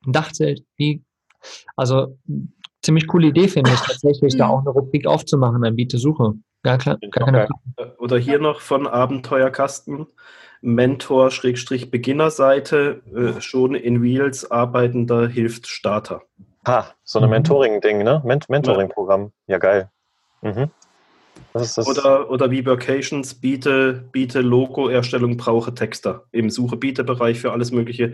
ein 0.06 0.14
Dachzelt, 0.14 0.64
wie 0.78 1.04
also 1.76 2.18
ziemlich 2.84 3.08
coole 3.08 3.28
Idee, 3.28 3.48
finde 3.48 3.72
ich, 3.72 3.80
tatsächlich 3.80 4.36
da 4.38 4.48
auch 4.48 4.60
eine 4.60 4.70
Rubrik 4.70 5.08
aufzumachen, 5.08 5.64
ein 5.64 5.76
Bietesuche. 5.76 6.34
Ja, 6.66 6.78
klar, 6.78 6.98
gar 7.12 7.26
keine 7.26 7.48
Frage. 7.48 7.96
Oder 8.00 8.18
hier 8.18 8.40
noch 8.40 8.62
von 8.62 8.88
Abenteuerkasten. 8.88 10.08
Mentor-Beginnerseite, 10.62 13.02
äh, 13.16 13.40
schon 13.40 13.76
in 13.76 14.04
Wheels 14.04 14.52
arbeitender 14.52 15.30
hilft 15.30 15.68
Starter. 15.68 16.24
Ah, 16.66 16.88
so 17.04 17.20
ein 17.20 17.26
mhm. 17.26 17.32
Mentoring-Ding, 17.32 18.04
ne? 18.04 18.22
Ment 18.26 18.50
Mentoring-Programm. 18.50 19.32
Ja, 19.48 19.58
geil. 19.58 19.90
Mhm. 20.42 20.70
Oder, 21.54 22.30
oder 22.30 22.52
wie 22.52 22.66
Vacations, 22.66 23.34
biete, 23.34 24.04
biete 24.12 24.42
Logo-Erstellung, 24.42 25.38
brauche 25.38 25.74
Texter 25.74 26.26
im 26.32 26.50
Suche-Biete-Bereich 26.50 27.40
für 27.40 27.54
alles 27.54 27.72
Mögliche. 27.72 28.12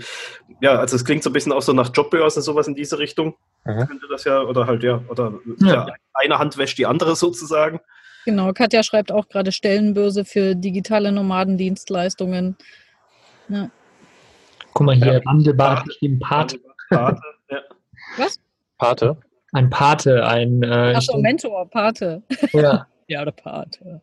Ja, 0.62 0.78
also 0.80 0.96
es 0.96 1.04
klingt 1.04 1.24
so 1.24 1.32
ein 1.32 1.34
bisschen 1.34 1.52
auch 1.52 1.64
so 1.64 1.74
nach 1.74 1.90
Jobbörsen, 1.94 2.44
sowas 2.44 2.68
in 2.68 2.76
diese 2.76 3.00
Richtung. 3.00 3.36
Mhm. 3.66 3.88
Könnte 3.88 4.08
das 4.10 4.24
ja, 4.24 4.42
oder 4.42 4.68
halt 4.68 4.84
ja, 4.84 5.02
oder 5.10 5.34
ja. 5.60 5.88
ja. 5.88 5.94
eine 6.14 6.40
Hand 6.40 6.58
wäscht 6.58 6.78
die 6.78 6.86
andere 6.86 7.16
sozusagen. 7.16 7.80
Genau, 8.26 8.54
Katja 8.54 8.84
schreibt 8.84 9.12
auch 9.12 9.28
gerade 9.28 9.52
Stellenbörse 9.52 10.26
für 10.26 10.56
digitale 10.56 11.12
Nomadendienstleistungen. 11.12 12.58
Ja. 13.50 13.70
Guck 14.74 14.86
mal 14.86 14.96
hier, 14.96 15.14
ja. 15.14 15.26
wandelbar 15.26 15.84
geschrieben 15.84 16.20
Pate. 16.20 16.60
Pate 16.90 17.22
ja. 17.50 17.62
Was? 18.18 18.40
Pate? 18.78 19.18
Ein 19.54 19.70
Pate, 19.70 20.26
ein. 20.28 20.64
Äh, 20.64 20.94
Achso, 20.96 21.18
Mentor, 21.18 21.70
Pate. 21.70 22.24
Ja. 22.54 22.88
Ja, 23.08 23.24
der 23.24 23.34
Pate. 23.34 24.02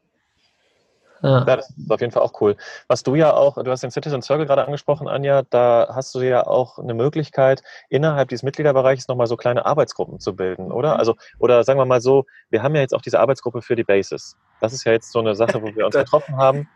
Ja. 1.23 1.45
das 1.45 1.71
ist 1.71 1.91
auf 1.91 2.01
jeden 2.01 2.13
Fall 2.13 2.23
auch 2.23 2.41
cool. 2.41 2.57
Was 2.89 3.03
du 3.03 3.15
ja 3.15 3.33
auch, 3.33 3.63
du 3.63 3.71
hast 3.71 3.83
den 3.83 3.91
Citizen 3.91 4.23
Circle 4.23 4.47
gerade 4.47 4.65
angesprochen, 4.65 5.09
Anja, 5.09 5.43
da 5.51 5.91
hast 5.95 6.15
du 6.15 6.21
ja 6.21 6.47
auch 6.47 6.79
eine 6.79 6.95
Möglichkeit, 6.95 7.63
innerhalb 7.89 8.29
dieses 8.29 8.43
Mitgliederbereichs 8.43 9.09
nochmal 9.09 9.27
so 9.27 9.37
kleine 9.37 9.65
Arbeitsgruppen 9.65 10.19
zu 10.21 10.35
bilden, 10.35 10.73
oder? 10.73 10.95
Mhm. 10.95 11.01
Also, 11.01 11.15
oder 11.39 11.65
sagen 11.65 11.79
wir 11.79 11.87
mal 11.87 12.01
so, 12.01 12.27
wir 12.51 12.63
haben 12.63 12.75
ja 12.75 12.81
jetzt 12.81 12.95
auch 12.95 13.03
diese 13.03 13.21
Arbeitsgruppe 13.21 13.63
für 13.63 13.77
die 13.77 13.85
Basis. 13.85 14.37
Das 14.61 14.73
ist 14.73 14.85
ja 14.85 14.93
jetzt 14.93 15.13
so 15.13 15.21
eine 15.21 15.35
Sache, 15.35 15.63
wo 15.63 15.75
wir 15.75 15.87
uns 15.87 15.95
getroffen 15.97 16.37
haben. 16.37 16.69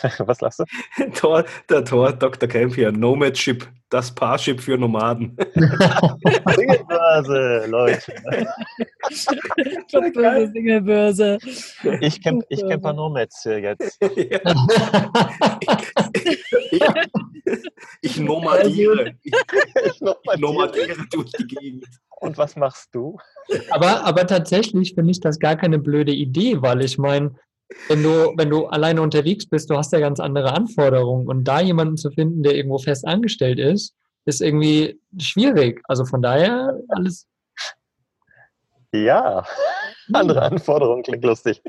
Was 0.18 0.40
lachst 0.40 0.60
du? 0.60 0.64
Tor, 1.14 1.44
der 1.68 1.84
Tor, 1.84 2.12
Dr. 2.12 2.48
Camp 2.48 2.74
hier, 2.74 2.90
Nomadship, 2.92 3.68
das 3.90 4.14
Parship 4.14 4.60
für 4.60 4.78
Nomaden. 4.78 5.36
Singlebörse, 6.56 7.66
Leute. 7.68 8.14
Jobbörse, 9.88 10.52
Singlebörse. 10.52 11.38
Ich 12.00 12.22
camp, 12.22 12.42
ich 12.48 12.66
camper 12.66 12.92
Nomads 12.92 13.42
hier 13.42 13.60
jetzt. 13.60 13.98
Ja. 14.00 14.40
ich, 16.70 16.82
ich, 18.00 18.18
nomadiere. 18.18 19.12
Ich, 19.22 19.32
ich 19.84 20.00
nomadiere 20.40 20.96
durch 21.10 21.30
die 21.32 21.46
Gegend. 21.46 21.86
Und 22.20 22.38
was 22.38 22.56
machst 22.56 22.94
du? 22.94 23.18
Aber, 23.70 24.04
aber 24.04 24.26
tatsächlich 24.26 24.94
finde 24.94 25.10
ich 25.10 25.20
das 25.20 25.38
gar 25.38 25.56
keine 25.56 25.78
blöde 25.78 26.12
Idee, 26.12 26.62
weil 26.62 26.82
ich 26.82 26.96
meine, 26.96 27.34
wenn 27.88 28.02
du, 28.02 28.32
wenn 28.36 28.50
du 28.50 28.66
alleine 28.66 29.02
unterwegs 29.02 29.46
bist, 29.46 29.70
du 29.70 29.76
hast 29.76 29.92
ja 29.92 30.00
ganz 30.00 30.20
andere 30.20 30.52
Anforderungen. 30.52 31.26
Und 31.26 31.44
da 31.44 31.60
jemanden 31.60 31.96
zu 31.96 32.10
finden, 32.10 32.42
der 32.42 32.54
irgendwo 32.54 32.78
fest 32.78 33.06
angestellt 33.06 33.58
ist, 33.58 33.94
ist 34.24 34.40
irgendwie 34.40 35.00
schwierig. 35.18 35.82
Also 35.88 36.04
von 36.04 36.22
daher 36.22 36.78
alles. 36.88 37.26
Ja, 38.94 39.44
andere 40.12 40.42
Anforderungen 40.42 41.02
klingt 41.02 41.24
lustig. 41.24 41.62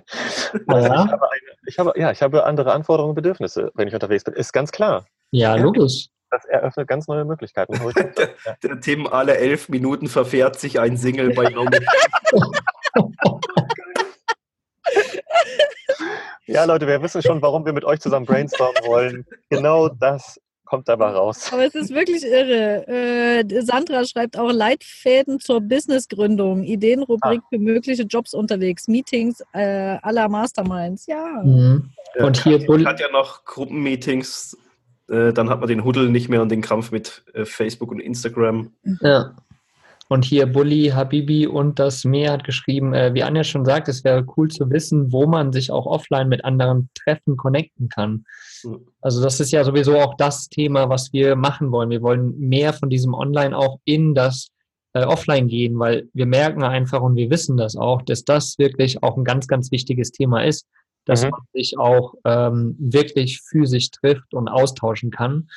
Also 0.67 0.87
ja. 0.87 1.05
Ich, 1.05 1.11
habe 1.11 1.31
eine, 1.31 1.41
ich, 1.67 1.79
habe, 1.79 1.93
ja, 1.95 2.11
ich 2.11 2.21
habe 2.21 2.43
andere 2.45 2.73
Anforderungen 2.73 3.11
und 3.11 3.15
Bedürfnisse, 3.15 3.71
wenn 3.75 3.87
ich 3.87 3.93
unterwegs 3.93 4.23
bin. 4.23 4.33
Ist 4.33 4.51
ganz 4.51 4.71
klar. 4.71 5.05
Ja, 5.31 5.55
logisch. 5.55 6.09
Das 6.29 6.45
eröffnet 6.45 6.87
ganz 6.87 7.07
neue 7.07 7.25
Möglichkeiten. 7.25 7.73
der, 8.17 8.29
der 8.63 8.79
Tim 8.81 9.07
alle 9.07 9.37
elf 9.37 9.69
Minuten 9.69 10.07
verfährt 10.07 10.59
sich 10.59 10.79
ein 10.79 10.97
Single 10.97 11.33
bei 11.33 11.49
Nomad. 11.49 11.81
Ja, 16.45 16.65
Leute, 16.65 16.87
wir 16.87 17.01
wissen 17.01 17.21
schon, 17.21 17.41
warum 17.41 17.65
wir 17.65 17.73
mit 17.73 17.85
euch 17.85 17.99
zusammen 17.99 18.25
brainstormen 18.25 18.83
wollen. 18.85 19.25
Genau 19.49 19.89
das 19.89 20.39
kommt 20.65 20.89
dabei 20.89 21.11
raus. 21.11 21.51
Aber 21.51 21.65
es 21.65 21.75
ist 21.75 21.93
wirklich 21.93 22.23
irre. 22.25 22.87
Äh, 22.87 23.61
Sandra 23.61 24.05
schreibt 24.05 24.39
auch 24.39 24.51
Leitfäden 24.51 25.39
zur 25.39 25.61
Businessgründung, 25.61 26.63
Ideenrubrik 26.63 27.41
ah. 27.43 27.47
für 27.49 27.59
mögliche 27.59 28.03
Jobs 28.03 28.33
unterwegs, 28.33 28.87
Meetings 28.87 29.43
äh, 29.53 29.97
aller 30.01 30.27
Masterminds. 30.29 31.05
Ja. 31.05 31.43
Mhm. 31.43 31.91
Und 32.15 32.43
hier 32.43 32.59
hat, 32.59 32.85
hat 32.85 32.99
ja 32.99 33.11
noch 33.11 33.45
Gruppenmeetings. 33.45 34.57
Äh, 35.09 35.33
dann 35.33 35.49
hat 35.49 35.59
man 35.59 35.69
den 35.69 35.83
Huddel 35.83 36.09
nicht 36.09 36.29
mehr 36.29 36.41
und 36.41 36.49
den 36.49 36.61
Krampf 36.61 36.91
mit 36.91 37.23
äh, 37.33 37.45
Facebook 37.45 37.91
und 37.91 37.99
Instagram. 37.99 38.71
Ja. 39.01 39.35
Und 40.09 40.25
hier 40.25 40.45
Bully, 40.45 40.91
Habibi 40.93 41.47
und 41.47 41.79
das 41.79 42.03
Meer 42.03 42.33
hat 42.33 42.43
geschrieben, 42.43 42.93
äh, 42.93 43.13
wie 43.13 43.23
Anja 43.23 43.43
schon 43.43 43.65
sagt, 43.65 43.87
es 43.87 44.03
wäre 44.03 44.25
cool 44.37 44.49
zu 44.49 44.69
wissen, 44.69 45.11
wo 45.11 45.25
man 45.25 45.53
sich 45.53 45.71
auch 45.71 45.85
offline 45.85 46.29
mit 46.29 46.43
anderen 46.45 46.89
Treffen 46.93 47.37
connecten 47.37 47.89
kann. 47.89 48.25
Also 49.01 49.23
das 49.23 49.39
ist 49.39 49.51
ja 49.51 49.63
sowieso 49.63 49.99
auch 49.99 50.15
das 50.15 50.49
Thema, 50.49 50.89
was 50.89 51.13
wir 51.13 51.35
machen 51.35 51.71
wollen. 51.71 51.89
Wir 51.89 52.01
wollen 52.01 52.37
mehr 52.37 52.73
von 52.73 52.89
diesem 52.89 53.13
Online 53.13 53.57
auch 53.57 53.79
in 53.85 54.13
das 54.13 54.49
äh, 54.93 55.03
Offline 55.03 55.47
gehen, 55.47 55.79
weil 55.79 56.09
wir 56.13 56.25
merken 56.25 56.63
einfach 56.63 57.01
und 57.01 57.15
wir 57.15 57.29
wissen 57.29 57.57
das 57.57 57.75
auch, 57.75 58.01
dass 58.01 58.23
das 58.23 58.57
wirklich 58.59 59.03
auch 59.03 59.17
ein 59.17 59.23
ganz, 59.23 59.47
ganz 59.47 59.71
wichtiges 59.71 60.11
Thema 60.11 60.43
ist, 60.43 60.67
dass 61.05 61.23
mhm. 61.23 61.31
man 61.31 61.41
sich 61.53 61.77
auch 61.77 62.13
ähm, 62.25 62.75
wirklich 62.79 63.41
physisch 63.41 63.89
trifft 63.91 64.33
und 64.33 64.47
austauschen 64.47 65.11
kann. 65.11 65.49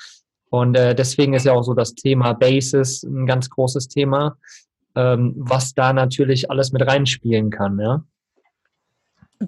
Und 0.50 0.76
äh, 0.76 0.94
deswegen 0.94 1.34
ist 1.34 1.44
ja 1.44 1.52
auch 1.52 1.62
so 1.62 1.74
das 1.74 1.94
Thema 1.94 2.32
Basis 2.32 3.02
ein 3.02 3.26
ganz 3.26 3.50
großes 3.50 3.88
Thema, 3.88 4.36
ähm, 4.94 5.34
was 5.36 5.74
da 5.74 5.92
natürlich 5.92 6.50
alles 6.50 6.72
mit 6.72 6.86
reinspielen 6.86 7.50
kann. 7.50 7.78
Ja? 7.78 8.04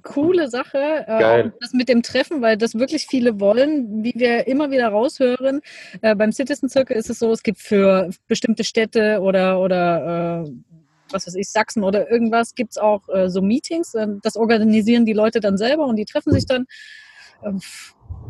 coole 0.02 0.48
Sache, 0.48 1.04
äh, 1.06 1.50
das 1.60 1.72
mit 1.72 1.88
dem 1.88 2.02
Treffen, 2.02 2.42
weil 2.42 2.56
das 2.56 2.74
wirklich 2.74 3.06
viele 3.06 3.40
wollen, 3.40 4.04
wie 4.04 4.12
wir 4.14 4.46
immer 4.46 4.70
wieder 4.70 4.88
raushören. 4.88 5.60
Äh, 6.02 6.14
beim 6.14 6.32
Citizen 6.32 6.68
Circle 6.68 6.96
ist 6.96 7.10
es 7.10 7.18
so, 7.18 7.32
es 7.32 7.42
gibt 7.42 7.58
für 7.58 8.10
bestimmte 8.26 8.64
Städte 8.64 9.20
oder, 9.20 9.60
oder 9.60 10.44
äh, 10.44 10.50
was 11.10 11.26
weiß 11.26 11.34
ich, 11.36 11.48
Sachsen 11.48 11.84
oder 11.84 12.10
irgendwas, 12.10 12.54
gibt 12.54 12.72
es 12.72 12.78
auch 12.78 13.08
äh, 13.08 13.30
so 13.30 13.40
Meetings. 13.40 13.94
Äh, 13.94 14.08
das 14.22 14.36
organisieren 14.36 15.06
die 15.06 15.14
Leute 15.14 15.40
dann 15.40 15.56
selber 15.56 15.86
und 15.86 15.96
die 15.96 16.04
treffen 16.04 16.32
sich 16.32 16.44
dann 16.44 16.66
äh, 17.42 17.52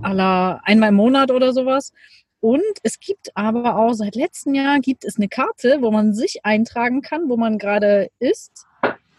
aller 0.02 0.60
einmal 0.64 0.90
im 0.90 0.94
Monat 0.94 1.30
oder 1.32 1.52
sowas. 1.52 1.92
Und 2.40 2.62
es 2.82 3.00
gibt 3.00 3.30
aber 3.34 3.76
auch 3.76 3.94
seit 3.94 4.14
letztem 4.14 4.54
Jahr 4.54 4.78
gibt 4.80 5.04
es 5.04 5.16
eine 5.16 5.28
Karte, 5.28 5.78
wo 5.80 5.90
man 5.90 6.14
sich 6.14 6.44
eintragen 6.44 7.02
kann, 7.02 7.28
wo 7.28 7.36
man 7.36 7.58
gerade 7.58 8.10
ist 8.20 8.66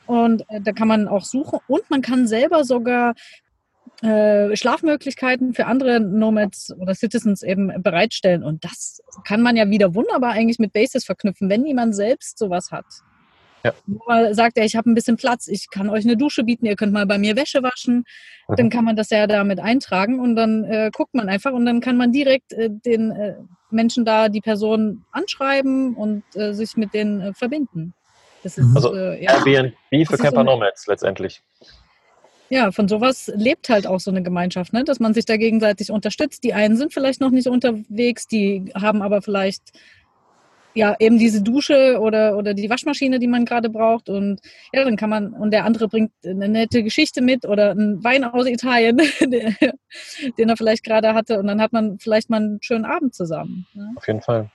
und 0.09 0.41
äh, 0.49 0.59
da 0.59 0.71
kann 0.71 0.87
man 0.87 1.07
auch 1.07 1.23
suchen 1.23 1.59
und 1.67 1.87
man 1.91 2.01
kann 2.01 2.27
selber 2.27 2.63
sogar 2.63 3.13
äh, 4.01 4.55
Schlafmöglichkeiten 4.55 5.53
für 5.53 5.67
andere 5.67 5.99
Nomads 5.99 6.73
oder 6.79 6.95
Citizens 6.95 7.43
eben 7.43 7.83
bereitstellen. 7.83 8.43
Und 8.43 8.63
das 8.63 9.01
kann 9.23 9.41
man 9.41 9.55
ja 9.55 9.69
wieder 9.69 9.93
wunderbar 9.93 10.31
eigentlich 10.31 10.57
mit 10.57 10.73
Basis 10.73 11.05
verknüpfen, 11.05 11.49
wenn 11.49 11.63
jemand 11.63 11.95
selbst 11.95 12.39
sowas 12.39 12.71
hat. 12.71 12.85
Ja. 13.63 13.73
Nur 13.85 14.33
sagt 14.33 14.57
er, 14.57 14.65
ich 14.65 14.75
habe 14.75 14.89
ein 14.89 14.95
bisschen 14.95 15.17
Platz, 15.17 15.47
ich 15.47 15.69
kann 15.69 15.89
euch 15.89 16.05
eine 16.05 16.15
Dusche 16.15 16.43
bieten, 16.43 16.65
ihr 16.65 16.75
könnt 16.75 16.93
mal 16.93 17.05
bei 17.05 17.17
mir 17.17 17.35
Wäsche 17.35 17.61
waschen. 17.61 18.05
Mhm. 18.47 18.55
Dann 18.55 18.69
kann 18.69 18.85
man 18.85 18.95
das 18.95 19.09
ja 19.09 19.27
damit 19.27 19.59
eintragen 19.59 20.19
und 20.19 20.35
dann 20.35 20.63
äh, 20.63 20.91
guckt 20.93 21.13
man 21.13 21.29
einfach 21.29 21.51
und 21.51 21.65
dann 21.65 21.81
kann 21.81 21.97
man 21.97 22.11
direkt 22.11 22.53
äh, 22.53 22.69
den 22.69 23.11
äh, 23.11 23.35
Menschen 23.69 24.05
da 24.05 24.29
die 24.29 24.41
Person 24.41 25.03
anschreiben 25.11 25.95
und 25.95 26.23
äh, 26.35 26.53
sich 26.53 26.77
mit 26.77 26.93
denen 26.93 27.21
äh, 27.21 27.33
verbinden. 27.33 27.93
Das 28.43 28.57
ist, 28.57 28.73
also 28.75 28.95
äh, 28.95 29.21
ja, 29.23 29.43
Airbnb 29.45 30.07
für 30.07 30.17
Camper 30.17 30.43
Nomads 30.43 30.87
letztendlich. 30.87 31.41
Ja, 32.51 32.71
von 32.71 32.87
sowas 32.87 33.31
lebt 33.35 33.69
halt 33.69 33.85
auch 33.85 33.99
so 33.99 34.09
eine 34.09 34.23
Gemeinschaft, 34.23 34.73
ne? 34.73 34.83
dass 34.83 34.99
man 34.99 35.13
sich 35.13 35.25
da 35.25 35.37
gegenseitig 35.37 35.91
unterstützt. 35.91 36.43
Die 36.43 36.53
einen 36.53 36.77
sind 36.77 36.93
vielleicht 36.93 37.21
noch 37.21 37.29
nicht 37.29 37.47
unterwegs, 37.47 38.27
die 38.27 38.71
haben 38.73 39.03
aber 39.03 39.21
vielleicht 39.21 39.61
ja, 40.73 40.95
eben 40.99 41.17
diese 41.17 41.41
Dusche 41.41 41.99
oder, 41.99 42.37
oder 42.37 42.53
die 42.53 42.69
Waschmaschine, 42.69 43.19
die 43.19 43.27
man 43.27 43.45
gerade 43.45 43.69
braucht. 43.69 44.09
Und 44.09 44.39
ja, 44.71 44.83
dann 44.83 44.95
kann 44.95 45.09
man, 45.09 45.33
und 45.33 45.51
der 45.51 45.65
andere 45.65 45.87
bringt 45.87 46.11
eine 46.23 46.47
nette 46.47 46.83
Geschichte 46.83 47.21
mit 47.21 47.45
oder 47.45 47.71
einen 47.71 48.03
Wein 48.03 48.23
aus 48.23 48.45
Italien, 48.45 48.97
den 50.37 50.49
er 50.49 50.57
vielleicht 50.57 50.83
gerade 50.83 51.13
hatte. 51.13 51.39
Und 51.39 51.47
dann 51.47 51.61
hat 51.61 51.73
man 51.73 51.97
vielleicht 51.99 52.29
mal 52.29 52.37
einen 52.37 52.61
schönen 52.61 52.85
Abend 52.85 53.15
zusammen. 53.15 53.65
Ne? 53.73 53.89
Auf 53.95 54.07
jeden 54.07 54.21
Fall. 54.21 54.49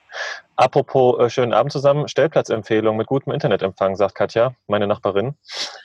Apropos 0.56 1.18
äh, 1.18 1.30
schönen 1.30 1.52
Abend 1.52 1.72
zusammen, 1.72 2.06
Stellplatzempfehlung 2.06 2.96
mit 2.96 3.08
gutem 3.08 3.32
Internetempfang, 3.32 3.96
sagt 3.96 4.14
Katja, 4.14 4.54
meine 4.68 4.86
Nachbarin. 4.86 5.34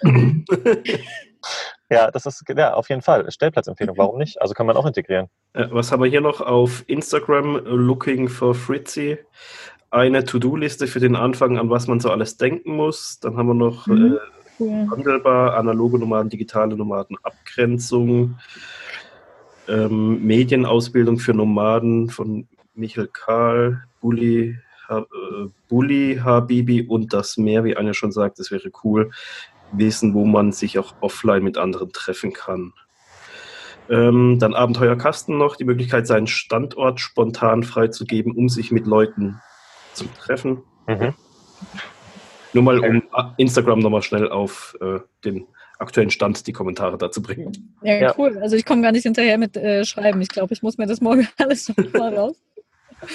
ja, 1.89 2.11
das 2.11 2.27
ist 2.27 2.43
ja 2.55 2.73
auf 2.75 2.89
jeden 2.89 3.01
Fall 3.01 3.31
Stellplatzempfehlung. 3.31 3.97
Warum 3.97 4.19
nicht? 4.19 4.39
Also 4.39 4.53
kann 4.53 4.67
man 4.67 4.77
auch 4.77 4.85
integrieren. 4.85 5.27
Äh, 5.53 5.65
was 5.71 5.91
haben 5.91 6.03
wir 6.03 6.09
hier 6.09 6.21
noch 6.21 6.41
auf 6.41 6.83
Instagram? 6.87 7.61
Looking 7.65 8.29
for 8.29 8.53
Fritzy 8.53 9.17
eine 9.91 10.23
To-Do-Liste 10.23 10.87
für 10.87 10.99
den 10.99 11.15
Anfang, 11.15 11.57
an 11.57 11.69
was 11.69 11.87
man 11.87 11.99
so 11.99 12.11
alles 12.11 12.37
denken 12.37 12.75
muss. 12.75 13.19
Dann 13.19 13.37
haben 13.37 13.47
wir 13.47 13.53
noch 13.53 13.87
mhm. 13.87 14.17
äh, 14.59 14.89
wandelbar, 14.89 15.55
analoge 15.57 15.99
Nomaden, 15.99 16.29
digitale 16.29 16.75
Nomaden, 16.75 17.17
Abgrenzung, 17.23 18.37
ähm, 19.67 20.25
Medienausbildung 20.25 21.19
für 21.19 21.33
Nomaden 21.33 22.09
von 22.09 22.47
Michael 22.75 23.09
Karl, 23.11 23.83
Bulli, 23.99 24.57
ha, 24.87 24.99
äh, 24.99 25.47
Bulli, 25.67 26.19
Habibi 26.23 26.83
und 26.83 27.13
das 27.13 27.37
Meer, 27.37 27.63
wie 27.63 27.77
Anja 27.77 27.93
schon 27.93 28.11
sagt, 28.11 28.39
das 28.39 28.51
wäre 28.51 28.71
cool. 28.83 29.11
Wissen, 29.71 30.13
wo 30.15 30.25
man 30.25 30.51
sich 30.51 30.79
auch 30.79 30.95
offline 30.99 31.43
mit 31.43 31.57
anderen 31.57 31.91
treffen 31.91 32.33
kann. 32.33 32.73
Ähm, 33.87 34.37
dann 34.39 34.55
Abenteuerkasten 34.55 35.37
noch, 35.37 35.55
die 35.55 35.63
Möglichkeit, 35.63 36.07
seinen 36.07 36.27
Standort 36.27 36.99
spontan 36.99 37.63
freizugeben, 37.63 38.31
um 38.33 38.49
sich 38.49 38.71
mit 38.71 38.87
Leuten 38.87 39.41
zum 39.99 40.13
Treffen. 40.15 40.63
Mhm. 40.87 41.13
Nur 42.53 42.63
mal, 42.63 42.79
um 42.79 43.03
Instagram 43.37 43.79
nochmal 43.79 44.01
schnell 44.01 44.29
auf 44.29 44.75
äh, 44.81 44.99
den 45.23 45.45
aktuellen 45.77 46.09
Stand 46.09 46.45
die 46.47 46.53
Kommentare 46.53 46.97
dazu 46.97 47.21
bringen. 47.21 47.75
Ja, 47.83 47.93
ja. 47.95 48.15
cool. 48.17 48.37
Also 48.39 48.55
ich 48.55 48.65
komme 48.65 48.81
gar 48.81 48.91
nicht 48.91 49.03
hinterher 49.03 49.37
mit 49.37 49.55
äh, 49.55 49.85
Schreiben. 49.85 50.21
Ich 50.21 50.29
glaube, 50.29 50.53
ich 50.53 50.61
muss 50.61 50.77
mir 50.77 50.87
das 50.87 50.99
morgen 50.99 51.27
alles 51.37 51.71
mal 51.93 52.15
raus. 52.15 52.35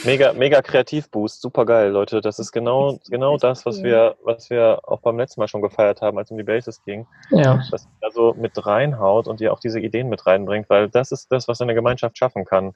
Mega, 0.05 0.33
mega 0.33 0.63
Kreativboost, 0.63 1.43
super 1.43 1.67
geil, 1.67 1.91
Leute. 1.91 2.23
Das 2.23 2.39
ist 2.39 2.53
genau, 2.53 2.99
genau 3.11 3.37
das, 3.37 3.67
was 3.67 3.83
wir, 3.83 4.17
was 4.25 4.49
wir 4.49 4.81
auch 4.85 5.01
beim 5.01 5.19
letzten 5.19 5.41
Mal 5.41 5.49
schon 5.49 5.61
gefeiert 5.61 6.01
haben, 6.01 6.17
als 6.17 6.29
es 6.29 6.31
um 6.31 6.39
die 6.39 6.45
Basis 6.45 6.83
ging. 6.85 7.07
Ja. 7.31 7.63
Dass 7.71 7.85
ihr 7.85 7.91
da 8.01 8.11
so 8.11 8.35
mit 8.35 8.65
reinhaut 8.65 9.29
und 9.29 9.43
ihr 9.43 9.53
auch 9.53 9.61
diese 9.61 9.81
Ideen 9.81 10.09
mit 10.09 10.27
reinbringt, 10.27 10.71
weil 10.71 10.89
das 10.89 11.13
ist 11.13 11.31
das, 11.31 11.49
was 11.49 11.61
eine 11.61 11.75
Gemeinschaft 11.75 12.17
schaffen 12.17 12.47
kann. 12.47 12.73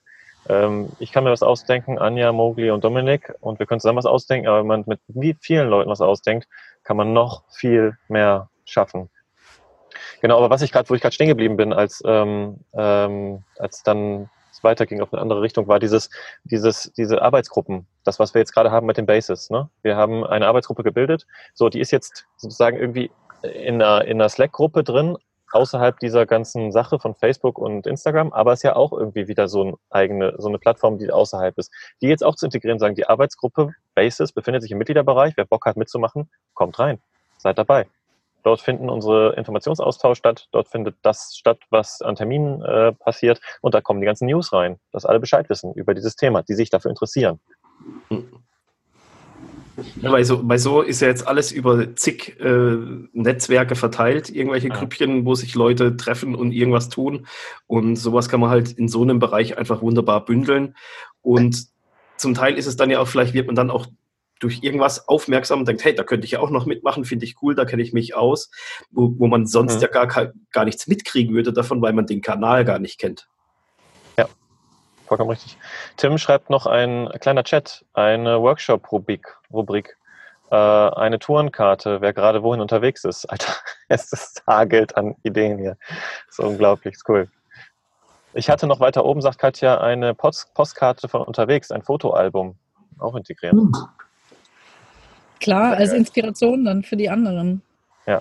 Ähm, 0.49 0.91
ich 0.99 1.13
kann 1.13 1.25
mir 1.25 1.31
was 1.31 1.43
ausdenken, 1.43 1.99
Anja, 1.99 2.33
Mowgli 2.33 2.71
und 2.71 2.85
Dominik, 2.85 3.35
und 3.41 3.59
wir 3.59 3.67
können 3.67 3.81
zusammen 3.81 3.99
was 3.99 4.07
ausdenken, 4.07 4.49
aber 4.49 4.61
wenn 4.61 4.67
man 4.67 4.85
mit 4.87 5.01
wie 5.09 5.37
vielen 5.41 5.69
Leuten 5.69 5.91
was 5.91 6.01
ausdenkt, 6.01 6.49
kann 6.85 6.97
man 6.97 7.13
noch 7.13 7.45
viel 7.51 7.97
mehr 8.09 8.49
schaffen. 8.65 9.11
Genau, 10.21 10.39
aber 10.39 10.51
was 10.51 10.63
ich 10.63 10.73
gerade, 10.73 10.89
wo 10.89 10.95
ich 10.95 11.01
gerade 11.01 11.15
stehen 11.15 11.29
geblieben 11.29 11.57
bin, 11.57 11.73
als, 11.73 12.03
ähm, 12.05 12.61
ähm, 12.73 13.45
als 13.59 13.83
dann 13.83 14.31
es 14.51 14.65
weiterging 14.65 15.01
auf 15.01 15.13
eine 15.13 15.23
andere 15.23 15.43
Richtung, 15.43 15.69
war 15.69 15.79
dieses, 15.79 16.11
dieses, 16.45 16.93
diese 16.97 17.23
Arbeitsgruppen, 17.23 17.87
das, 18.05 18.19
was 18.19 18.35
wir 18.35 18.41
jetzt 18.41 18.53
gerade 18.53 18.71
haben 18.71 18.87
mit 18.87 18.97
den 18.97 19.07
Bases. 19.07 19.51
Ne? 19.51 19.69
Wir 19.83 19.97
haben 19.97 20.25
eine 20.25 20.47
Arbeitsgruppe 20.47 20.83
gebildet, 20.83 21.27
so, 21.55 21.69
die 21.69 21.81
ist 21.81 21.91
jetzt 21.91 22.27
sozusagen 22.37 22.77
irgendwie 22.77 23.11
in 23.43 23.81
einer, 23.81 24.05
in 24.05 24.21
einer 24.21 24.29
Slack-Gruppe 24.29 24.83
drin, 24.83 25.17
außerhalb 25.53 25.99
dieser 25.99 26.27
ganzen 26.27 26.73
Sache 26.73 26.99
von 26.99 27.15
Facebook 27.15 27.59
und 27.59 27.87
Instagram, 27.87 28.33
aber 28.33 28.53
es 28.53 28.61
ist 28.61 28.65
ja 28.65 28.77
auch 28.77 28.93
irgendwie 28.93 29.29
wieder 29.29 29.49
so 29.49 29.63
eine 29.63 29.75
eigene, 29.91 30.35
so 30.39 30.49
eine 30.49 30.59
Plattform, 30.59 30.99
die 30.99 31.11
außerhalb 31.11 31.57
ist. 31.59 31.73
Die 32.03 32.09
jetzt 32.09 32.25
auch 32.25 32.35
zu 32.35 32.47
integrieren, 32.47 32.79
sagen, 32.79 32.95
die 32.95 33.09
Arbeitsgruppe 33.09 33.75
Basis 33.95 34.33
befindet 34.33 34.63
sich 34.63 34.71
im 34.71 34.79
Mitgliederbereich. 34.79 35.37
Wer 35.37 35.45
Bock 35.45 35.67
hat 35.67 35.77
mitzumachen, 35.77 36.31
kommt 36.55 36.79
rein. 36.79 37.01
Seid 37.39 37.59
dabei. 37.59 37.87
Dort 38.45 38.61
finden 38.61 38.89
unsere 38.89 39.35
Informationsaustausch 39.35 40.19
statt. 40.19 40.49
Dort 40.53 40.69
findet 40.69 40.97
das 41.03 41.37
statt, 41.37 41.59
was 41.71 42.01
an 42.03 42.15
Terminen 42.15 42.63
äh, 42.63 42.93
passiert. 42.93 43.41
Und 43.61 43.75
da 43.75 43.81
kommen 43.81 44.01
die 44.01 44.07
ganzen 44.07 44.27
News 44.27 44.53
rein, 44.53 44.79
dass 44.93 45.05
alle 45.05 45.21
Bescheid 45.21 45.51
wissen 45.51 45.75
über 45.75 45.95
dieses 45.95 46.17
Thema, 46.17 46.43
die 46.43 46.55
sich 46.55 46.71
dafür 46.71 46.91
interessieren. 46.91 47.41
Mhm. 48.09 48.38
Ja, 50.01 50.13
weil, 50.13 50.25
so, 50.25 50.47
weil 50.49 50.59
so 50.59 50.83
ist 50.83 51.01
ja 51.01 51.09
jetzt 51.09 51.27
alles 51.27 51.53
über 51.53 51.95
zig 51.97 52.39
äh, 52.41 52.77
Netzwerke 53.13 53.75
verteilt, 53.75 54.31
irgendwelche 54.31 54.69
ja. 54.69 54.75
Grüppchen, 54.75 55.25
wo 55.25 55.35
sich 55.35 55.55
Leute 55.55 55.97
treffen 55.97 56.35
und 56.35 56.53
irgendwas 56.53 56.89
tun. 56.89 57.27
Und 57.67 57.97
sowas 57.97 58.29
kann 58.29 58.41
man 58.41 58.51
halt 58.51 58.73
in 58.73 58.89
so 58.89 59.03
einem 59.03 59.19
Bereich 59.19 59.59
einfach 59.59 59.83
wunderbar 59.83 60.25
bündeln. 60.25 60.75
Und 61.23 61.67
zum 62.17 62.35
Teil 62.35 62.55
ist 62.55 62.67
es 62.67 62.77
dann 62.77 62.91
ja 62.91 63.01
auch, 63.01 63.09
vielleicht 63.09 63.35
wird 63.35 63.47
man 63.47 63.57
dann 63.57 63.71
auch 63.71 63.87
durch 64.41 64.63
irgendwas 64.63 65.09
aufmerksam 65.09 65.61
und 65.61 65.69
denkt, 65.69 65.85
hey, 65.85 65.95
da 65.95 66.05
könnte 66.05 66.25
ich 66.25 66.33
ja 66.33 66.41
auch 66.41 66.51
noch 66.51 66.67
mitmachen, 66.67 67.05
finde 67.05 67.25
ich 67.25 67.37
cool, 67.43 67.55
da 67.55 67.65
kenne 67.65 67.83
ich 67.83 67.93
mich 67.93 68.15
aus, 68.15 68.51
wo, 68.91 69.15
wo 69.19 69.27
man 69.27 69.47
sonst 69.47 69.77
mhm. 69.77 69.83
ja 69.83 69.89
gar, 69.89 70.33
gar 70.53 70.65
nichts 70.65 70.87
mitkriegen 70.87 71.35
würde 71.35 71.53
davon, 71.53 71.83
weil 71.83 71.93
man 71.93 72.07
den 72.07 72.21
Kanal 72.21 72.65
gar 72.65 72.79
nicht 72.79 72.99
kennt 72.99 73.29
vollkommen 75.09 75.31
richtig. 75.31 75.59
Tim 75.97 76.19
schreibt 76.19 76.51
noch 76.51 76.67
ein 76.67 77.09
kleiner 77.21 77.45
Chat, 77.45 77.85
eine 77.95 78.41
Workshop-Rubrik, 78.41 79.27
Rubrik, 79.53 79.97
äh, 80.51 80.55
eine 80.55 81.19
Tourenkarte, 81.19 82.01
wer 82.01 82.13
gerade 82.13 82.43
wohin 82.43 82.61
unterwegs 82.61 83.05
ist. 83.05 83.25
Alter, 83.31 83.53
es 83.89 84.13
ist 84.13 84.43
hagelt 84.47 84.97
an 84.97 85.17
Ideen 85.23 85.59
hier. 85.59 85.77
Das 86.27 86.39
ist 86.39 86.45
unglaublich, 86.45 86.95
ist 86.95 87.09
cool. 87.09 87.29
Ich 88.35 88.51
hatte 88.51 88.67
noch 88.67 88.79
weiter 88.79 89.05
oben, 89.05 89.21
sagt 89.21 89.39
Katja, 89.39 89.81
eine 89.81 90.15
Post 90.15 90.55
Postkarte 90.55 91.09
von 91.09 91.23
unterwegs, 91.23 91.71
ein 91.71 91.83
Fotoalbum. 91.83 92.57
Auch 92.99 93.15
integrieren. 93.15 93.59
Hm. 93.59 93.73
Klar, 95.41 95.77
als 95.77 95.93
Inspiration 95.93 96.65
dann 96.65 96.83
für 96.83 96.97
die 96.97 97.09
anderen. 97.09 97.63
Ja. 98.07 98.21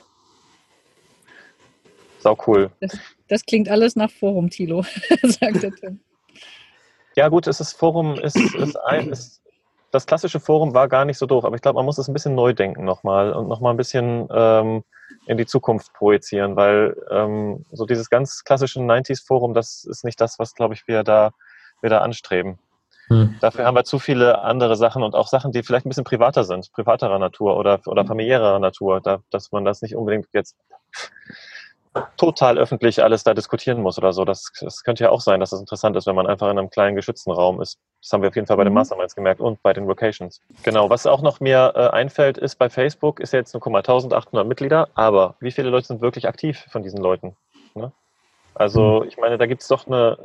Sau 2.19 2.38
cool. 2.45 2.69
Das, 2.80 2.97
das 3.28 3.45
klingt 3.45 3.69
alles 3.69 3.95
nach 3.95 4.12
Forum, 4.12 4.50
Tilo, 4.50 4.84
sagt 5.23 5.63
der 5.63 5.71
Tim. 5.76 6.00
Ja, 7.17 7.30
gut, 7.30 7.47
es 7.47 7.60
ist 7.60 7.73
Forum, 7.73 8.13
ist, 8.13 8.38
ist, 8.38 8.75
ein, 8.86 9.10
ist 9.12 9.41
das 9.89 10.06
klassische 10.06 10.39
Forum 10.39 10.75
war 10.75 10.88
gar 10.88 11.03
nicht 11.03 11.17
so 11.17 11.25
doof, 11.25 11.45
aber 11.45 11.56
ich 11.56 11.62
glaube, 11.63 11.77
man 11.77 11.86
muss 11.86 11.97
es 11.97 12.08
ein 12.08 12.13
bisschen 12.13 12.36
neu 12.36 12.53
denken 12.53 12.86
nochmal 12.86 13.34
und 13.34 13.47
nochmal 13.47 13.73
ein 13.73 13.77
bisschen 13.77 14.27
ähm, 14.32 14.84
in 15.25 15.38
die 15.38 15.47
Zukunft 15.47 15.93
projizieren, 15.93 16.56
weil 16.56 16.95
ähm, 17.10 17.65
so 17.71 17.88
dieses 17.88 18.12
ganz 18.12 18.43
klassische 18.43 18.80
90s-Forum, 18.80 19.56
das 19.56 19.84
ist 19.86 20.03
nicht 20.03 20.21
das, 20.21 20.38
was, 20.38 20.53
glaube 20.53 20.75
ich, 20.75 20.88
wir 20.88 21.03
da, 21.03 21.32
wir 21.82 21.89
da 21.89 21.99
anstreben. 21.99 22.60
Hm. 23.08 23.38
Dafür 23.39 23.65
haben 23.65 23.75
wir 23.75 23.86
zu 23.86 23.97
viele 23.97 24.41
andere 24.41 24.75
Sachen 24.75 25.01
und 25.01 25.15
auch 25.15 25.27
Sachen, 25.27 25.51
die 25.51 25.63
vielleicht 25.63 25.88
ein 25.88 25.89
bisschen 25.89 26.03
privater 26.03 26.43
sind, 26.43 26.71
privaterer 26.73 27.17
Natur 27.17 27.58
oder, 27.58 27.80
oder 27.88 28.06
familiärer 28.06 28.60
Natur, 28.60 29.01
da, 29.01 29.21
dass 29.32 29.51
man 29.51 29.65
das 29.65 29.82
nicht 29.82 29.95
unbedingt 29.95 30.27
jetzt 30.34 30.56
total 32.18 32.58
öffentlich 32.58 33.04
alles 33.04 33.24
da 33.24 33.34
diskutieren 33.34 33.82
muss 33.82 33.98
oder 33.98 34.14
so. 34.14 34.26
Das, 34.26 34.52
das 34.60 34.84
könnte 34.84 35.04
ja 35.04 35.10
auch 35.10 35.22
sein, 35.22 35.40
dass 35.40 35.52
das 35.52 35.60
interessant 35.60 35.96
ist, 35.96 36.08
wenn 36.08 36.16
man 36.16 36.28
einfach 36.28 36.50
in 36.50 36.58
einem 36.58 36.70
kleinen 36.70 36.96
geschützten 36.96 37.32
Raum 37.32 37.62
ist. 37.62 37.80
Das 38.02 38.12
haben 38.14 38.22
wir 38.22 38.30
auf 38.30 38.36
jeden 38.36 38.48
Fall 38.48 38.58
bei 38.58 38.64
den 38.64 38.74
mhm. 38.74 38.80
Masterminds 38.80 39.16
gemerkt 39.16 39.42
und 39.42 39.62
bei 39.62 39.74
den 39.74 39.88
Vocations. 39.88 40.42
Genau, 40.64 40.90
was 40.90 41.06
auch 41.06 41.22
noch 41.22 41.40
mir 41.40 41.74
äh, 41.76 41.88
einfällt, 41.90 42.38
ist 42.38 42.56
bei 42.56 42.70
Facebook 42.70 43.20
ist 43.20 43.34
jetzt, 43.34 43.54
guck 43.54 43.72
mal, 43.72 43.80
1800 43.80 44.48
Mitglieder, 44.48 44.90
aber 44.96 45.36
wie 45.40 45.52
viele 45.52 45.70
Leute 45.70 45.88
sind 45.88 46.02
wirklich 46.02 46.28
aktiv 46.28 46.66
von 46.70 46.84
diesen 46.84 47.00
Leuten? 47.00 47.36
Ne? 47.76 47.92
Also 48.58 49.02
mhm. 49.02 49.08
ich 49.08 49.17
meine, 49.17 49.38
da 49.38 49.46
gibt 49.46 49.62
es 49.62 49.67
doch 49.67 49.86
eine, 49.86 50.17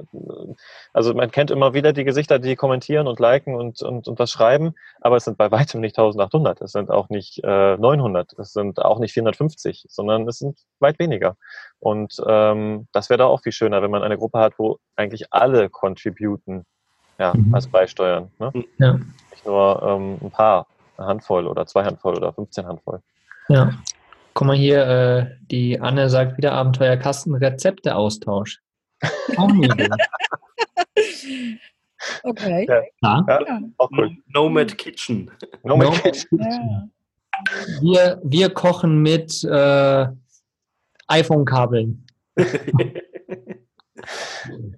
also 0.92 1.12
man 1.12 1.30
kennt 1.30 1.50
immer 1.50 1.74
wieder 1.74 1.92
die 1.92 2.04
Gesichter, 2.04 2.38
die 2.38 2.56
kommentieren 2.56 3.06
und 3.06 3.20
liken 3.20 3.54
und, 3.54 3.82
und, 3.82 4.08
und 4.08 4.18
was 4.18 4.30
schreiben, 4.30 4.74
aber 5.00 5.16
es 5.16 5.24
sind 5.24 5.36
bei 5.36 5.50
weitem 5.50 5.80
nicht 5.80 5.98
1800, 5.98 6.62
es 6.62 6.72
sind 6.72 6.90
auch 6.90 7.10
nicht 7.10 7.40
äh, 7.44 7.76
900, 7.76 8.32
es 8.38 8.52
sind 8.52 8.80
auch 8.80 8.98
nicht 8.98 9.12
450, 9.12 9.84
sondern 9.88 10.26
es 10.26 10.38
sind 10.38 10.58
weit 10.80 10.98
weniger. 10.98 11.36
Und 11.78 12.22
ähm, 12.26 12.88
das 12.92 13.10
wäre 13.10 13.18
da 13.18 13.26
auch 13.26 13.42
viel 13.42 13.52
schöner, 13.52 13.82
wenn 13.82 13.90
man 13.90 14.02
eine 14.02 14.16
Gruppe 14.16 14.38
hat, 14.38 14.54
wo 14.58 14.78
eigentlich 14.96 15.26
alle 15.30 15.68
contributen, 15.68 16.64
ja, 17.18 17.32
mhm. 17.34 17.54
also 17.54 17.68
beisteuern. 17.68 18.30
Ne? 18.38 18.50
Ja. 18.78 18.98
Nicht 19.30 19.44
nur 19.44 19.82
ähm, 19.82 20.18
ein 20.22 20.30
paar, 20.30 20.66
eine 20.96 21.06
Handvoll 21.06 21.46
oder 21.46 21.66
zwei 21.66 21.84
Handvoll 21.84 22.16
oder 22.16 22.32
15 22.32 22.66
Handvoll. 22.66 23.00
Ja. 23.48 23.72
Guck 24.34 24.46
mal 24.46 24.56
hier, 24.56 24.86
äh, 24.86 25.26
die 25.50 25.80
Anne 25.80 26.08
sagt 26.08 26.38
wieder 26.38 26.52
Abenteuerkasten, 26.52 27.34
Rezepte-Austausch. 27.34 28.60
Auch 29.36 29.50
Okay. 32.24 32.66
Ja, 32.68 32.82
ja. 33.02 33.24
ja. 33.28 33.60
Auch 33.78 33.88
cool. 33.96 34.10
Nomad 34.34 34.76
Kitchen. 34.76 35.30
Nomad, 35.62 35.86
Nomad 35.86 36.02
Kitchen. 36.02 36.38
Ja. 36.38 36.88
Wir, 37.80 38.20
wir 38.24 38.50
kochen 38.50 39.02
mit 39.02 39.44
äh, 39.44 40.06
iPhone-Kabeln. 41.08 42.06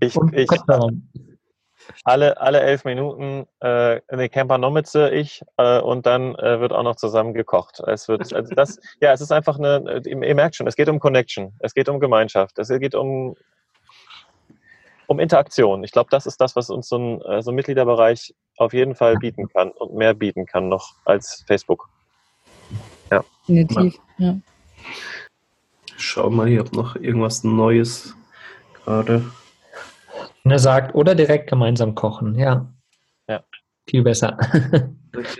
ich, 0.00 0.16
ich, 0.32 0.48
alle, 2.04 2.40
alle 2.40 2.60
elf 2.60 2.84
Minuten 2.84 3.46
äh, 3.60 4.00
eine 4.08 4.28
Camper 4.28 4.58
Nomitze, 4.58 5.10
ich, 5.10 5.42
äh, 5.56 5.80
und 5.80 6.06
dann 6.06 6.34
äh, 6.36 6.60
wird 6.60 6.72
auch 6.72 6.82
noch 6.82 6.96
zusammen 6.96 7.34
gekocht. 7.34 7.80
Es 7.86 8.08
wird, 8.08 8.20
also 8.32 8.54
das, 8.54 8.78
ja, 9.00 9.12
es 9.12 9.20
ist 9.20 9.32
einfach 9.32 9.58
eine, 9.58 10.02
ihr 10.04 10.34
merkt 10.34 10.56
schon, 10.56 10.66
es 10.66 10.76
geht 10.76 10.88
um 10.88 11.00
Connection, 11.00 11.52
es 11.60 11.74
geht 11.74 11.88
um 11.88 12.00
Gemeinschaft, 12.00 12.58
es 12.58 12.68
geht 12.68 12.94
um, 12.94 13.36
um 15.06 15.20
Interaktion. 15.20 15.84
Ich 15.84 15.92
glaube, 15.92 16.10
das 16.10 16.26
ist 16.26 16.40
das, 16.40 16.56
was 16.56 16.70
uns 16.70 16.88
so 16.88 16.98
ein, 16.98 17.22
äh, 17.22 17.42
so 17.42 17.50
ein 17.50 17.54
Mitgliederbereich 17.54 18.34
auf 18.56 18.72
jeden 18.72 18.94
Fall 18.94 19.16
bieten 19.16 19.48
kann 19.48 19.70
und 19.70 19.94
mehr 19.94 20.14
bieten 20.14 20.46
kann 20.46 20.68
noch 20.68 20.94
als 21.04 21.44
Facebook. 21.46 21.88
Ja. 23.10 23.24
Definitiv, 23.46 24.00
ja. 24.18 24.36
Schau 25.96 26.30
mal, 26.30 26.48
ich 26.48 26.58
habe 26.58 26.74
noch 26.74 26.96
irgendwas 26.96 27.44
Neues 27.44 28.16
gerade. 28.84 29.24
Und 30.44 30.50
er 30.50 30.58
sagt, 30.58 30.94
oder 30.94 31.14
direkt 31.14 31.48
gemeinsam 31.48 31.94
kochen, 31.94 32.38
ja. 32.38 32.72
Ja. 33.28 33.42
Viel 33.88 34.02
besser. 34.02 34.38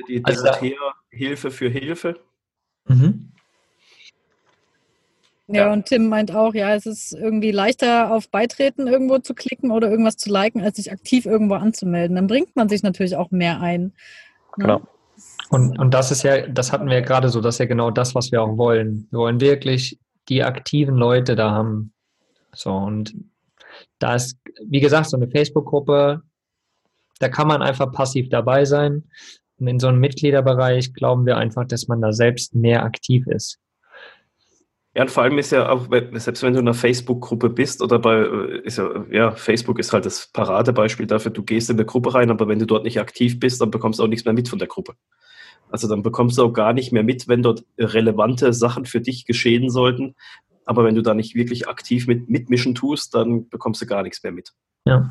Die 0.09 0.25
also, 0.25 0.49
Hilfe 1.11 1.51
für 1.51 1.69
Hilfe. 1.69 2.19
Mhm. 2.87 3.31
Ja, 5.47 5.71
und 5.73 5.85
Tim 5.87 6.09
meint 6.09 6.35
auch, 6.35 6.55
ja, 6.55 6.75
es 6.75 6.87
ist 6.87 7.13
irgendwie 7.13 7.51
leichter 7.51 8.11
auf 8.11 8.31
Beitreten 8.31 8.87
irgendwo 8.87 9.19
zu 9.19 9.35
klicken 9.35 9.71
oder 9.71 9.91
irgendwas 9.91 10.17
zu 10.17 10.31
liken, 10.31 10.63
als 10.63 10.77
sich 10.77 10.91
aktiv 10.91 11.27
irgendwo 11.27 11.55
anzumelden. 11.55 12.17
Dann 12.17 12.27
bringt 12.27 12.57
man 12.57 12.71
sich 12.71 12.83
natürlich 12.83 13.17
auch 13.17 13.31
mehr 13.31 13.61
ein. 13.61 13.93
Ne? 14.57 14.65
Genau. 14.65 14.83
Und, 15.51 15.79
und 15.79 15.93
das 15.93 16.11
ist 16.11 16.23
ja, 16.23 16.47
das 16.47 16.73
hatten 16.73 16.87
wir 16.87 16.95
ja 16.95 17.05
gerade 17.05 17.29
so, 17.29 17.43
das 17.43 17.57
ist 17.57 17.59
ja 17.59 17.67
genau 17.67 17.91
das, 17.91 18.15
was 18.15 18.33
wir 18.33 18.43
auch 18.43 18.57
wollen. 18.57 19.07
Wir 19.11 19.19
wollen 19.19 19.41
wirklich 19.41 19.99
die 20.31 20.43
aktiven 20.43 20.97
Leute 20.97 21.37
da 21.37 21.51
haben. 21.51 21.93
So, 22.55 22.73
und 22.73 23.15
da 23.99 24.15
ist, 24.15 24.39
wie 24.67 24.81
gesagt, 24.81 25.11
so 25.11 25.17
eine 25.17 25.29
Facebook-Gruppe, 25.29 26.23
da 27.19 27.29
kann 27.29 27.49
man 27.49 27.63
einfach 27.63 27.93
passiv 27.93 28.29
dabei 28.29 28.65
sein. 28.65 29.05
Und 29.59 29.69
in 29.69 29.79
so 29.79 29.89
einem 29.89 30.01
Mitgliederbereich 30.01 30.95
glauben 30.95 31.27
wir 31.27 31.37
einfach, 31.37 31.67
dass 31.67 31.89
man 31.89 32.01
da 32.01 32.13
selbst 32.13 32.55
mehr 32.55 32.85
aktiv 32.85 33.27
ist. 33.27 33.59
Ja, 34.97 35.03
und 35.03 35.11
vor 35.11 35.25
allem 35.25 35.39
ist 35.39 35.51
ja 35.51 35.69
auch, 35.71 35.89
selbst 36.13 36.43
wenn 36.45 36.53
du 36.53 36.61
in 36.61 36.69
einer 36.69 36.75
Facebook-Gruppe 36.75 37.51
bist 37.51 37.83
oder 37.83 37.99
bei, 37.99 38.21
ist 38.63 38.79
ja, 38.79 39.05
ja, 39.11 39.31
Facebook 39.33 39.81
ist 39.81 39.93
halt 39.93 40.07
das 40.07 40.31
Paradebeispiel 40.33 41.07
dafür, 41.07 41.33
du 41.33 41.43
gehst 41.43 41.69
in 41.69 41.77
eine 41.77 41.85
Gruppe 41.85 42.15
rein, 42.15 42.31
aber 42.31 42.47
wenn 42.47 42.61
du 42.61 42.67
dort 42.67 42.85
nicht 42.85 43.01
aktiv 43.01 43.41
bist, 43.41 43.61
dann 43.61 43.73
bekommst 43.73 43.99
du 43.99 44.05
auch 44.05 44.09
nichts 44.09 44.25
mehr 44.25 44.35
mit 44.35 44.49
von 44.49 44.61
der 44.61 44.69
Gruppe. 44.69 44.95
Also 45.69 45.89
dann 45.89 46.05
bekommst 46.05 46.39
du 46.39 46.45
auch 46.45 46.53
gar 46.53 46.73
nicht 46.73 46.93
mehr 46.93 47.03
mit, 47.03 47.27
wenn 47.27 47.43
dort 47.43 47.65
relevante 47.77 48.53
Sachen 48.53 48.85
für 48.85 49.01
dich 49.01 49.25
geschehen 49.25 49.69
sollten, 49.69 50.15
aber 50.65 50.85
wenn 50.85 50.95
du 50.95 51.03
da 51.03 51.15
nicht 51.15 51.35
wirklich 51.35 51.69
aktiv 51.69 52.07
mit, 52.07 52.29
mitmischen 52.29 52.75
tust, 52.75 53.15
dann 53.15 53.49
bekommst 53.49 53.83
du 53.83 53.87
gar 53.87 54.03
nichts 54.03 54.23
mehr 54.23 54.33
mit. 54.33 54.53
Ja. 54.85 55.11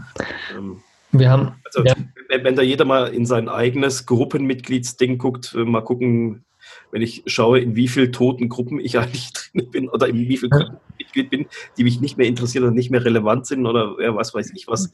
Ähm, 0.55 0.81
wir 1.11 1.29
haben. 1.29 1.53
Also, 1.65 1.83
ja. 1.83 1.93
wenn, 2.27 2.43
wenn, 2.43 2.55
da 2.55 2.61
jeder 2.61 2.85
mal 2.85 3.13
in 3.13 3.25
sein 3.25 3.47
eigenes 3.47 4.05
Gruppenmitgliedsding 4.05 5.17
guckt, 5.17 5.53
äh, 5.53 5.63
mal 5.63 5.81
gucken, 5.81 6.45
wenn 6.91 7.01
ich 7.01 7.23
schaue, 7.27 7.59
in 7.59 7.75
wie 7.75 7.87
vielen 7.87 8.11
toten 8.11 8.49
Gruppen 8.49 8.79
ich 8.79 8.97
eigentlich 8.99 9.31
drin 9.33 9.69
bin 9.71 9.89
oder 9.89 10.07
in 10.07 10.17
wie 10.27 10.37
vielen 10.37 10.51
Gruppen 10.51 10.77
ich 10.97 11.05
Mitglied 11.05 11.29
bin, 11.29 11.45
die 11.77 11.83
mich 11.83 12.01
nicht 12.01 12.17
mehr 12.17 12.27
interessieren 12.27 12.63
oder 12.63 12.73
nicht 12.73 12.89
mehr 12.89 13.05
relevant 13.05 13.45
sind 13.45 13.65
oder 13.65 13.95
ja, 13.99 14.15
was 14.15 14.33
weiß 14.33 14.51
ich 14.55 14.67
was. 14.67 14.91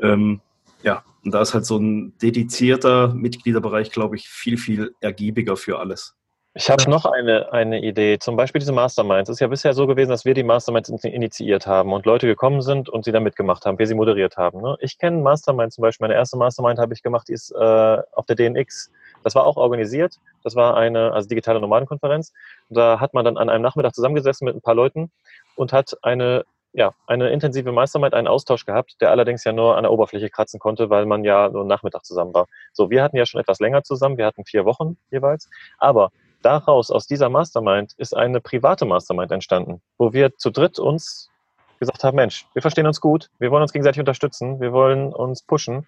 Ähm, 0.00 0.40
ja, 0.82 1.04
und 1.24 1.32
da 1.32 1.40
ist 1.40 1.54
halt 1.54 1.64
so 1.64 1.78
ein 1.78 2.18
dedizierter 2.18 3.14
Mitgliederbereich, 3.14 3.92
glaube 3.92 4.16
ich, 4.16 4.28
viel, 4.28 4.56
viel 4.58 4.94
ergiebiger 5.00 5.56
für 5.56 5.78
alles. 5.78 6.16
Ich 6.54 6.68
habe 6.68 6.90
noch 6.90 7.06
eine, 7.06 7.50
eine 7.50 7.80
Idee. 7.82 8.18
Zum 8.18 8.36
Beispiel 8.36 8.58
diese 8.58 8.72
Masterminds. 8.72 9.30
Es 9.30 9.36
ist 9.36 9.40
ja 9.40 9.46
bisher 9.46 9.72
so 9.72 9.86
gewesen, 9.86 10.10
dass 10.10 10.26
wir 10.26 10.34
die 10.34 10.42
Masterminds 10.42 10.90
initiiert 10.90 11.66
haben 11.66 11.94
und 11.94 12.04
Leute 12.04 12.26
gekommen 12.26 12.60
sind 12.60 12.90
und 12.90 13.06
sie 13.06 13.12
da 13.12 13.20
mitgemacht 13.20 13.64
haben, 13.64 13.78
wir 13.78 13.86
sie 13.86 13.94
moderiert 13.94 14.36
haben. 14.36 14.60
Ne? 14.60 14.76
Ich 14.80 14.98
kenne 14.98 15.22
Mastermind 15.22 15.72
zum 15.72 15.80
Beispiel. 15.80 16.08
Meine 16.08 16.18
erste 16.18 16.36
Mastermind 16.36 16.78
habe 16.78 16.92
ich 16.92 17.02
gemacht, 17.02 17.28
die 17.28 17.32
ist 17.32 17.52
äh, 17.52 17.98
auf 18.12 18.26
der 18.26 18.36
DNX. 18.36 18.90
Das 19.24 19.34
war 19.34 19.46
auch 19.46 19.56
organisiert. 19.56 20.16
Das 20.44 20.54
war 20.54 20.76
eine 20.76 21.12
also 21.12 21.26
digitale 21.26 21.58
Nomadenkonferenz. 21.58 22.34
Da 22.68 23.00
hat 23.00 23.14
man 23.14 23.24
dann 23.24 23.38
an 23.38 23.48
einem 23.48 23.62
Nachmittag 23.62 23.94
zusammengesessen 23.94 24.44
mit 24.44 24.54
ein 24.54 24.60
paar 24.60 24.74
Leuten 24.74 25.10
und 25.56 25.72
hat 25.72 25.96
eine 26.02 26.44
ja, 26.74 26.94
eine 27.06 27.28
intensive 27.30 27.70
Mastermind, 27.70 28.14
einen 28.14 28.28
Austausch 28.28 28.64
gehabt, 28.64 28.96
der 29.02 29.10
allerdings 29.10 29.44
ja 29.44 29.52
nur 29.52 29.76
an 29.76 29.82
der 29.82 29.92
Oberfläche 29.92 30.30
kratzen 30.30 30.58
konnte, 30.58 30.88
weil 30.88 31.04
man 31.04 31.22
ja 31.22 31.50
nur 31.50 31.64
Nachmittag 31.64 32.04
zusammen 32.04 32.32
war. 32.32 32.46
So, 32.72 32.88
wir 32.88 33.02
hatten 33.02 33.16
ja 33.16 33.26
schon 33.26 33.40
etwas 33.40 33.60
länger 33.60 33.82
zusammen, 33.82 34.16
wir 34.16 34.24
hatten 34.24 34.46
vier 34.46 34.64
Wochen 34.64 34.96
jeweils, 35.10 35.50
aber 35.78 36.10
daraus, 36.42 36.90
aus 36.90 37.06
dieser 37.06 37.28
Mastermind, 37.28 37.94
ist 37.96 38.16
eine 38.16 38.40
private 38.40 38.84
Mastermind 38.84 39.32
entstanden, 39.32 39.80
wo 39.98 40.12
wir 40.12 40.36
zu 40.36 40.50
dritt 40.50 40.78
uns 40.78 41.30
gesagt 41.78 42.04
haben, 42.04 42.14
Mensch, 42.14 42.46
wir 42.52 42.62
verstehen 42.62 42.86
uns 42.86 43.00
gut, 43.00 43.30
wir 43.38 43.50
wollen 43.50 43.62
uns 43.62 43.72
gegenseitig 43.72 44.00
unterstützen, 44.00 44.60
wir 44.60 44.72
wollen 44.72 45.12
uns 45.12 45.42
pushen, 45.42 45.86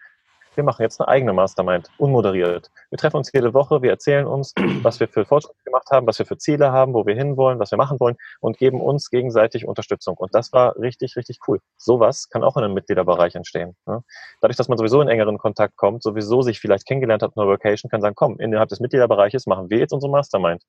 wir 0.56 0.64
machen 0.64 0.82
jetzt 0.82 1.00
eine 1.00 1.08
eigene 1.08 1.32
Mastermind, 1.32 1.90
unmoderiert. 1.98 2.70
Wir 2.90 2.98
treffen 2.98 3.16
uns 3.16 3.30
jede 3.32 3.54
Woche, 3.54 3.82
wir 3.82 3.90
erzählen 3.90 4.26
uns, 4.26 4.52
was 4.82 5.00
wir 5.00 5.08
für 5.08 5.24
Fortschritte 5.24 5.58
gemacht 5.64 5.88
haben, 5.90 6.06
was 6.06 6.18
wir 6.18 6.26
für 6.26 6.38
Ziele 6.38 6.72
haben, 6.72 6.94
wo 6.94 7.06
wir 7.06 7.14
hinwollen, 7.14 7.58
was 7.58 7.70
wir 7.70 7.78
machen 7.78 7.98
wollen 8.00 8.16
und 8.40 8.58
geben 8.58 8.80
uns 8.80 9.10
gegenseitig 9.10 9.66
Unterstützung. 9.66 10.16
Und 10.16 10.34
das 10.34 10.52
war 10.52 10.76
richtig, 10.76 11.16
richtig 11.16 11.38
cool. 11.48 11.60
Sowas 11.76 12.28
kann 12.28 12.44
auch 12.44 12.56
in 12.56 12.64
einem 12.64 12.74
Mitgliederbereich 12.74 13.34
entstehen. 13.34 13.76
Ne? 13.86 14.02
Dadurch, 14.40 14.56
dass 14.56 14.68
man 14.68 14.78
sowieso 14.78 15.00
in 15.00 15.08
engeren 15.08 15.38
Kontakt 15.38 15.76
kommt, 15.76 16.02
sowieso 16.02 16.42
sich 16.42 16.60
vielleicht 16.60 16.86
kennengelernt 16.86 17.22
hat 17.22 17.32
in 17.34 17.42
einer 17.42 17.50
Vocation, 17.50 17.90
kann 17.90 18.00
sagen, 18.00 18.14
komm, 18.14 18.38
innerhalb 18.38 18.68
des 18.68 18.80
Mitgliederbereiches 18.80 19.46
machen 19.46 19.70
wir 19.70 19.78
jetzt 19.78 19.92
unsere 19.92 20.10
Mastermind. 20.10 20.62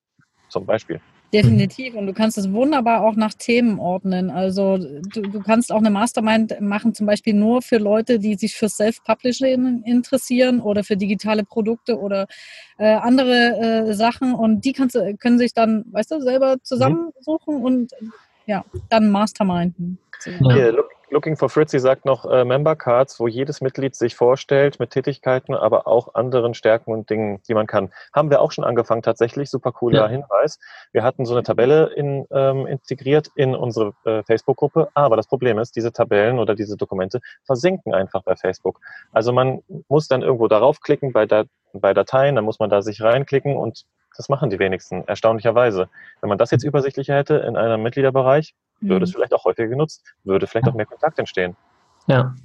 Zum 0.49 0.65
Beispiel. 0.65 0.99
Definitiv. 1.33 1.95
Und 1.95 2.07
du 2.07 2.13
kannst 2.13 2.37
es 2.37 2.51
wunderbar 2.51 3.03
auch 3.03 3.15
nach 3.15 3.33
Themen 3.33 3.79
ordnen. 3.79 4.29
Also 4.29 4.77
du, 4.77 5.21
du 5.21 5.41
kannst 5.41 5.71
auch 5.71 5.79
eine 5.79 5.89
Mastermind 5.89 6.61
machen, 6.61 6.93
zum 6.93 7.07
Beispiel 7.07 7.33
nur 7.33 7.61
für 7.61 7.77
Leute, 7.77 8.19
die 8.19 8.35
sich 8.35 8.55
für 8.55 8.69
Self-Publishing 8.69 9.83
interessieren 9.83 10.61
oder 10.61 10.83
für 10.83 10.95
digitale 10.95 11.43
Produkte 11.43 11.99
oder 11.99 12.27
äh, 12.77 12.85
andere 12.85 13.87
äh, 13.89 13.93
Sachen. 13.93 14.33
Und 14.33 14.63
die 14.63 14.71
kannst, 14.71 14.97
können 15.19 15.37
sich 15.37 15.53
dann, 15.53 15.83
weißt 15.91 16.11
du, 16.11 16.21
selber 16.21 16.57
zusammensuchen 16.63 17.61
und 17.61 17.91
ja, 18.45 18.63
dann 18.89 19.09
Masterminden. 19.09 19.97
Ja. 20.25 20.69
Look, 20.69 20.89
Looking 21.15 21.37
for 21.37 21.49
Fritzy 21.49 21.79
sagt 21.79 22.03
noch 22.03 22.29
äh, 22.29 22.43
Member 22.43 22.75
Cards, 22.75 23.21
wo 23.21 23.29
jedes 23.29 23.61
Mitglied 23.61 23.95
sich 23.95 24.15
vorstellt 24.15 24.81
mit 24.81 24.89
Tätigkeiten, 24.89 25.55
aber 25.55 25.87
auch 25.87 26.13
anderen 26.13 26.53
Stärken 26.53 26.91
und 26.91 27.09
Dingen, 27.09 27.41
die 27.47 27.53
man 27.53 27.67
kann. 27.67 27.89
Haben 28.11 28.29
wir 28.29 28.41
auch 28.41 28.51
schon 28.51 28.65
angefangen 28.65 29.01
tatsächlich. 29.01 29.49
Super 29.49 29.71
cooler 29.71 30.01
ja. 30.01 30.07
Hinweis. 30.09 30.59
Wir 30.91 31.03
hatten 31.03 31.23
so 31.23 31.33
eine 31.33 31.43
Tabelle 31.43 31.85
in, 31.95 32.27
ähm, 32.31 32.67
integriert 32.67 33.29
in 33.33 33.55
unsere 33.55 33.93
äh, 34.03 34.23
Facebook-Gruppe, 34.23 34.89
aber 34.93 35.15
das 35.15 35.27
Problem 35.27 35.57
ist, 35.57 35.77
diese 35.77 35.93
Tabellen 35.93 36.37
oder 36.37 36.53
diese 36.53 36.75
Dokumente 36.75 37.21
versinken 37.45 37.93
einfach 37.93 38.21
bei 38.23 38.35
Facebook. 38.35 38.81
Also 39.13 39.31
man 39.31 39.61
muss 39.87 40.09
dann 40.09 40.21
irgendwo 40.21 40.49
darauf 40.49 40.81
klicken 40.81 41.13
bei, 41.13 41.25
der, 41.25 41.45
bei 41.71 41.93
Dateien, 41.93 42.35
dann 42.35 42.43
muss 42.43 42.59
man 42.59 42.69
da 42.69 42.81
sich 42.81 43.01
reinklicken 43.01 43.55
und 43.55 43.85
das 44.17 44.27
machen 44.27 44.49
die 44.49 44.59
wenigsten, 44.59 45.07
erstaunlicherweise. 45.07 45.87
Wenn 46.19 46.27
man 46.27 46.37
das 46.37 46.51
jetzt 46.51 46.63
übersichtlicher 46.63 47.15
hätte 47.15 47.35
in 47.35 47.55
einem 47.55 47.81
Mitgliederbereich, 47.83 48.53
würde 48.81 49.03
es 49.05 49.11
mhm. 49.11 49.15
vielleicht 49.15 49.33
auch 49.33 49.45
häufiger 49.45 49.67
genutzt, 49.67 50.03
würde 50.23 50.47
vielleicht 50.47 50.67
auch 50.67 50.73
mehr 50.73 50.85
Kontakt 50.85 51.19
entstehen. 51.19 51.55
Ja. 52.07 52.35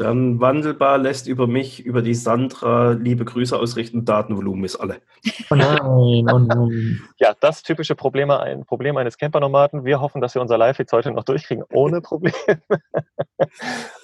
Dann 0.00 0.40
wandelbar 0.40 0.96
lässt 0.96 1.26
über 1.26 1.46
mich, 1.46 1.84
über 1.84 2.00
die 2.00 2.14
Sandra 2.14 2.92
liebe 2.92 3.26
Grüße 3.26 3.54
ausrichten, 3.54 4.06
Datenvolumen 4.06 4.64
ist 4.64 4.76
alle. 4.76 5.02
Oh 5.50 5.54
nein, 5.54 5.78
oh 5.82 6.38
nein. 6.38 7.00
Ja, 7.18 7.34
das 7.38 7.62
typische 7.62 7.94
Problem, 7.94 8.30
ein 8.30 8.64
Problem 8.64 8.96
eines 8.96 9.18
Campernomaden. 9.18 9.84
Wir 9.84 10.00
hoffen, 10.00 10.22
dass 10.22 10.34
wir 10.34 10.40
unser 10.40 10.56
Live 10.56 10.78
jetzt 10.78 10.94
heute 10.94 11.10
noch 11.10 11.24
durchkriegen, 11.24 11.64
ohne 11.70 12.00
Probleme. 12.00 12.34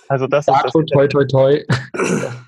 also 0.08 0.26
das 0.26 0.44
ja, 0.44 0.56
ist 0.56 0.64
das 0.64 0.72
toi, 0.72 1.08
toi, 1.08 1.24
toi. 1.24 1.64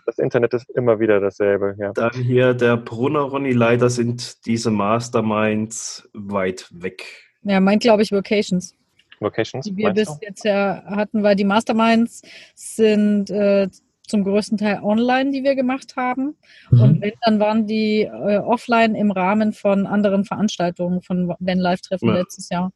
Das 0.04 0.18
Internet 0.18 0.52
ist 0.52 0.68
immer 0.70 1.00
wieder 1.00 1.18
dasselbe. 1.18 1.74
Ja. 1.78 1.92
Dann 1.92 2.12
hier 2.12 2.52
der 2.52 2.76
Brunner 2.76 3.20
Ronny, 3.20 3.52
leider 3.52 3.88
sind 3.88 4.44
diese 4.44 4.70
Masterminds 4.70 6.06
weit 6.12 6.68
weg. 6.70 7.27
Ja, 7.48 7.60
meint, 7.60 7.82
glaube 7.82 8.02
ich, 8.02 8.12
Vocations. 8.12 8.74
Vocations, 9.20 9.64
die 9.64 9.76
wir 9.76 9.90
bis 9.92 10.08
du? 10.08 10.18
jetzt 10.20 10.44
ja 10.44 10.84
hatten, 10.86 11.22
weil 11.22 11.34
die 11.34 11.44
Masterminds 11.44 12.22
sind 12.54 13.30
äh, 13.30 13.68
zum 14.06 14.24
größten 14.24 14.58
Teil 14.58 14.80
online, 14.82 15.30
die 15.30 15.42
wir 15.42 15.54
gemacht 15.54 15.96
haben. 15.96 16.36
Mhm. 16.70 16.80
Und 16.80 17.00
wenn, 17.00 17.12
dann 17.22 17.40
waren 17.40 17.66
die 17.66 18.02
äh, 18.02 18.38
offline 18.38 18.94
im 18.94 19.10
Rahmen 19.10 19.52
von 19.52 19.86
anderen 19.86 20.24
Veranstaltungen 20.24 21.02
von 21.02 21.28
Van 21.38 21.58
Live 21.58 21.80
Treffen 21.80 22.08
ja. 22.08 22.16
letztes 22.16 22.48
Jahr. 22.50 22.70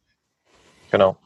Genau. 0.90 1.16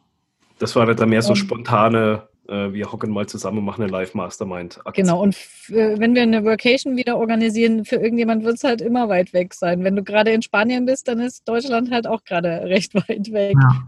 Das 0.59 0.75
war 0.75 0.93
dann 0.93 1.09
mehr 1.09 1.23
so 1.23 1.35
spontane, 1.35 2.29
wir 2.49 2.93
hocken 2.93 3.11
mal 3.11 3.27
zusammen 3.27 3.59
und 3.59 3.65
machen 3.65 3.83
eine 3.83 3.91
Live-Mastermind. 3.91 4.81
Genau, 4.95 5.23
und 5.23 5.37
äh, 5.69 5.99
wenn 5.99 6.15
wir 6.15 6.23
eine 6.23 6.45
Vacation 6.45 6.97
wieder 6.97 7.19
organisieren, 7.19 7.85
für 7.85 7.97
irgendjemand 7.97 8.45
wird 8.45 8.57
es 8.57 8.65
halt 8.65 8.81
immer 8.81 9.09
weit 9.09 9.33
weg 9.33 9.55
sein. 9.55 9.85
Wenn 9.85 9.97
du 9.97 10.03
gerade 10.03 10.31
in 10.31 10.43
Spanien 10.43 10.87
bist, 10.87 11.09
dann 11.09 11.21
ist 11.21 11.49
Deutschland 11.49 11.91
halt 11.91 12.07
auch 12.07 12.25
gerade 12.25 12.49
recht 12.65 12.95
weit 12.95 13.33
weg. 13.33 13.57
Ja. 13.61 13.85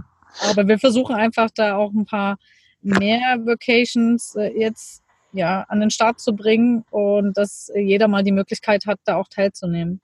Aber 0.51 0.69
wir 0.69 0.79
versuchen 0.79 1.15
einfach 1.15 1.51
da 1.55 1.77
auch 1.77 1.93
ein 1.93 2.07
paar 2.07 2.37
mehr 2.83 3.39
Vacations 3.45 4.35
äh, 4.37 4.53
jetzt 4.59 5.03
ja, 5.33 5.65
an 5.69 5.81
den 5.81 5.91
Start 5.91 6.21
zu 6.21 6.35
bringen 6.35 6.85
und 6.91 7.37
dass 7.37 7.71
jeder 7.75 8.09
mal 8.09 8.25
die 8.25 8.33
Möglichkeit 8.33 8.87
hat, 8.87 8.99
da 9.05 9.17
auch 9.17 9.29
teilzunehmen. 9.29 10.01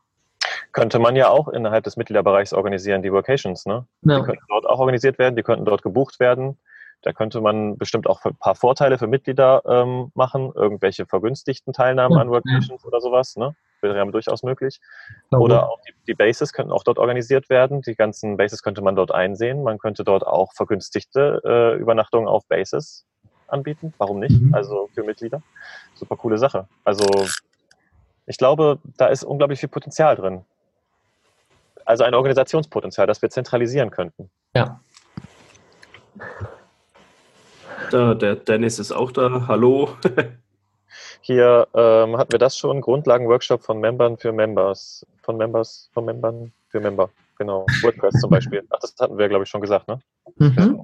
Könnte 0.73 0.99
man 0.99 1.17
ja 1.17 1.29
auch 1.29 1.49
innerhalb 1.49 1.85
des 1.85 1.97
Mitgliederbereichs 1.97 2.53
organisieren, 2.53 3.03
die 3.03 3.13
Vacations. 3.13 3.65
Ne? 3.67 3.87
Ja. 4.03 4.19
Die 4.19 4.25
könnten 4.25 4.45
dort 4.49 4.67
auch 4.67 4.79
organisiert 4.79 5.19
werden, 5.19 5.37
die 5.37 5.43
könnten 5.43 5.65
dort 5.65 5.83
gebucht 5.83 6.21
werden. 6.21 6.59
Da 7.05 7.13
könnte 7.13 7.43
man 7.43 7.77
bestimmt 7.77 8.07
auch 8.07 8.25
ein 8.25 8.35
paar 8.37 8.55
Vorteile 8.55 8.97
für 8.97 9.07
Mitglieder 9.07 9.63
ähm, 9.67 10.11
machen, 10.15 10.51
irgendwelche 10.55 11.05
vergünstigten 11.05 11.75
Teilnahmen 11.75 12.15
ja, 12.15 12.23
an 12.23 12.31
Workations 12.31 12.83
ja. 12.83 12.89
oder 12.89 13.03
sowas. 13.03 13.37
Ne? 13.37 13.55
Wäre 13.83 13.99
ja 13.99 14.05
durchaus 14.07 14.43
möglich. 14.43 14.81
Oder 15.31 15.69
auch 15.69 15.79
die, 15.83 15.93
die, 16.09 16.15
Bases 16.15 16.55
könnten 16.55 16.73
auch 16.73 16.83
dort 16.83 16.99
organisiert 16.99 17.51
werden. 17.51 17.83
Die 17.83 17.95
ganzen 17.95 18.39
Bases 18.39 18.63
könnte 18.63 18.81
man 18.81 18.97
dort 18.97 19.13
einsehen. 19.13 19.63
Man 19.63 19.77
könnte 19.77 20.03
dort 20.03 20.27
auch 20.27 20.55
vergünstigte 20.55 21.43
äh, 21.45 21.79
Übernachtungen 21.79 22.27
auf 22.27 22.47
Bases 22.49 23.05
anbieten. 23.49 23.93
Warum 23.99 24.19
nicht? 24.19 24.41
Mhm. 24.41 24.55
Also 24.55 24.89
für 24.95 25.03
Mitglieder. 25.03 25.43
Super 25.93 26.17
coole 26.17 26.39
Sache. 26.39 26.69
Also 26.85 27.05
ich 28.25 28.39
glaube, 28.39 28.79
da 28.97 29.09
ist 29.09 29.25
unglaublich 29.25 29.61
viel 29.61 29.69
Potenzial 29.69 30.17
drin. 30.17 30.47
Also 31.85 32.05
ein 32.05 32.15
Organisationspotenzial, 32.15 33.07
das 33.07 33.21
wir 33.21 33.29
zentralisieren 33.29 33.91
könnten. 33.91 34.31
Ja. 34.57 34.81
Da, 37.95 38.13
der 38.13 38.35
Dennis 38.35 38.81
ist 38.81 38.91
auch 38.91 39.13
da. 39.13 39.47
Hallo. 39.47 39.89
Hier 41.21 41.69
ähm, 41.75 42.17
hatten 42.17 42.33
wir 42.33 42.41
das 42.41 42.59
schon, 42.59 42.81
Grundlagenworkshop 42.81 43.63
von 43.63 43.79
Membern 43.79 44.19
für 44.19 44.33
Members. 44.33 45.07
Von 45.23 45.37
Members, 45.37 45.91
von 45.95 46.05
Membern 46.05 46.53
für 46.71 46.81
Member. 46.81 47.11
Genau. 47.39 47.65
WordPress 47.83 48.21
zum 48.21 48.31
Beispiel. 48.31 48.67
Ach, 48.71 48.81
das 48.81 48.97
hatten 48.99 49.17
wir, 49.17 49.29
glaube 49.29 49.45
ich, 49.45 49.49
schon 49.49 49.61
gesagt, 49.61 49.87
ne? 49.87 50.01
Mhm. 50.39 50.81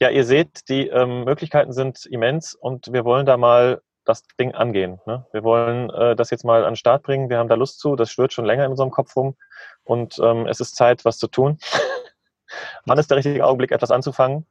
Ja, 0.00 0.10
ihr 0.10 0.24
seht, 0.24 0.68
die 0.68 0.88
ähm, 0.88 1.22
Möglichkeiten 1.22 1.72
sind 1.72 2.04
immens 2.06 2.56
und 2.56 2.92
wir 2.92 3.04
wollen 3.04 3.24
da 3.24 3.36
mal 3.36 3.80
das 4.04 4.24
Ding 4.40 4.52
angehen. 4.56 4.98
Ne? 5.06 5.24
Wir 5.30 5.44
wollen 5.44 5.88
äh, 5.90 6.16
das 6.16 6.30
jetzt 6.30 6.44
mal 6.44 6.64
an 6.64 6.72
den 6.72 6.76
Start 6.76 7.04
bringen. 7.04 7.30
Wir 7.30 7.38
haben 7.38 7.48
da 7.48 7.54
Lust 7.54 7.78
zu. 7.78 7.94
Das 7.94 8.10
schwirrt 8.10 8.32
schon 8.32 8.44
länger 8.44 8.64
in 8.64 8.72
unserem 8.72 8.90
Kopf 8.90 9.14
rum 9.14 9.36
und 9.84 10.18
ähm, 10.20 10.48
es 10.48 10.58
ist 10.58 10.74
Zeit, 10.74 11.04
was 11.04 11.18
zu 11.18 11.28
tun. 11.28 11.58
Wann 12.86 12.98
ist 12.98 13.08
der 13.08 13.18
richtige 13.18 13.46
Augenblick, 13.46 13.70
etwas 13.70 13.92
anzufangen? 13.92 14.46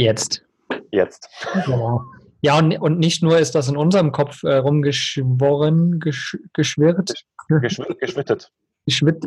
Jetzt. 0.00 0.42
Jetzt. 0.90 1.28
Genau. 1.66 2.02
Ja, 2.40 2.58
und, 2.58 2.72
und 2.78 2.98
nicht 2.98 3.22
nur 3.22 3.38
ist 3.38 3.54
das 3.54 3.68
in 3.68 3.76
unserem 3.76 4.12
Kopf 4.12 4.42
äh, 4.44 4.56
rumgeschworen, 4.56 6.00
gesch, 6.00 6.38
geschwirrt. 6.54 7.12
geschwittet. 7.48 8.50
Geschwitt, 8.86 9.22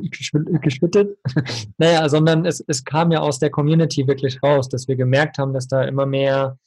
geschwittet. 0.62 1.18
naja, 1.78 2.10
sondern 2.10 2.46
es, 2.46 2.64
es 2.68 2.84
kam 2.84 3.12
ja 3.12 3.20
aus 3.20 3.38
der 3.38 3.52
Community 3.52 4.08
wirklich 4.08 4.42
raus, 4.42 4.68
dass 4.68 4.88
wir 4.88 4.96
gemerkt 4.96 5.38
haben, 5.38 5.54
dass 5.54 5.68
da 5.68 5.84
immer 5.84 6.08
mehr, 6.08 6.58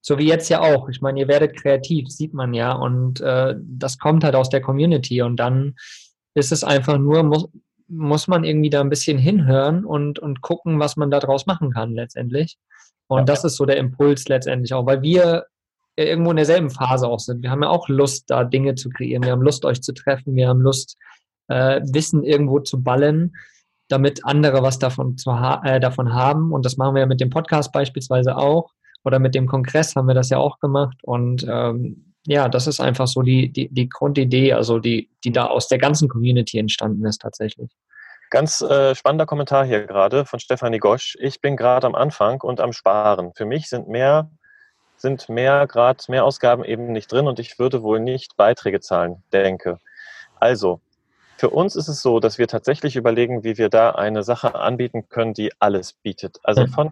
so 0.00 0.18
wie 0.18 0.26
jetzt 0.26 0.48
ja 0.48 0.60
auch, 0.60 0.88
ich 0.88 1.00
meine, 1.00 1.20
ihr 1.20 1.28
werdet 1.28 1.54
kreativ, 1.56 2.08
sieht 2.08 2.34
man 2.34 2.52
ja, 2.52 2.72
und 2.72 3.20
äh, 3.20 3.54
das 3.58 3.96
kommt 3.96 4.24
halt 4.24 4.34
aus 4.34 4.48
der 4.48 4.60
Community 4.60 5.22
und 5.22 5.36
dann 5.36 5.76
ist 6.34 6.50
es 6.50 6.64
einfach 6.64 6.98
nur, 6.98 7.22
muss, 7.22 7.48
muss 7.86 8.26
man 8.26 8.42
irgendwie 8.42 8.70
da 8.70 8.80
ein 8.80 8.90
bisschen 8.90 9.18
hinhören 9.18 9.84
und, 9.84 10.18
und 10.18 10.40
gucken, 10.40 10.80
was 10.80 10.96
man 10.96 11.12
daraus 11.12 11.46
machen 11.46 11.70
kann 11.70 11.92
letztendlich. 11.92 12.58
Und 13.12 13.20
ja. 13.20 13.24
das 13.24 13.44
ist 13.44 13.56
so 13.56 13.66
der 13.66 13.76
Impuls 13.76 14.28
letztendlich 14.28 14.72
auch, 14.74 14.86
weil 14.86 15.02
wir 15.02 15.46
irgendwo 15.96 16.30
in 16.30 16.36
derselben 16.36 16.70
Phase 16.70 17.06
auch 17.06 17.18
sind. 17.18 17.42
Wir 17.42 17.50
haben 17.50 17.62
ja 17.62 17.68
auch 17.68 17.88
Lust, 17.88 18.30
da 18.30 18.44
Dinge 18.44 18.74
zu 18.74 18.88
kreieren. 18.88 19.22
Wir 19.22 19.32
haben 19.32 19.42
Lust, 19.42 19.64
euch 19.64 19.82
zu 19.82 19.92
treffen. 19.92 20.34
Wir 20.34 20.48
haben 20.48 20.60
Lust, 20.60 20.96
äh, 21.48 21.80
Wissen 21.84 22.22
irgendwo 22.22 22.60
zu 22.60 22.82
ballen, 22.82 23.34
damit 23.88 24.24
andere 24.24 24.62
was 24.62 24.78
davon, 24.78 25.18
zu 25.18 25.32
ha 25.32 25.60
äh, 25.64 25.80
davon 25.80 26.14
haben. 26.14 26.52
Und 26.52 26.64
das 26.64 26.76
machen 26.76 26.94
wir 26.94 27.00
ja 27.00 27.06
mit 27.06 27.20
dem 27.20 27.30
Podcast 27.30 27.72
beispielsweise 27.72 28.36
auch. 28.36 28.70
Oder 29.04 29.18
mit 29.18 29.34
dem 29.34 29.46
Kongress 29.46 29.96
haben 29.96 30.08
wir 30.08 30.14
das 30.14 30.30
ja 30.30 30.38
auch 30.38 30.58
gemacht. 30.60 30.96
Und 31.02 31.44
ähm, 31.48 32.14
ja, 32.26 32.48
das 32.48 32.66
ist 32.66 32.80
einfach 32.80 33.08
so 33.08 33.22
die, 33.22 33.52
die, 33.52 33.68
die 33.68 33.88
Grundidee, 33.88 34.52
also 34.52 34.78
die, 34.78 35.10
die 35.24 35.32
da 35.32 35.46
aus 35.46 35.68
der 35.68 35.78
ganzen 35.78 36.08
Community 36.08 36.58
entstanden 36.58 37.04
ist 37.04 37.20
tatsächlich. 37.20 37.70
Ganz 38.32 38.62
äh, 38.62 38.94
spannender 38.94 39.26
Kommentar 39.26 39.66
hier 39.66 39.86
gerade 39.86 40.24
von 40.24 40.40
Stefanie 40.40 40.78
Gosch. 40.78 41.18
Ich 41.20 41.42
bin 41.42 41.54
gerade 41.54 41.86
am 41.86 41.94
Anfang 41.94 42.40
und 42.40 42.60
am 42.60 42.72
Sparen. 42.72 43.34
Für 43.34 43.44
mich 43.44 43.68
sind 43.68 43.88
mehr, 43.88 44.30
sind 44.96 45.28
mehr 45.28 45.66
gerade 45.66 46.02
mehr 46.08 46.24
Ausgaben 46.24 46.64
eben 46.64 46.92
nicht 46.92 47.12
drin 47.12 47.26
und 47.26 47.38
ich 47.38 47.58
würde 47.58 47.82
wohl 47.82 48.00
nicht 48.00 48.38
Beiträge 48.38 48.80
zahlen, 48.80 49.22
denke. 49.34 49.76
Also, 50.40 50.80
für 51.36 51.50
uns 51.50 51.76
ist 51.76 51.88
es 51.88 52.00
so, 52.00 52.20
dass 52.20 52.38
wir 52.38 52.48
tatsächlich 52.48 52.96
überlegen, 52.96 53.44
wie 53.44 53.58
wir 53.58 53.68
da 53.68 53.90
eine 53.90 54.22
Sache 54.22 54.54
anbieten 54.54 55.10
können, 55.10 55.34
die 55.34 55.52
alles 55.58 55.92
bietet. 55.92 56.38
Also 56.42 56.66
von, 56.68 56.90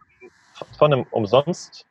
von 0.77 0.93
einem 0.93 1.07
Umsonst 1.11 1.87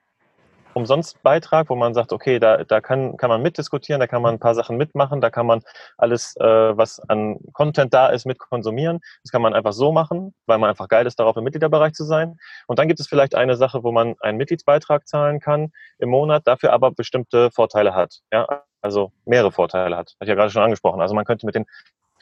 umsonst 0.80 1.22
Beitrag, 1.24 1.70
wo 1.70 1.76
man 1.76 1.94
sagt, 1.94 2.12
okay, 2.12 2.39
da, 2.39 2.63
da 2.63 2.82
kann, 2.82 3.18
kann 3.18 3.30
man 3.30 3.42
mitdiskutieren, 3.42 4.00
da 4.00 4.08
kann 4.08 4.22
man 4.22 4.36
ein 4.36 4.39
paar 4.39 4.56
Sachen 4.56 4.78
mitmachen, 4.78 5.22
da 5.22 5.30
kann 5.30 5.46
man 5.46 5.62
alles, 5.98 6.36
äh, 6.38 6.44
was 6.44 7.00
an 7.10 7.39
Content 7.54 7.94
da 7.94 8.08
ist, 8.08 8.26
mit 8.26 8.39
konsumieren. 8.39 9.00
Das 9.24 9.32
kann 9.32 9.42
man 9.42 9.54
einfach 9.54 9.74
so 9.74 9.92
machen, 9.92 10.34
weil 10.46 10.58
man 10.58 10.70
einfach 10.70 10.88
geil 10.88 11.06
ist, 11.06 11.20
darauf 11.20 11.38
im 11.38 11.44
Mitgliederbereich 11.44 11.94
zu 11.94 12.04
sein. 12.04 12.38
Und 12.68 12.80
dann 12.80 12.88
gibt 12.88 13.00
es 13.00 13.08
vielleicht 13.08 13.36
eine 13.36 13.56
Sache, 13.56 13.84
wo 13.84 13.92
man 13.92 14.15
einen 14.22 14.38
Mitgliedsbeitrag 14.38 15.08
zahlen 15.08 15.39
kann 15.39 15.72
im 16.00 16.10
Monat, 16.10 16.48
dafür 16.48 16.74
aber 16.74 16.92
bestimmte 16.92 17.52
Vorteile 17.52 17.94
hat. 17.94 18.20
Ja? 18.32 18.48
Also 18.82 19.12
mehrere 19.26 19.52
Vorteile 19.52 19.96
hat. 19.96 20.15
Hatte 20.15 20.24
ich 20.24 20.30
ja 20.30 20.36
gerade 20.36 20.52
schon 20.52 20.63
angesprochen. 20.63 21.02
Also 21.02 21.13
man 21.13 21.26
könnte 21.26 21.46
mit 21.46 21.56
den 21.56 21.65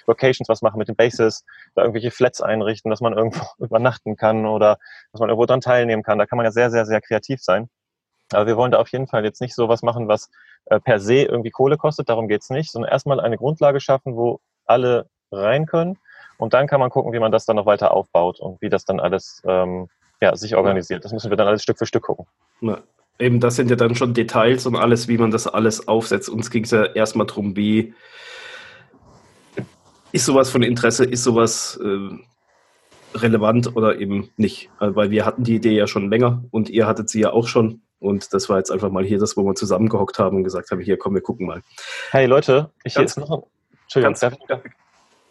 Locations 0.08 0.50
was 0.50 0.62
machen, 0.62 0.80
mit 0.80 0.88
den 0.88 0.96
Bases, 0.96 1.46
da 1.76 1.82
irgendwelche 1.82 2.12
Flats 2.12 2.41
einrichten, 2.41 2.89
dass 2.89 3.02
man 3.02 3.13
irgendwo 3.13 3.46
übernachten 3.60 4.15
kann 4.15 4.46
oder 4.46 4.80
dass 5.12 5.20
man 5.20 5.30
irgendwo 5.30 5.46
dran 5.46 5.62
teilnehmen 5.62 6.04
kann. 6.04 6.17
Da 6.17 6.26
kann 6.26 6.38
man 6.38 6.46
ja 6.46 6.52
sehr, 6.52 6.72
sehr, 6.72 6.86
sehr 6.86 7.02
kreativ 7.02 7.43
sein. 7.43 7.70
Aber 8.34 8.46
wir 8.46 8.58
wollen 8.58 8.72
da 8.72 8.80
auf 8.80 8.92
jeden 8.92 9.08
Fall 9.08 9.24
jetzt 9.24 9.42
nicht 9.42 9.56
so 9.56 9.70
was 9.70 9.82
machen, 9.82 10.08
was 10.08 10.30
äh, 10.66 10.80
per 10.80 11.00
se 11.00 11.24
irgendwie 11.24 11.52
Kohle 11.52 11.78
kostet, 11.78 12.10
darum 12.10 12.28
geht's 12.28 12.50
nicht, 12.50 12.72
sondern 12.72 12.92
erstmal 12.92 13.20
eine 13.20 13.38
Grundlage 13.38 13.80
schaffen, 13.80 14.16
wo 14.16 14.40
alle 14.66 15.08
rein 15.32 15.66
können. 15.66 15.98
Und 16.38 16.54
dann 16.54 16.68
kann 16.68 16.80
man 16.80 16.90
gucken, 16.90 17.13
wie 17.13 17.20
man 17.20 17.32
das 17.32 17.46
dann 17.46 17.56
noch 17.56 17.66
weiter 17.66 17.94
aufbaut 17.94 18.40
und 18.40 18.62
wie 18.62 18.70
das 18.70 18.86
dann 18.86 19.00
alles 19.00 19.42
ähm, 19.46 19.90
ja, 20.22 20.36
sich 20.36 20.56
organisiert. 20.56 21.06
Das 21.06 21.12
müssen 21.12 21.30
wir 21.30 21.38
dann 21.38 21.48
alles 21.48 21.63
Stück 21.63 21.78
für 21.78 21.86
Stück 21.86 22.04
gucken. 22.04 22.26
Na, 22.62 22.82
eben, 23.20 23.40
das 23.40 23.56
sind 23.56 23.70
ja 23.70 23.76
dann 23.76 23.96
schon 23.96 24.13
Details 24.13 24.66
und 24.66 24.76
alles, 24.76 25.08
wie 25.08 25.18
man 25.18 25.32
das 25.32 25.48
alles 25.48 25.88
aufsetzt. 25.88 26.30
Uns 26.30 26.52
ging 26.52 26.63
es 26.63 26.72
ja 26.72 26.86
erstmal 26.86 27.28
darum, 27.28 27.56
wie 27.56 27.94
ist 30.12 30.26
sowas 30.26 30.50
von 30.50 30.63
Interesse, 30.63 31.06
ist 31.06 31.24
sowas 31.24 31.80
äh, 31.84 33.18
relevant 33.18 33.76
oder 33.76 34.00
eben 34.00 34.30
nicht. 34.38 34.70
Also, 34.80 34.96
weil 34.96 35.12
wir 35.12 35.26
hatten 35.26 35.44
die 35.44 35.56
Idee 35.56 35.76
ja 35.76 35.88
schon 35.88 36.10
länger 36.10 36.44
und 36.52 36.70
ihr 36.70 36.88
hattet 36.88 37.10
sie 37.10 37.22
ja 37.22 37.32
auch 37.32 37.48
schon. 37.48 37.82
Und 38.00 38.34
das 38.34 38.50
war 38.50 38.58
jetzt 38.58 38.72
einfach 38.72 38.92
mal 38.92 39.04
hier 39.04 39.20
das, 39.20 39.38
wo 39.38 39.44
wir 39.44 39.56
zusammengehockt 39.56 40.20
haben 40.20 40.38
und 40.38 40.44
gesagt 40.44 40.72
haben, 40.72 40.82
hier 40.82 40.98
komm, 40.98 41.16
wir 41.16 41.22
gucken 41.22 41.48
mal. 41.48 41.62
Hey 42.12 42.26
Leute, 42.26 42.72
ich 42.84 42.96
ganz, 42.96 43.16
jetzt 43.16 43.28
noch. 43.28 43.48
Entschuldigung, 43.84 44.14
ganz, 44.14 44.20
darf 44.20 44.66
ich, 44.66 44.72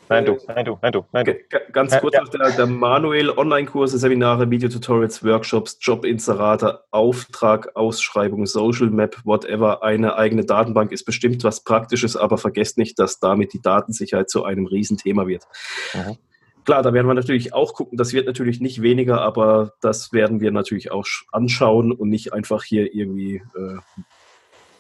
Nein, 0.09 0.25
du, 0.25 0.39
nein, 0.47 0.65
du, 0.65 0.79
nein, 0.81 0.93
du, 0.93 1.05
nein, 1.13 1.25
du. 1.25 1.33
Ganz 1.73 1.99
kurz 1.99 2.15
ja. 2.15 2.23
noch 2.23 2.29
der, 2.29 2.51
der 2.51 2.67
Manuel, 2.67 3.31
Online-Kurse, 3.31 3.99
Seminare, 3.99 4.49
Videotutorials, 4.51 5.25
Workshops, 5.25 5.79
Jobinserate, 5.81 6.81
Auftrag, 6.93 7.75
Ausschreibung, 7.75 8.47
Social 8.47 8.89
Map, 8.89 9.17
whatever. 9.25 9.83
Eine 9.83 10.17
eigene 10.17 10.45
Datenbank 10.45 10.93
ist 10.93 11.05
bestimmt 11.05 11.43
was 11.43 11.65
Praktisches, 11.65 12.17
aber 12.17 12.39
vergesst 12.39 12.79
nicht, 12.79 12.99
dass 12.99 13.19
damit 13.19 13.53
die 13.53 13.61
Datensicherheit 13.61 14.31
zu 14.31 14.45
einem 14.45 14.67
Riesenthema 14.67 15.27
wird. 15.27 15.45
Mhm. 15.93 16.19
Klar, 16.67 16.83
da 16.83 16.93
werden 16.93 17.07
wir 17.07 17.15
natürlich 17.15 17.55
auch 17.55 17.75
gucken, 17.75 17.97
das 17.97 18.13
wird 18.13 18.27
natürlich 18.27 18.61
nicht 18.61 18.83
weniger, 18.83 19.23
aber 19.23 19.73
das 19.81 20.13
werden 20.13 20.41
wir 20.41 20.51
natürlich 20.51 20.91
auch 20.91 21.07
anschauen 21.31 21.93
und 21.93 22.09
nicht 22.09 22.33
einfach 22.33 22.65
hier 22.65 22.93
irgendwie 22.93 23.37
äh, 23.37 23.79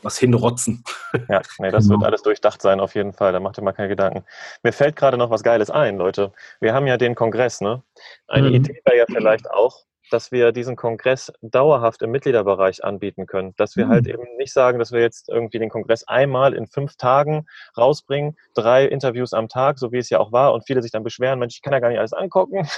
was 0.02 0.18
hinrotzen. 0.18 0.84
Ja, 1.30 1.40
nee, 1.58 1.70
das 1.70 1.88
wird 1.88 2.04
alles 2.04 2.20
durchdacht 2.20 2.60
sein, 2.60 2.78
auf 2.78 2.94
jeden 2.94 3.14
Fall. 3.14 3.32
Da 3.32 3.40
macht 3.40 3.56
ihr 3.56 3.64
mal 3.64 3.72
keine 3.72 3.88
Gedanken. 3.88 4.24
Mir 4.62 4.72
fällt 4.72 4.96
gerade 4.96 5.16
noch 5.16 5.30
was 5.30 5.42
Geiles 5.42 5.70
ein, 5.70 5.96
Leute. 5.96 6.32
Wir 6.60 6.74
haben 6.74 6.86
ja 6.86 6.98
den 6.98 7.14
Kongress, 7.14 7.62
ne? 7.62 7.82
Eine 8.26 8.50
mhm. 8.50 8.56
Idee 8.56 8.82
wäre 8.84 8.98
ja 8.98 9.04
vielleicht 9.06 9.50
auch, 9.50 9.86
dass 10.10 10.32
wir 10.32 10.52
diesen 10.52 10.76
Kongress 10.76 11.32
dauerhaft 11.42 12.02
im 12.02 12.10
Mitgliederbereich 12.10 12.84
anbieten 12.84 13.26
können. 13.26 13.54
Dass 13.56 13.76
wir 13.76 13.88
halt 13.88 14.04
mhm. 14.04 14.10
halt 14.10 14.20
eben 14.20 14.36
nicht 14.36 14.52
sagen, 14.52 14.78
dass 14.78 14.92
wir 14.92 15.00
jetzt 15.00 15.28
irgendwie 15.28 15.58
den 15.58 15.70
Kongress 15.70 16.06
einmal 16.06 16.54
in 16.54 16.66
fünf 16.66 16.96
Tagen 16.96 17.46
rausbringen, 17.76 18.36
drei 18.54 18.86
Interviews 18.86 19.32
am 19.32 19.48
Tag, 19.48 19.78
so 19.78 19.92
wie 19.92 19.98
es 19.98 20.10
ja 20.10 20.18
auch 20.18 20.32
war, 20.32 20.52
und 20.52 20.66
viele 20.66 20.82
sich 20.82 20.92
dann 20.92 21.04
beschweren, 21.04 21.38
Mensch, 21.38 21.56
ich 21.56 21.62
kann 21.62 21.72
ja 21.72 21.80
gar 21.80 21.88
nicht 21.88 21.98
alles 21.98 22.12
angucken. 22.12 22.68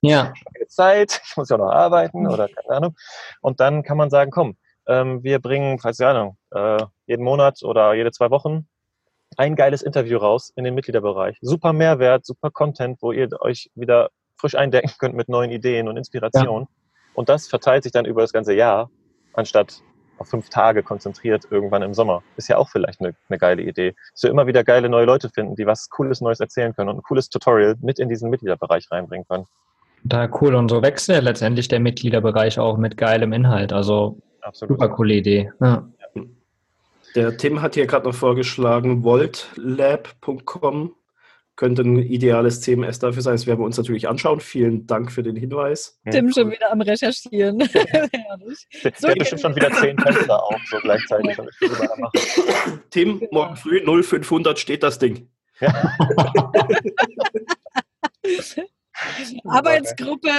Ja. 0.00 0.32
Ich 0.40 0.40
habe 0.40 0.54
keine 0.54 0.66
Zeit, 0.68 1.20
ich 1.24 1.36
muss 1.36 1.50
ja 1.50 1.56
auch 1.56 1.60
noch 1.60 1.72
arbeiten 1.72 2.26
oder 2.26 2.48
keine 2.48 2.76
Ahnung. 2.76 2.96
Und 3.42 3.60
dann 3.60 3.82
kann 3.82 3.98
man 3.98 4.08
sagen, 4.08 4.30
komm, 4.30 4.56
ähm, 4.86 5.22
wir 5.22 5.40
bringen, 5.40 5.78
falls 5.78 5.98
keine 5.98 6.18
Ahnung, 6.18 6.36
äh, 6.52 6.86
jeden 7.06 7.22
Monat 7.22 7.62
oder 7.62 7.92
jede 7.92 8.10
zwei 8.10 8.30
Wochen 8.30 8.66
ein 9.36 9.56
geiles 9.56 9.82
Interview 9.82 10.18
raus 10.18 10.52
in 10.56 10.64
den 10.64 10.74
Mitgliederbereich. 10.74 11.36
Super 11.40 11.72
Mehrwert, 11.72 12.26
super 12.26 12.50
Content, 12.50 13.00
wo 13.00 13.12
ihr 13.12 13.28
euch 13.40 13.70
wieder 13.74 14.10
frisch 14.40 14.54
eindecken 14.54 14.90
könnt 14.98 15.14
mit 15.14 15.28
neuen 15.28 15.50
Ideen 15.50 15.88
und 15.88 15.96
Inspirationen. 15.96 16.66
Ja. 16.68 16.74
Und 17.14 17.28
das 17.28 17.48
verteilt 17.48 17.82
sich 17.82 17.92
dann 17.92 18.04
über 18.04 18.22
das 18.22 18.32
ganze 18.32 18.54
Jahr, 18.54 18.90
anstatt 19.34 19.82
auf 20.18 20.28
fünf 20.28 20.50
Tage 20.50 20.82
konzentriert 20.82 21.44
irgendwann 21.50 21.82
im 21.82 21.94
Sommer. 21.94 22.22
Ist 22.36 22.48
ja 22.48 22.58
auch 22.58 22.68
vielleicht 22.68 23.00
eine, 23.00 23.14
eine 23.28 23.38
geile 23.38 23.62
Idee. 23.62 23.94
Dass 24.12 24.22
wir 24.22 24.30
immer 24.30 24.46
wieder 24.46 24.64
geile 24.64 24.88
neue 24.88 25.06
Leute 25.06 25.30
finden, 25.30 25.56
die 25.56 25.66
was 25.66 25.88
Cooles 25.88 26.20
Neues 26.20 26.40
erzählen 26.40 26.74
können 26.74 26.90
und 26.90 26.98
ein 26.98 27.02
cooles 27.02 27.30
Tutorial 27.30 27.76
mit 27.80 27.98
in 27.98 28.08
diesen 28.08 28.28
Mitgliederbereich 28.28 28.90
reinbringen 28.90 29.26
können. 29.26 29.46
Da 30.04 30.28
cool. 30.40 30.54
Und 30.54 30.68
so 30.70 30.82
wächst 30.82 31.08
ja 31.08 31.20
letztendlich 31.20 31.68
der 31.68 31.80
Mitgliederbereich 31.80 32.58
auch 32.58 32.76
mit 32.76 32.98
geilem 32.98 33.32
Inhalt. 33.32 33.72
Also 33.72 34.18
Absolut. 34.42 34.78
super 34.78 34.90
coole 34.90 35.14
Idee. 35.14 35.50
Ja. 35.60 35.88
Der 37.14 37.36
Tim 37.36 37.60
hat 37.60 37.74
hier 37.74 37.86
gerade 37.86 38.06
noch 38.06 38.14
vorgeschlagen, 38.14 39.02
voltlab.com 39.02 40.94
könnte 41.60 41.82
ein 41.82 41.98
ideales 41.98 42.62
CMS 42.62 43.00
dafür 43.00 43.20
sein. 43.20 43.34
Das 43.34 43.46
werden 43.46 43.60
wir 43.60 43.66
uns 43.66 43.76
natürlich 43.76 44.08
anschauen. 44.08 44.40
Vielen 44.40 44.86
Dank 44.86 45.12
für 45.12 45.22
den 45.22 45.36
Hinweis. 45.36 46.00
Tim 46.10 46.32
schon 46.32 46.50
wieder 46.50 46.72
am 46.72 46.80
Recherchieren. 46.80 47.58
Der 47.68 48.08
so 48.96 49.08
hat 49.08 49.18
bestimmt 49.18 49.42
schon 49.42 49.54
wieder 49.54 49.70
zehn 49.72 49.98
Fenster 49.98 50.42
auf, 50.42 50.58
so 50.70 50.78
gleichzeitig. 50.78 51.36
Tim, 52.88 53.22
morgen 53.30 53.56
früh 53.56 53.82
0500 53.84 54.58
steht 54.58 54.82
das 54.82 54.98
Ding. 54.98 55.28
Ja. 55.60 55.94
Arbeitsgruppe 59.44 60.30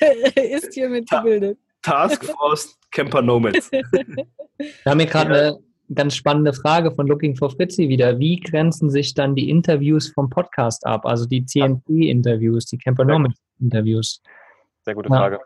ist 0.34 0.74
hiermit 0.74 1.08
gebildet. 1.08 1.56
Taskforce 1.82 2.76
Camper 2.90 3.22
Nomads. 3.22 3.70
Wir 3.70 4.26
haben 4.84 4.98
hier 4.98 5.08
gerade 5.08 5.30
eine 5.30 5.58
ganz 5.94 6.14
spannende 6.14 6.52
Frage 6.52 6.90
von 6.90 7.06
Looking 7.06 7.36
for 7.36 7.50
Fritzi 7.50 7.88
wieder. 7.88 8.18
Wie 8.18 8.38
grenzen 8.38 8.90
sich 8.90 9.14
dann 9.14 9.34
die 9.34 9.50
Interviews 9.50 10.08
vom 10.08 10.28
Podcast 10.28 10.86
ab? 10.86 11.06
Also 11.06 11.26
die 11.26 11.44
CNC-Interviews, 11.44 12.66
die 12.66 12.78
Camper 12.78 13.04
Nomads-Interviews? 13.04 14.22
Sehr 14.82 14.94
gute 14.94 15.08
Frage. 15.08 15.36
Ja. 15.36 15.42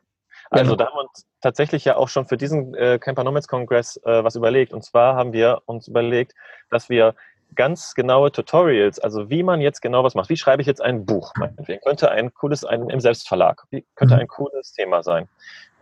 Also 0.50 0.76
da 0.76 0.86
haben 0.86 0.96
wir 0.96 1.08
uns 1.08 1.26
tatsächlich 1.40 1.84
ja 1.84 1.96
auch 1.96 2.08
schon 2.08 2.26
für 2.26 2.36
diesen 2.36 2.74
äh, 2.74 2.98
Camper 2.98 3.24
Nomads 3.24 3.48
Congress 3.48 3.96
äh, 4.04 4.22
was 4.24 4.36
überlegt. 4.36 4.72
Und 4.72 4.84
zwar 4.84 5.16
haben 5.16 5.32
wir 5.32 5.62
uns 5.66 5.88
überlegt, 5.88 6.34
dass 6.70 6.88
wir 6.88 7.14
ganz 7.54 7.94
genaue 7.94 8.32
Tutorials, 8.32 8.98
also 8.98 9.30
wie 9.30 9.42
man 9.42 9.60
jetzt 9.60 9.80
genau 9.80 10.04
was 10.04 10.14
macht. 10.14 10.30
Wie 10.30 10.36
schreibe 10.36 10.62
ich 10.62 10.68
jetzt 10.68 10.82
ein 10.82 11.04
Buch? 11.04 11.32
Meinetwegen 11.36 11.80
könnte 11.84 12.10
ein 12.10 12.32
cooles, 12.34 12.64
ein, 12.64 12.88
im 12.88 13.00
Selbstverlag, 13.00 13.62
wie, 13.70 13.84
könnte 13.94 14.14
mhm. 14.14 14.22
ein 14.22 14.28
cooles 14.28 14.72
Thema 14.72 15.02
sein. 15.02 15.28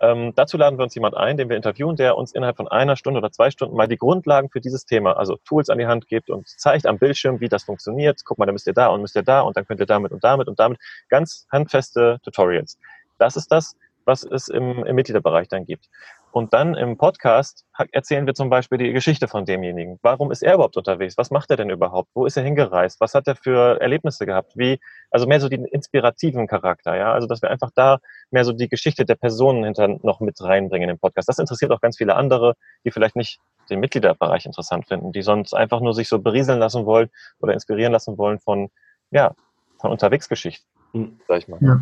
Ähm, 0.01 0.33
dazu 0.35 0.57
laden 0.57 0.79
wir 0.79 0.85
uns 0.85 0.95
jemand 0.95 1.15
ein, 1.17 1.37
den 1.37 1.51
wir 1.51 1.57
interviewen, 1.57 1.95
der 1.95 2.17
uns 2.17 2.33
innerhalb 2.33 2.57
von 2.57 2.69
einer 2.69 2.97
Stunde 2.97 3.19
oder 3.19 3.31
zwei 3.31 3.51
Stunden 3.51 3.77
mal 3.77 3.87
die 3.87 3.99
Grundlagen 3.99 4.49
für 4.49 4.61
dieses 4.61 4.87
Thema, 4.87 5.17
also 5.19 5.37
Tools 5.45 5.69
an 5.69 5.79
die 5.79 5.87
Hand 5.87 6.09
gibt 6.09 6.31
und 6.31 6.49
zeigt 6.49 6.87
am 6.87 6.99
Bildschirm, 6.99 7.41
wie 7.41 7.49
das 7.49 7.65
funktioniert. 7.65 8.23
Guck 8.25 8.39
mal, 8.39 8.47
dann 8.47 8.55
müsst 8.55 8.67
ihr 8.67 8.73
da 8.73 8.89
und 8.89 9.03
müsst 9.03 9.17
ihr 9.17 9.23
da 9.23 9.43
und 9.43 9.57
dann 9.57 9.67
könnt 9.67 9.81
ihr 9.81 9.87
damit 9.87 10.13
und 10.13 10.25
damit 10.25 10.49
und 10.49 10.59
damit. 10.59 10.79
Ganz 11.09 11.47
handfeste 11.53 12.19
Tutorials. 12.23 12.79
Das 13.19 13.37
ist 13.37 13.49
das, 13.53 13.77
was 14.07 14.25
es 14.25 14.49
im, 14.49 14.85
im 14.85 14.97
Mitgliederbereich 14.97 15.49
dann 15.49 15.67
gibt. 15.67 15.89
Und 16.33 16.53
dann 16.53 16.75
im 16.75 16.97
Podcast 16.97 17.65
erzählen 17.93 18.27
wir 18.27 18.35
zum 18.35 18.51
Beispiel 18.51 18.79
die 18.79 18.93
Geschichte 18.93 19.27
von 19.27 19.45
demjenigen. 19.45 19.99
Warum 20.03 20.31
ist 20.31 20.43
er 20.43 20.55
überhaupt 20.55 20.77
unterwegs? 20.77 21.19
Was 21.19 21.31
macht 21.31 21.51
er 21.51 21.57
denn 21.57 21.71
überhaupt? 21.71 22.11
Wo 22.15 22.25
ist 22.27 22.37
er 22.37 22.45
hingereist? 22.45 23.01
Was 23.01 23.15
hat 23.15 23.27
er 23.27 23.35
für 23.35 23.81
Erlebnisse 23.81 24.27
gehabt? 24.27 24.53
Wie, 24.57 24.79
also 25.11 25.27
mehr 25.27 25.41
so 25.41 25.49
den 25.49 25.65
inspirativen 25.65 26.47
Charakter, 26.47 26.97
ja. 26.97 27.13
Also, 27.13 27.27
dass 27.27 27.43
wir 27.43 27.51
einfach 27.51 27.71
da 27.75 27.99
mehr 28.31 28.45
so 28.45 28.53
die 28.53 28.69
Geschichte 28.69 29.05
der 29.05 29.17
Personen 29.17 29.65
hinter 29.65 29.89
noch 30.03 30.21
mit 30.21 30.41
reinbringen 30.41 30.89
im 30.89 30.99
Podcast. 30.99 31.29
Das 31.29 31.39
interessiert 31.39 31.73
auch 31.73 31.81
ganz 31.81 31.97
viele 31.97 32.15
andere, 32.15 32.55
die 32.85 32.91
vielleicht 32.93 33.17
nicht 33.17 33.41
den 33.69 33.81
Mitgliederbereich 33.81 34.47
interessant 34.47 34.87
finden, 34.87 35.13
die 35.13 35.23
sonst 35.23 35.55
einfach 35.55 35.81
nur 35.81 35.95
sich 35.95 36.09
so 36.09 36.19
berieseln 36.19 36.59
lassen 36.59 36.87
wollen 36.87 37.09
oder 37.41 37.55
inspirieren 37.55 37.93
lassen 37.93 38.19
wollen 38.19 38.39
von, 38.39 38.69
ja, 39.11 39.35
von 39.81 39.91
Unterwegsgeschichten, 39.91 40.67
hm. 40.93 41.21
sag 41.27 41.39
ich 41.39 41.49
mal. 41.49 41.59
Ja. 41.61 41.81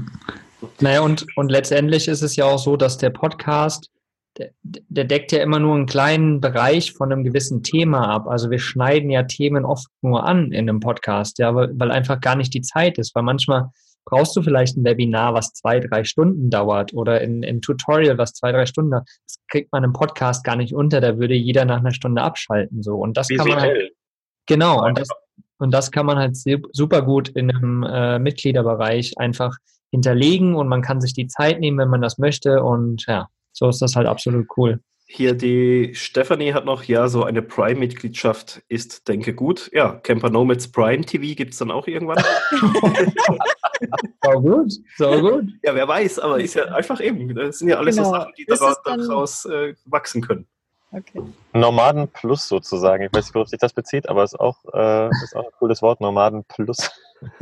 Naja, 0.80 1.00
und, 1.00 1.26
und 1.36 1.50
letztendlich 1.50 2.08
ist 2.08 2.22
es 2.22 2.36
ja 2.36 2.44
auch 2.44 2.58
so, 2.58 2.76
dass 2.76 2.98
der 2.98 3.10
Podcast, 3.10 3.90
der, 4.38 4.50
der, 4.62 5.04
deckt 5.04 5.32
ja 5.32 5.42
immer 5.42 5.58
nur 5.58 5.74
einen 5.74 5.86
kleinen 5.86 6.40
Bereich 6.40 6.92
von 6.92 7.12
einem 7.12 7.24
gewissen 7.24 7.62
Thema 7.62 8.08
ab. 8.08 8.28
Also 8.28 8.50
wir 8.50 8.58
schneiden 8.58 9.10
ja 9.10 9.24
Themen 9.24 9.64
oft 9.64 9.88
nur 10.02 10.24
an 10.24 10.52
in 10.52 10.68
einem 10.68 10.80
Podcast, 10.80 11.38
ja, 11.38 11.54
weil, 11.54 11.70
weil 11.74 11.90
einfach 11.90 12.20
gar 12.20 12.36
nicht 12.36 12.54
die 12.54 12.62
Zeit 12.62 12.98
ist. 12.98 13.14
Weil 13.14 13.24
manchmal 13.24 13.70
brauchst 14.04 14.36
du 14.36 14.42
vielleicht 14.42 14.76
ein 14.76 14.84
Webinar, 14.84 15.34
was 15.34 15.52
zwei, 15.52 15.80
drei 15.80 16.04
Stunden 16.04 16.50
dauert 16.50 16.94
oder 16.94 17.20
ein, 17.20 17.44
ein 17.44 17.60
Tutorial, 17.60 18.16
was 18.16 18.32
zwei, 18.32 18.52
drei 18.52 18.66
Stunden 18.66 18.92
dauert. 18.92 19.08
Das 19.26 19.36
kriegt 19.48 19.72
man 19.72 19.84
im 19.84 19.92
Podcast 19.92 20.44
gar 20.44 20.56
nicht 20.56 20.74
unter. 20.74 21.00
Da 21.00 21.18
würde 21.18 21.34
jeder 21.34 21.64
nach 21.64 21.78
einer 21.78 21.92
Stunde 21.92 22.22
abschalten. 22.22 22.82
So. 22.82 22.94
Und 22.96 23.16
das 23.16 23.28
Wie 23.28 23.36
kann 23.36 23.48
man 23.48 23.60
halt, 23.60 23.92
Genau. 24.48 24.84
Und 24.84 24.98
das, 24.98 25.08
und 25.58 25.72
das 25.72 25.90
kann 25.90 26.06
man 26.06 26.18
halt 26.18 26.36
super 26.72 27.02
gut 27.02 27.28
in 27.28 27.50
einem 27.50 27.82
äh, 27.84 28.18
Mitgliederbereich 28.18 29.18
einfach 29.18 29.56
hinterlegen 29.90 30.54
und 30.54 30.68
man 30.68 30.82
kann 30.82 31.00
sich 31.00 31.14
die 31.14 31.26
Zeit 31.28 31.60
nehmen, 31.60 31.78
wenn 31.78 31.88
man 31.88 32.00
das 32.00 32.18
möchte. 32.18 32.62
Und 32.62 33.04
ja, 33.06 33.28
so 33.58 33.68
ist 33.68 33.82
das 33.82 33.96
halt 33.96 34.06
absolut 34.06 34.46
cool. 34.56 34.80
Hier 35.10 35.34
die 35.34 35.92
Stephanie 35.94 36.52
hat 36.52 36.64
noch, 36.64 36.84
ja, 36.84 37.08
so 37.08 37.24
eine 37.24 37.42
Prime-Mitgliedschaft 37.42 38.62
ist, 38.68 39.08
denke 39.08 39.34
gut. 39.34 39.68
Ja, 39.72 39.94
Camper 39.94 40.30
Nomads 40.30 40.70
Prime 40.70 41.04
TV 41.04 41.34
gibt 41.34 41.54
es 41.54 41.58
dann 41.58 41.70
auch 41.70 41.88
irgendwann. 41.88 42.22
so 44.22 44.40
gut, 44.40 44.72
so 44.96 45.20
gut. 45.20 45.44
Ja, 45.62 45.74
wer 45.74 45.88
weiß, 45.88 46.18
aber 46.20 46.38
ist 46.40 46.54
ja 46.54 46.66
einfach 46.66 47.00
eben. 47.00 47.34
Das 47.34 47.58
sind 47.58 47.68
ja 47.68 47.78
alles 47.78 47.96
genau. 47.96 48.10
so 48.10 48.14
Sachen, 48.14 48.32
die 48.36 48.44
daraus, 48.44 48.76
daraus 48.84 49.44
äh, 49.46 49.74
wachsen 49.86 50.20
können. 50.22 50.46
Okay. 50.90 51.22
Nomaden 51.52 52.08
Plus 52.08 52.48
sozusagen. 52.48 53.04
Ich 53.04 53.12
weiß 53.12 53.26
nicht, 53.26 53.34
worauf 53.34 53.48
sich 53.48 53.58
das 53.58 53.74
bezieht, 53.74 54.08
aber 54.08 54.22
es 54.22 54.32
ist 54.32 54.40
auch, 54.40 54.56
äh, 54.72 55.08
ist 55.22 55.36
auch 55.36 55.44
ein 55.44 55.52
cooles 55.58 55.82
Wort, 55.82 56.00
Nomaden 56.00 56.44
Plus. 56.44 56.90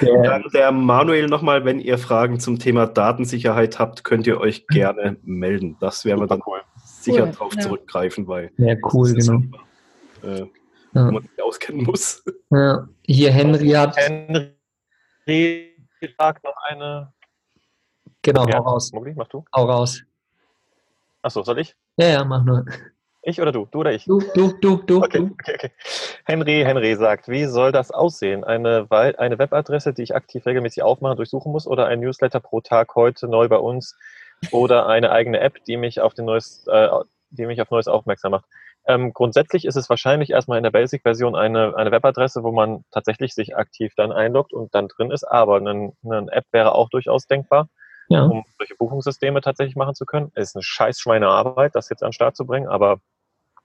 Dann 0.00 0.44
der 0.54 0.72
Manuel 0.72 1.26
nochmal, 1.26 1.64
wenn 1.64 1.80
ihr 1.80 1.98
Fragen 1.98 2.40
zum 2.40 2.58
Thema 2.58 2.86
Datensicherheit 2.86 3.78
habt, 3.78 4.04
könnt 4.04 4.26
ihr 4.26 4.40
euch 4.40 4.66
gerne 4.68 5.16
melden. 5.22 5.76
Das 5.80 6.04
werden 6.04 6.20
wir 6.20 6.28
dann 6.28 6.42
cool. 6.46 6.60
sicher 6.84 7.24
cool, 7.24 7.32
drauf 7.32 7.54
ja. 7.56 7.62
zurückgreifen, 7.62 8.26
weil 8.28 8.52
ja, 8.56 8.76
cool, 8.92 9.12
genau. 9.12 9.42
Äh, 10.22 10.40
ja. 10.40 10.48
wo 10.92 11.10
man 11.12 11.22
sich 11.22 11.42
auskennen 11.42 11.84
muss. 11.84 12.22
Ja. 12.48 12.88
Hier 13.02 13.32
Henry 13.32 13.70
hat. 13.70 13.96
Henry 13.96 15.74
fragt 16.16 16.44
noch 16.44 16.54
eine. 16.68 17.12
Genau, 18.22 18.46
ja. 18.46 18.58
hau 18.58 18.62
raus. 18.62 18.92
Mogli, 18.92 19.14
mach 19.16 19.26
du. 19.26 19.44
Hau 19.52 19.64
raus. 19.64 20.00
Achso, 21.26 21.42
soll 21.42 21.58
ich? 21.58 21.74
Ja, 21.96 22.06
ja, 22.06 22.24
mach 22.24 22.44
nur. 22.44 22.64
Ich 23.22 23.40
oder 23.40 23.50
du? 23.50 23.66
Du 23.72 23.80
oder 23.80 23.92
ich? 23.92 24.04
Du, 24.04 24.20
du, 24.36 24.52
du, 24.60 24.76
du. 24.76 24.98
Okay, 24.98 25.18
du. 25.18 25.24
okay, 25.32 25.54
okay. 25.56 25.70
Henry, 26.24 26.62
Henry 26.64 26.94
sagt, 26.94 27.26
wie 27.26 27.46
soll 27.46 27.72
das 27.72 27.90
aussehen? 27.90 28.44
Eine, 28.44 28.86
eine 28.92 29.36
Webadresse, 29.36 29.92
die 29.92 30.04
ich 30.04 30.14
aktiv 30.14 30.46
regelmäßig 30.46 30.84
aufmachen, 30.84 31.16
durchsuchen 31.16 31.50
muss 31.50 31.66
oder 31.66 31.86
ein 31.86 31.98
Newsletter 31.98 32.38
pro 32.38 32.60
Tag 32.60 32.94
heute 32.94 33.26
neu 33.26 33.48
bei 33.48 33.56
uns 33.56 33.98
oder 34.52 34.86
eine 34.86 35.10
eigene 35.10 35.40
App, 35.40 35.64
die 35.64 35.76
mich 35.76 36.00
auf 36.00 36.14
den 36.14 36.26
neues, 36.26 36.64
äh, 36.68 36.90
die 37.30 37.46
mich 37.46 37.60
auf 37.60 37.72
Neues 37.72 37.88
aufmerksam 37.88 38.30
macht. 38.30 38.44
Ähm, 38.86 39.12
grundsätzlich 39.12 39.64
ist 39.64 39.74
es 39.74 39.90
wahrscheinlich 39.90 40.30
erstmal 40.30 40.58
in 40.58 40.62
der 40.62 40.70
Basic-Version 40.70 41.34
eine, 41.34 41.76
eine 41.76 41.90
Webadresse, 41.90 42.44
wo 42.44 42.52
man 42.52 42.84
tatsächlich 42.92 43.34
sich 43.34 43.56
aktiv 43.56 43.94
dann 43.96 44.12
einloggt 44.12 44.52
und 44.52 44.72
dann 44.76 44.86
drin 44.86 45.10
ist, 45.10 45.24
aber 45.24 45.56
eine, 45.56 45.92
eine 46.04 46.30
App 46.30 46.44
wäre 46.52 46.76
auch 46.76 46.88
durchaus 46.88 47.26
denkbar, 47.26 47.68
ja. 48.08 48.22
um 48.24 48.44
solche 48.58 48.74
Buchungssysteme 48.76 49.40
tatsächlich 49.40 49.76
machen 49.76 49.94
zu 49.94 50.06
können. 50.06 50.30
Es 50.34 50.50
ist 50.50 50.56
eine 50.56 50.62
scheiß 50.62 51.00
Schweinearbeit, 51.00 51.74
das 51.74 51.88
jetzt 51.88 52.02
an 52.02 52.08
den 52.08 52.12
Start 52.14 52.36
zu 52.36 52.46
bringen, 52.46 52.68
aber 52.68 53.00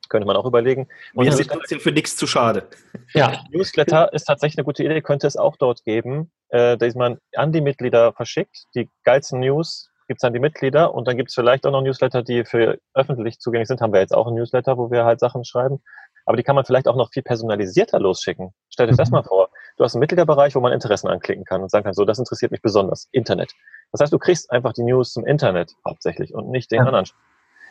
könnte 0.10 0.28
man 0.28 0.36
auch 0.36 0.46
überlegen. 0.46 0.88
Und 1.14 1.26
Wir 1.26 1.32
sind 1.32 1.50
trotzdem 1.50 1.80
für 1.80 1.92
nichts 1.92 2.16
zu 2.16 2.28
schade. 2.28 2.68
Ja. 3.14 3.44
Newsletter 3.52 4.12
ist 4.14 4.26
tatsächlich 4.26 4.58
eine 4.58 4.66
gute 4.66 4.84
Idee, 4.84 5.02
könnte 5.02 5.26
es 5.26 5.38
auch 5.38 5.56
dort 5.56 5.84
geben, 5.84 6.32
äh, 6.50 6.78
dass 6.78 6.96
man 6.96 7.18
an 7.36 7.52
die 7.52 7.62
Mitglieder 7.62 8.14
verschickt, 8.14 8.66
die 8.76 8.90
geilsten 9.04 9.40
News 9.40 9.90
gibt 10.08 10.22
es 10.22 10.28
an 10.28 10.34
die 10.34 10.40
Mitglieder 10.40 10.94
und 10.94 11.08
dann 11.08 11.16
gibt 11.16 11.30
es 11.30 11.36
vielleicht 11.36 11.66
auch 11.66 11.72
noch 11.72 11.82
Newsletter, 11.82 12.22
die 12.22 12.44
für 12.44 12.78
öffentlich 12.94 13.40
zugänglich 13.40 13.70
sind. 13.70 13.80
Haben 13.80 13.94
wir 13.94 14.02
jetzt 14.02 14.14
auch 14.14 14.28
ein 14.28 14.34
Newsletter, 14.34 14.78
wo 14.78 14.92
wir 14.92 15.06
halt 15.06 15.22
Sachen 15.22 15.46
schreiben. 15.46 15.82
Aber 16.26 16.36
die 16.36 16.44
kann 16.44 16.56
man 16.56 16.66
vielleicht 16.66 16.90
auch 16.90 16.98
noch 16.98 17.12
viel 17.14 17.24
personalisierter 17.24 17.98
losschicken. 17.98 18.54
Stell 18.70 18.88
dir 18.88 18.94
mhm. 18.94 18.98
das 18.98 19.10
mal 19.10 19.24
vor. 19.24 19.50
Du 19.82 19.86
hast 19.86 19.96
einen 19.96 20.02
Mitgliederbereich, 20.02 20.54
wo 20.54 20.60
man 20.60 20.74
Interessen 20.74 21.08
anklicken 21.08 21.44
kann 21.44 21.64
und 21.64 21.72
sagen 21.72 21.84
kann, 21.84 21.96
so, 21.96 22.06
das 22.06 22.20
interessiert 22.20 22.52
mich 22.52 22.62
besonders. 22.62 23.10
Internet. 23.12 23.52
Das 23.92 24.00
heißt, 24.00 24.14
du 24.14 24.20
kriegst 24.20 24.52
einfach 24.52 24.74
die 24.74 24.84
News 24.84 25.12
zum 25.12 25.26
Internet 25.26 25.74
hauptsächlich 25.84 26.36
und 26.36 26.52
nicht 26.52 26.70
den 26.70 26.82
ja. 26.82 26.86
anderen. 26.86 27.08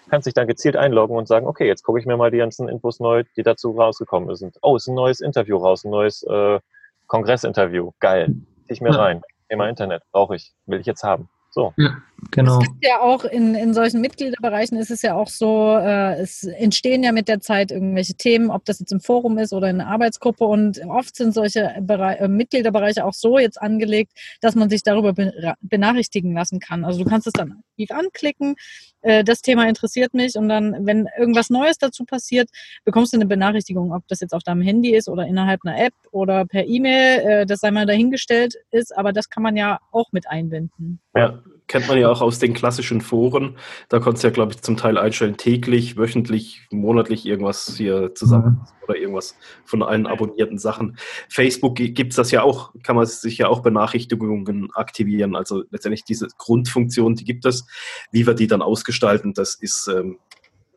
Kannst 0.09 0.27
dich 0.27 0.35
dann 0.35 0.49
gezielt 0.49 0.75
einloggen 0.75 1.17
und 1.17 1.29
sagen, 1.29 1.47
okay, 1.47 1.69
jetzt 1.69 1.85
gucke 1.85 2.01
ich 2.01 2.07
mir 2.07 2.17
mal 2.17 2.33
die 2.33 2.39
ganzen 2.39 2.69
Infos 2.69 2.99
neu, 2.99 3.23
die 3.37 3.45
dazu 3.45 3.71
rausgekommen 3.79 4.35
sind. 4.35 4.59
Oh, 4.61 4.75
ist 4.75 4.89
ein 4.89 4.97
neues 4.97 5.21
Interview 5.21 5.57
raus, 5.59 5.85
ein 5.85 5.93
neues 5.93 6.25
äh, 6.25 6.59
Kongressinterview. 7.07 7.93
Geil. 8.01 8.35
Zieh 8.67 8.73
ich 8.73 8.81
mir 8.81 8.91
ja. 8.91 8.97
rein. 8.97 9.23
Thema 9.49 9.69
Internet. 9.69 10.03
Brauche 10.11 10.35
ich. 10.35 10.53
Will 10.67 10.81
ich 10.81 10.87
jetzt 10.87 11.05
haben. 11.05 11.29
So. 11.53 11.75
Ja, 11.77 11.97
genau. 12.31 12.61
Es 12.61 12.69
gibt 12.69 12.85
ja 12.85 13.01
auch 13.01 13.25
in, 13.25 13.57
in 13.57 13.75
solchen 13.75 14.01
Mitgliederbereichen 14.01 14.79
ist 14.79 14.91
es 14.91 15.03
ja 15.03 15.15
auch 15.15 15.29
so, 15.29 15.77
äh, 15.77 16.21
es 16.21 16.45
entstehen 16.45 17.03
ja 17.03 17.11
mit 17.11 17.27
der 17.27 17.41
Zeit 17.41 17.73
irgendwelche 17.73 18.15
Themen, 18.15 18.51
ob 18.51 18.65
das 18.65 18.79
jetzt 18.79 18.93
im 18.93 19.01
Forum 19.01 19.37
ist 19.37 19.53
oder 19.53 19.69
in 19.69 19.81
einer 19.81 19.91
Arbeitsgruppe 19.91 20.45
und 20.45 20.81
oft 20.87 21.17
sind 21.17 21.35
solche 21.35 21.75
Bereich, 21.81 22.21
äh, 22.21 22.29
Mitgliederbereiche 22.29 23.05
auch 23.05 23.15
so 23.15 23.39
jetzt 23.39 23.61
angelegt, 23.61 24.13
dass 24.41 24.55
man 24.55 24.71
sich 24.71 24.85
darüber 24.85 25.13
benachrichtigen 25.61 26.35
lassen 26.35 26.61
kann. 26.61 26.85
Also 26.85 27.03
du 27.03 27.11
kannst 27.11 27.27
es 27.27 27.33
dann 27.33 27.63
aktiv 27.81 27.91
anklicken, 27.91 28.57
äh, 29.03 29.25
das 29.25 29.43
Thema 29.43 29.69
interessiert 29.69 30.15
mich 30.15 30.37
und 30.37 30.49
dann, 30.49 30.87
wenn 30.87 31.09
irgendwas 31.19 31.51
Neues 31.51 31.79
dazu 31.79 32.05
passiert, 32.05 32.49
bekommst 32.85 33.13
du 33.13 33.17
eine 33.17 33.27
Benachrichtigung, 33.27 33.93
ob 33.93 34.07
das 34.09 34.21
jetzt 34.21 34.35
auf 34.35 34.43
deinem 34.43 34.63
Handy 34.63 34.95
ist 34.95 35.09
oder 35.09 35.27
innerhalb 35.27 35.61
einer 35.65 35.79
App 35.79 35.95
oder 36.13 36.45
per 36.45 36.67
E-Mail, 36.67 37.21
äh, 37.21 37.47
das 37.47 37.61
sei 37.61 37.71
mal 37.71 37.87
dahingestellt 37.87 38.55
ist, 38.71 38.97
aber 38.97 39.13
das 39.13 39.29
kann 39.29 39.43
man 39.43 39.57
ja 39.57 39.79
auch 39.93 40.13
mit 40.13 40.29
einbinden. 40.29 41.01
Ja, 41.17 41.43
kennt 41.71 41.87
man 41.87 41.99
ja 41.99 42.11
auch 42.11 42.21
aus 42.21 42.41
den 42.41 42.53
klassischen 42.53 43.01
Foren. 43.01 43.57
Da 43.89 44.01
konntest 44.01 44.25
du 44.25 44.29
ja, 44.29 44.35
glaube 44.35 44.53
ich, 44.53 44.61
zum 44.61 44.77
Teil 44.77 44.99
einstellen, 44.99 45.37
täglich, 45.37 45.97
wöchentlich, 45.97 46.67
monatlich 46.73 47.25
irgendwas 47.25 47.77
hier 47.77 48.13
zusammen 48.17 48.59
mhm. 48.61 48.85
oder 48.89 48.97
irgendwas 48.97 49.37
von 49.65 49.85
allen 49.85 50.09
abonnierten 50.09 50.59
Sachen. 50.59 50.99
Facebook 51.29 51.77
gibt 51.77 52.11
es 52.11 52.17
das 52.17 52.33
ja 52.33 52.43
auch, 52.43 52.73
kann 52.83 52.97
man 52.97 53.07
sich 53.07 53.39
ja 53.39 53.47
auch 53.47 53.61
Benachrichtigungen 53.61 54.71
aktivieren. 54.75 55.37
Also 55.37 55.63
letztendlich 55.71 56.03
diese 56.03 56.27
Grundfunktion, 56.39 57.15
die 57.15 57.25
gibt 57.25 57.45
es. 57.47 57.65
Wie 58.11 58.27
wir 58.27 58.35
die 58.35 58.49
dann 58.49 58.63
ausgestalten, 58.63 59.33
das 59.33 59.55
ist 59.55 59.87
ähm, 59.87 60.19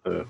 äh, 0.04 0.26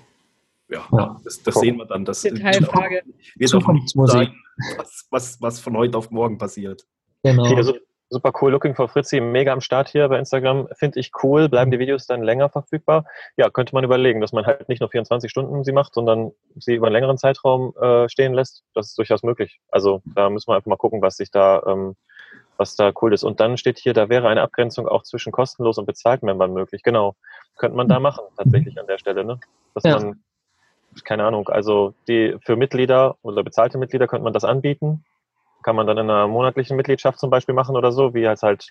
ja, 0.70 0.88
ja, 0.92 1.20
das, 1.22 1.42
das 1.42 1.56
sehen 1.56 1.76
wir 1.76 1.84
dann. 1.84 2.06
Das 2.06 2.22
Detailfrage. 2.22 3.02
wird 3.36 3.54
auch 3.54 3.68
nicht 3.68 3.90
sein, 3.90 4.34
was, 4.78 5.06
was, 5.10 5.42
was 5.42 5.60
von 5.60 5.76
heute 5.76 5.98
auf 5.98 6.10
morgen 6.10 6.38
passiert. 6.38 6.86
Genau. 7.22 7.54
Also, 7.54 7.74
super 8.10 8.32
cool. 8.40 8.52
Looking 8.52 8.74
for 8.74 8.88
Fritzi, 8.88 9.20
mega 9.20 9.52
am 9.52 9.60
Start 9.60 9.88
hier 9.88 10.08
bei 10.08 10.18
Instagram. 10.18 10.68
Finde 10.72 11.00
ich 11.00 11.10
cool. 11.22 11.48
Bleiben 11.48 11.70
die 11.70 11.78
Videos 11.78 12.06
dann 12.06 12.22
länger 12.22 12.48
verfügbar? 12.48 13.04
Ja, 13.36 13.50
könnte 13.50 13.74
man 13.74 13.84
überlegen, 13.84 14.20
dass 14.20 14.32
man 14.32 14.46
halt 14.46 14.68
nicht 14.68 14.80
nur 14.80 14.90
24 14.90 15.30
Stunden 15.30 15.64
sie 15.64 15.72
macht, 15.72 15.94
sondern 15.94 16.32
sie 16.56 16.74
über 16.74 16.86
einen 16.86 16.94
längeren 16.94 17.18
Zeitraum 17.18 17.74
äh, 17.76 18.08
stehen 18.08 18.34
lässt. 18.34 18.64
Das 18.74 18.88
ist 18.88 18.98
durchaus 18.98 19.22
möglich. 19.22 19.60
Also 19.70 20.02
da 20.14 20.30
müssen 20.30 20.48
wir 20.48 20.56
einfach 20.56 20.68
mal 20.68 20.76
gucken, 20.76 21.02
was 21.02 21.16
sich 21.16 21.30
da, 21.30 21.62
ähm, 21.66 21.96
was 22.56 22.76
da 22.76 22.92
cool 23.02 23.12
ist. 23.12 23.24
Und 23.24 23.40
dann 23.40 23.56
steht 23.56 23.78
hier, 23.78 23.94
da 23.94 24.08
wäre 24.08 24.28
eine 24.28 24.42
Abgrenzung 24.42 24.86
auch 24.86 25.02
zwischen 25.02 25.32
kostenlos 25.32 25.78
und 25.78 25.86
bezahlten 25.86 26.26
Membern 26.26 26.52
möglich. 26.52 26.82
Genau. 26.82 27.16
Könnte 27.56 27.76
man 27.76 27.88
da 27.88 28.00
machen, 28.00 28.24
tatsächlich 28.36 28.78
an 28.78 28.86
der 28.86 28.98
Stelle, 28.98 29.24
ne? 29.24 29.38
Dass 29.74 29.84
ja. 29.84 29.98
man, 29.98 30.22
keine 31.04 31.24
Ahnung, 31.24 31.48
also 31.48 31.94
die 32.08 32.36
für 32.40 32.56
Mitglieder 32.56 33.16
oder 33.22 33.42
bezahlte 33.42 33.78
Mitglieder 33.78 34.06
könnte 34.06 34.24
man 34.24 34.32
das 34.32 34.44
anbieten 34.44 35.04
kann 35.64 35.74
man 35.74 35.86
dann 35.86 35.98
in 35.98 36.10
einer 36.10 36.28
monatlichen 36.28 36.76
Mitgliedschaft 36.76 37.18
zum 37.18 37.30
Beispiel 37.30 37.54
machen 37.54 37.74
oder 37.74 37.90
so, 37.90 38.14
wie 38.14 38.24
es 38.24 38.42
halt 38.42 38.68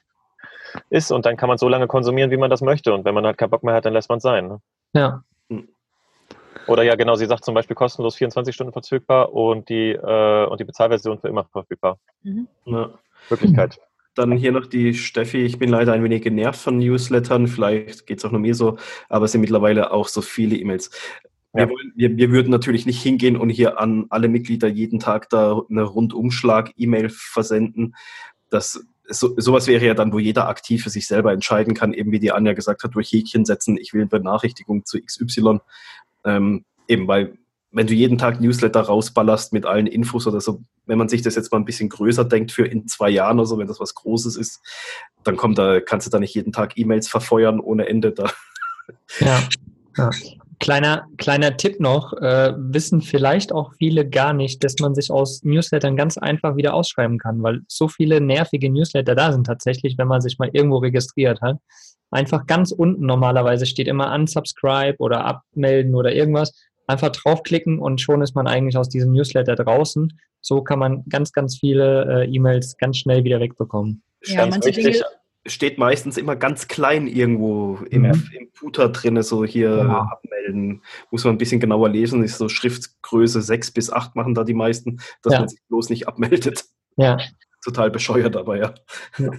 ist. 0.89 1.11
Und 1.11 1.25
dann 1.25 1.35
kann 1.35 1.49
man 1.49 1.57
so 1.57 1.67
lange 1.67 1.87
konsumieren, 1.87 2.31
wie 2.31 2.37
man 2.37 2.49
das 2.49 2.61
möchte. 2.61 2.93
Und 2.93 3.03
wenn 3.03 3.13
man 3.13 3.25
halt 3.25 3.37
keinen 3.37 3.49
Bock 3.49 3.63
mehr 3.63 3.73
hat, 3.73 3.85
dann 3.85 3.93
lässt 3.93 4.09
man 4.09 4.17
es 4.17 4.23
sein. 4.23 4.47
Ne? 4.47 4.61
Ja. 4.93 5.23
Hm. 5.49 5.67
Oder 6.67 6.83
ja, 6.83 6.95
genau, 6.95 7.15
sie 7.15 7.25
sagt 7.25 7.43
zum 7.43 7.55
Beispiel 7.55 7.75
kostenlos 7.75 8.15
24 8.15 8.55
Stunden 8.55 8.71
verfügbar 8.71 9.33
und 9.33 9.67
die, 9.67 9.91
äh, 9.91 10.45
und 10.45 10.59
die 10.59 10.65
Bezahlversion 10.65 11.19
für 11.19 11.27
immer 11.27 11.45
verfügbar. 11.45 11.97
Mhm. 12.21 12.47
Ja. 12.65 12.91
Möglichkeit. 13.29 13.79
Dann 14.15 14.31
hier 14.33 14.51
noch 14.51 14.67
die 14.67 14.93
Steffi. 14.93 15.43
Ich 15.43 15.57
bin 15.57 15.69
leider 15.69 15.93
ein 15.93 16.03
wenig 16.03 16.21
genervt 16.21 16.59
von 16.59 16.77
Newslettern. 16.77 17.47
Vielleicht 17.47 18.05
geht 18.05 18.19
es 18.19 18.25
auch 18.25 18.31
nur 18.31 18.39
mir 18.39 18.53
so, 18.53 18.77
aber 19.09 19.25
es 19.25 19.31
sind 19.31 19.41
mittlerweile 19.41 19.91
auch 19.91 20.07
so 20.07 20.21
viele 20.21 20.55
E-Mails. 20.55 20.91
Wir, 21.53 21.69
wollen, 21.69 21.93
wir, 21.95 22.17
wir, 22.17 22.31
würden 22.31 22.49
natürlich 22.49 22.85
nicht 22.85 23.01
hingehen 23.01 23.37
und 23.37 23.49
hier 23.49 23.79
an 23.79 24.07
alle 24.09 24.27
Mitglieder 24.27 24.67
jeden 24.67 24.99
Tag 24.99 25.29
da 25.29 25.61
eine 25.69 25.83
Rundumschlag-E-Mail 25.83 27.09
versenden. 27.09 27.95
Das, 28.49 28.83
so, 29.07 29.35
sowas 29.37 29.67
wäre 29.67 29.85
ja 29.85 29.93
dann, 29.93 30.13
wo 30.13 30.19
jeder 30.19 30.47
aktiv 30.47 30.83
für 30.83 30.89
sich 30.89 31.05
selber 31.05 31.31
entscheiden 31.31 31.75
kann, 31.75 31.93
eben 31.93 32.11
wie 32.11 32.19
die 32.19 32.31
Anja 32.31 32.53
gesagt 32.53 32.83
hat, 32.83 32.95
durch 32.95 33.11
Häkchen 33.11 33.45
setzen, 33.45 33.77
ich 33.77 33.93
will 33.93 34.01
eine 34.01 34.09
Benachrichtigung 34.09 34.85
zu 34.85 34.99
XY. 34.99 35.59
Ähm, 36.25 36.65
eben, 36.87 37.07
weil 37.07 37.37
wenn 37.73 37.87
du 37.87 37.93
jeden 37.93 38.17
Tag 38.17 38.39
Newsletter 38.39 38.81
rausballerst 38.81 39.51
mit 39.51 39.65
allen 39.65 39.87
Infos 39.87 40.27
oder 40.27 40.39
so, 40.41 40.63
wenn 40.85 40.97
man 40.97 41.09
sich 41.09 41.23
das 41.23 41.35
jetzt 41.35 41.51
mal 41.51 41.57
ein 41.57 41.65
bisschen 41.65 41.89
größer 41.89 42.23
denkt 42.23 42.51
für 42.51 42.65
in 42.65 42.87
zwei 42.87 43.09
Jahren 43.09 43.39
oder 43.39 43.47
so, 43.47 43.57
wenn 43.57 43.67
das 43.67 43.79
was 43.79 43.95
Großes 43.95 44.37
ist, 44.37 44.61
dann 45.23 45.37
kommt 45.37 45.57
da, 45.57 45.81
kannst 45.81 46.07
du 46.07 46.11
da 46.11 46.19
nicht 46.19 46.35
jeden 46.35 46.51
Tag 46.51 46.77
E-Mails 46.77 47.07
verfeuern 47.07 47.59
ohne 47.59 47.87
Ende 47.87 48.11
da. 48.11 48.31
Ja. 49.19 49.41
ja. 49.97 50.09
Kleiner, 50.63 51.07
kleiner 51.17 51.57
Tipp 51.57 51.81
noch, 51.81 52.13
äh, 52.13 52.53
wissen 52.55 53.01
vielleicht 53.01 53.51
auch 53.51 53.73
viele 53.77 54.09
gar 54.09 54.31
nicht, 54.31 54.63
dass 54.63 54.79
man 54.79 54.95
sich 54.95 55.11
aus 55.11 55.43
Newslettern 55.43 55.97
ganz 55.97 56.17
einfach 56.17 56.55
wieder 56.55 56.73
ausschreiben 56.73 57.17
kann, 57.19 57.43
weil 57.43 57.63
so 57.67 57.89
viele 57.89 58.21
nervige 58.21 58.71
Newsletter 58.71 59.13
da 59.13 59.33
sind 59.33 59.45
tatsächlich, 59.45 59.97
wenn 59.97 60.07
man 60.07 60.21
sich 60.21 60.39
mal 60.39 60.49
irgendwo 60.53 60.77
registriert 60.77 61.41
hat. 61.41 61.57
Einfach 62.11 62.45
ganz 62.47 62.71
unten 62.71 63.05
normalerweise 63.05 63.65
steht 63.65 63.89
immer 63.89 64.13
unsubscribe 64.13 64.99
oder 64.99 65.25
abmelden 65.25 65.95
oder 65.95 66.13
irgendwas. 66.13 66.53
Einfach 66.87 67.09
draufklicken 67.09 67.79
und 67.79 67.99
schon 67.99 68.21
ist 68.21 68.33
man 68.33 68.47
eigentlich 68.47 68.77
aus 68.77 68.87
diesem 68.87 69.11
Newsletter 69.11 69.55
draußen. 69.55 70.17
So 70.39 70.61
kann 70.61 70.79
man 70.79 71.03
ganz, 71.09 71.33
ganz 71.33 71.57
viele 71.57 72.23
äh, 72.23 72.33
E-Mails 72.33 72.77
ganz 72.77 72.99
schnell 72.99 73.25
wieder 73.25 73.41
wegbekommen. 73.41 74.01
Ja, 74.25 74.45
manche 74.45 74.71
Dinge, 74.71 75.03
steht 75.45 75.77
meistens 75.77 76.17
immer 76.17 76.35
ganz 76.35 76.67
klein 76.67 77.07
irgendwo 77.07 77.79
im, 77.89 78.03
mhm. 78.03 78.29
im 78.37 78.49
Footer 78.53 78.89
drin, 78.89 79.21
so 79.23 79.43
hier 79.43 79.77
ja. 79.77 80.09
abmelden. 80.11 80.81
Muss 81.11 81.23
man 81.25 81.35
ein 81.35 81.37
bisschen 81.37 81.59
genauer 81.59 81.89
lesen, 81.89 82.23
ist 82.23 82.37
so 82.37 82.49
Schriftgröße 82.49 83.41
6 83.41 83.71
bis 83.71 83.91
8 83.91 84.15
machen 84.15 84.33
da 84.33 84.43
die 84.43 84.53
meisten, 84.53 84.99
dass 85.21 85.33
ja. 85.33 85.39
man 85.39 85.49
sich 85.49 85.59
bloß 85.67 85.89
nicht 85.89 86.07
abmeldet. 86.07 86.65
Ja. 86.95 87.17
Total 87.63 87.89
bescheuert, 87.89 88.35
aber 88.35 88.57
ja. 88.57 88.73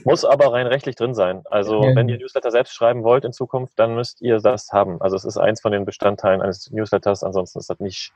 Muss 0.04 0.24
aber 0.24 0.52
rein 0.52 0.66
rechtlich 0.66 0.96
drin 0.96 1.14
sein. 1.14 1.42
Also 1.50 1.84
ja. 1.84 1.94
wenn 1.94 2.08
ihr 2.08 2.18
Newsletter 2.18 2.50
selbst 2.50 2.74
schreiben 2.74 3.02
wollt 3.02 3.24
in 3.24 3.32
Zukunft, 3.32 3.78
dann 3.78 3.94
müsst 3.94 4.22
ihr 4.22 4.38
das 4.38 4.72
haben. 4.72 5.00
Also 5.00 5.16
es 5.16 5.24
ist 5.24 5.36
eins 5.36 5.60
von 5.60 5.72
den 5.72 5.84
Bestandteilen 5.84 6.40
eines 6.40 6.70
Newsletters, 6.70 7.22
ansonsten 7.22 7.58
ist 7.58 7.68
das 7.68 7.80
nicht 7.80 8.12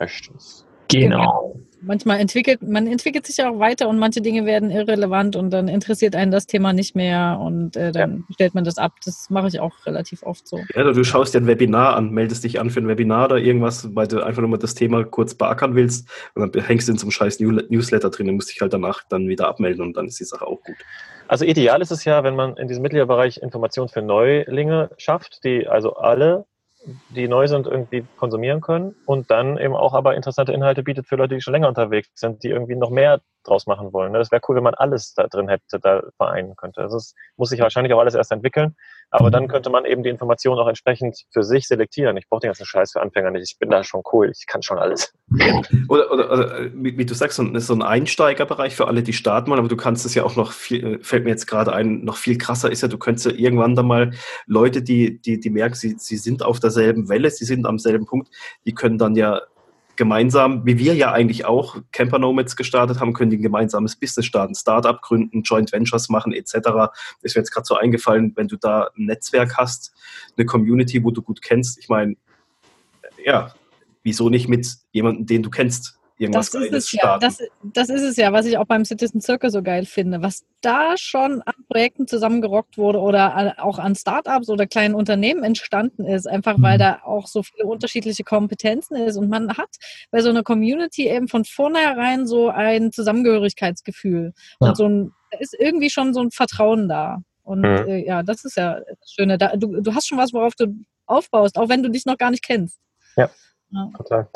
rechtens. 0.00 0.66
Genau. 0.88 1.56
Manchmal 1.84 2.20
entwickelt, 2.20 2.62
man 2.62 2.86
entwickelt 2.86 3.26
sich 3.26 3.38
ja 3.38 3.50
auch 3.50 3.58
weiter 3.58 3.88
und 3.88 3.98
manche 3.98 4.20
Dinge 4.20 4.46
werden 4.46 4.70
irrelevant 4.70 5.36
und 5.36 5.50
dann 5.50 5.68
interessiert 5.68 6.14
einen 6.14 6.30
das 6.30 6.46
Thema 6.46 6.72
nicht 6.72 6.94
mehr 6.94 7.38
und 7.40 7.76
äh, 7.76 7.92
dann 7.92 8.24
ja. 8.28 8.34
stellt 8.34 8.54
man 8.54 8.64
das 8.64 8.78
ab. 8.78 8.92
Das 9.04 9.30
mache 9.30 9.48
ich 9.48 9.60
auch 9.60 9.72
relativ 9.84 10.22
oft 10.22 10.46
so. 10.46 10.60
Ja, 10.74 10.84
du 10.84 11.04
schaust 11.04 11.34
dir 11.34 11.38
ein 11.38 11.46
Webinar 11.46 11.96
an, 11.96 12.10
meldest 12.10 12.44
dich 12.44 12.60
an 12.60 12.70
für 12.70 12.80
ein 12.80 12.88
Webinar 12.88 13.26
oder 13.26 13.38
irgendwas, 13.38 13.94
weil 13.94 14.06
du 14.06 14.22
einfach 14.22 14.40
nur 14.40 14.50
mal 14.50 14.58
das 14.58 14.74
Thema 14.74 15.04
kurz 15.04 15.34
beackern 15.34 15.74
willst 15.74 16.08
und 16.34 16.54
dann 16.54 16.64
hängst 16.64 16.88
du 16.88 16.92
in 16.92 16.98
so 16.98 17.04
einem 17.04 17.10
scheiß 17.10 17.40
Newsletter 17.40 18.10
drin 18.10 18.28
und 18.28 18.36
musst 18.36 18.50
dich 18.50 18.60
halt 18.60 18.72
danach 18.72 19.02
dann 19.08 19.28
wieder 19.28 19.48
abmelden 19.48 19.84
und 19.84 19.96
dann 19.96 20.06
ist 20.06 20.20
die 20.20 20.24
Sache 20.24 20.46
auch 20.46 20.62
gut. 20.62 20.76
Also 21.28 21.44
ideal 21.44 21.80
ist 21.80 21.90
es 21.90 22.04
ja, 22.04 22.24
wenn 22.24 22.36
man 22.36 22.56
in 22.56 22.68
diesem 22.68 22.82
Mitgliederbereich 22.82 23.38
Informationen 23.38 23.88
für 23.88 24.02
Neulinge 24.02 24.90
schafft, 24.98 25.44
die 25.44 25.66
also 25.66 25.94
alle 25.94 26.44
die 27.10 27.28
neu 27.28 27.46
sind, 27.46 27.66
irgendwie 27.66 28.04
konsumieren 28.16 28.60
können 28.60 28.94
und 29.06 29.30
dann 29.30 29.58
eben 29.58 29.74
auch 29.74 29.94
aber 29.94 30.16
interessante 30.16 30.52
Inhalte 30.52 30.82
bietet 30.82 31.06
für 31.06 31.16
Leute, 31.16 31.34
die 31.34 31.40
schon 31.40 31.52
länger 31.52 31.68
unterwegs 31.68 32.08
sind, 32.14 32.42
die 32.42 32.48
irgendwie 32.48 32.76
noch 32.76 32.90
mehr 32.90 33.20
draus 33.42 33.66
machen 33.66 33.92
wollen. 33.92 34.12
Ne? 34.12 34.18
Das 34.18 34.30
wäre 34.30 34.42
cool, 34.48 34.56
wenn 34.56 34.62
man 34.62 34.74
alles 34.74 35.14
da 35.14 35.26
drin 35.26 35.48
hätte, 35.48 35.78
da 35.80 36.02
vereinen 36.16 36.56
könnte. 36.56 36.80
Also 36.80 36.96
es 36.96 37.14
muss 37.36 37.50
sich 37.50 37.60
wahrscheinlich 37.60 37.92
auch 37.92 38.00
alles 38.00 38.14
erst 38.14 38.32
entwickeln, 38.32 38.76
aber 39.10 39.30
dann 39.30 39.46
könnte 39.48 39.68
man 39.68 39.84
eben 39.84 40.02
die 40.02 40.08
Informationen 40.08 40.58
auch 40.58 40.68
entsprechend 40.68 41.24
für 41.32 41.42
sich 41.42 41.68
selektieren. 41.68 42.16
Ich 42.16 42.28
brauche 42.28 42.40
den 42.40 42.48
ganzen 42.48 42.64
Scheiß 42.64 42.92
für 42.92 43.02
Anfänger 43.02 43.30
nicht. 43.30 43.52
Ich 43.52 43.58
bin 43.58 43.68
da 43.68 43.84
schon 43.84 44.02
cool, 44.12 44.30
ich 44.30 44.46
kann 44.46 44.62
schon 44.62 44.78
alles. 44.78 45.12
Oder, 45.88 46.10
oder, 46.12 46.30
oder 46.30 46.70
wie, 46.74 46.96
wie, 46.98 47.06
du 47.06 47.14
sagst, 47.14 47.36
so 47.36 47.74
ein 47.74 47.82
Einsteigerbereich 47.82 48.74
für 48.74 48.86
alle, 48.86 49.02
die 49.02 49.12
starten 49.12 49.50
wollen, 49.50 49.58
aber 49.58 49.68
du 49.68 49.76
kannst 49.76 50.04
es 50.04 50.14
ja 50.14 50.24
auch 50.24 50.36
noch 50.36 50.52
viel, 50.52 51.02
fällt 51.02 51.24
mir 51.24 51.30
jetzt 51.30 51.46
gerade 51.46 51.72
ein, 51.72 52.04
noch 52.04 52.16
viel 52.16 52.36
krasser 52.36 52.70
ist 52.70 52.82
ja, 52.82 52.88
du 52.88 52.98
könntest 52.98 53.26
ja 53.26 53.32
irgendwann 53.32 53.74
da 53.74 53.82
mal 53.82 54.12
Leute, 54.46 54.82
die, 54.82 55.20
die, 55.20 55.40
die 55.40 55.50
merken, 55.50 55.74
sie, 55.74 55.96
sie 55.98 56.16
sind 56.16 56.42
auf 56.42 56.60
derselben 56.60 57.08
Welle, 57.08 57.30
sie 57.30 57.44
sind 57.44 57.66
am 57.66 57.78
selben 57.78 58.06
Punkt, 58.06 58.28
die 58.66 58.74
können 58.74 58.98
dann 58.98 59.14
ja 59.14 59.40
gemeinsam, 60.02 60.66
wie 60.66 60.78
wir 60.78 60.96
ja 60.96 61.12
eigentlich 61.12 61.44
auch 61.44 61.76
Camper 61.92 62.18
Nomads 62.18 62.56
gestartet 62.56 62.98
haben, 62.98 63.12
können 63.12 63.30
die 63.30 63.36
ein 63.36 63.42
gemeinsames 63.42 63.94
Business 63.94 64.26
starten, 64.26 64.56
Startup 64.56 65.00
gründen, 65.00 65.42
Joint 65.42 65.70
Ventures 65.70 66.08
machen 66.08 66.32
etc. 66.32 66.54
Ist 67.22 67.36
mir 67.36 67.42
jetzt 67.42 67.52
gerade 67.52 67.66
so 67.66 67.76
eingefallen, 67.76 68.32
wenn 68.34 68.48
du 68.48 68.56
da 68.56 68.88
ein 68.98 69.04
Netzwerk 69.04 69.56
hast, 69.56 69.94
eine 70.36 70.44
Community, 70.44 71.04
wo 71.04 71.12
du 71.12 71.22
gut 71.22 71.40
kennst. 71.40 71.78
Ich 71.78 71.88
meine, 71.88 72.16
ja, 73.24 73.54
wieso 74.02 74.28
nicht 74.28 74.48
mit 74.48 74.74
jemandem, 74.90 75.26
den 75.26 75.44
du 75.44 75.50
kennst? 75.50 76.00
Irgendwas 76.22 76.50
das 76.50 76.62
ist 76.62 76.72
es 76.72 76.92
ja. 76.92 77.18
Das, 77.18 77.38
das, 77.62 77.88
ist 77.88 78.02
es 78.02 78.16
ja, 78.16 78.32
was 78.32 78.46
ich 78.46 78.58
auch 78.58 78.64
beim 78.64 78.84
Citizen 78.84 79.20
Circle 79.20 79.50
so 79.50 79.62
geil 79.62 79.84
finde. 79.84 80.22
Was 80.22 80.44
da 80.60 80.96
schon 80.96 81.42
an 81.42 81.54
Projekten 81.68 82.06
zusammengerockt 82.06 82.78
wurde 82.78 82.98
oder 83.00 83.54
auch 83.58 83.78
an 83.78 83.94
Startups 83.94 84.48
oder 84.48 84.66
kleinen 84.66 84.94
Unternehmen 84.94 85.44
entstanden 85.44 86.04
ist, 86.06 86.26
einfach 86.26 86.56
weil 86.58 86.76
mhm. 86.76 86.80
da 86.80 87.00
auch 87.04 87.26
so 87.26 87.42
viele 87.42 87.66
unterschiedliche 87.66 88.24
Kompetenzen 88.24 88.96
ist 88.96 89.16
und 89.16 89.28
man 89.28 89.56
hat 89.56 89.76
bei 90.10 90.20
so 90.20 90.30
einer 90.30 90.42
Community 90.42 91.08
eben 91.08 91.28
von 91.28 91.44
vornherein 91.44 92.26
so 92.26 92.48
ein 92.48 92.92
Zusammengehörigkeitsgefühl 92.92 94.32
ja. 94.60 94.68
und 94.68 94.76
so 94.76 94.88
ein, 94.88 95.12
da 95.30 95.38
ist 95.38 95.54
irgendwie 95.58 95.90
schon 95.90 96.14
so 96.14 96.20
ein 96.20 96.30
Vertrauen 96.30 96.88
da. 96.88 97.22
Und 97.42 97.60
mhm. 97.60 97.88
äh, 97.88 98.06
ja, 98.06 98.22
das 98.22 98.44
ist 98.44 98.56
ja 98.56 98.80
das 98.80 99.12
Schöne. 99.12 99.36
Da, 99.38 99.56
du, 99.56 99.80
du 99.80 99.94
hast 99.94 100.06
schon 100.06 100.18
was, 100.18 100.32
worauf 100.32 100.54
du 100.54 100.66
aufbaust, 101.06 101.58
auch 101.58 101.68
wenn 101.68 101.82
du 101.82 101.90
dich 101.90 102.06
noch 102.06 102.16
gar 102.16 102.30
nicht 102.30 102.44
kennst. 102.44 102.78
Ja, 103.16 103.30
ja. 103.70 103.90
total. 103.96 104.28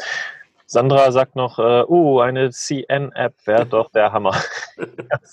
Sandra 0.68 1.12
sagt 1.12 1.36
noch, 1.36 1.60
äh, 1.60 1.84
uh, 1.88 2.18
eine 2.20 2.50
CN-App 2.50 3.34
wäre 3.44 3.66
doch 3.70 3.90
der 3.92 4.12
Hammer. 4.12 4.34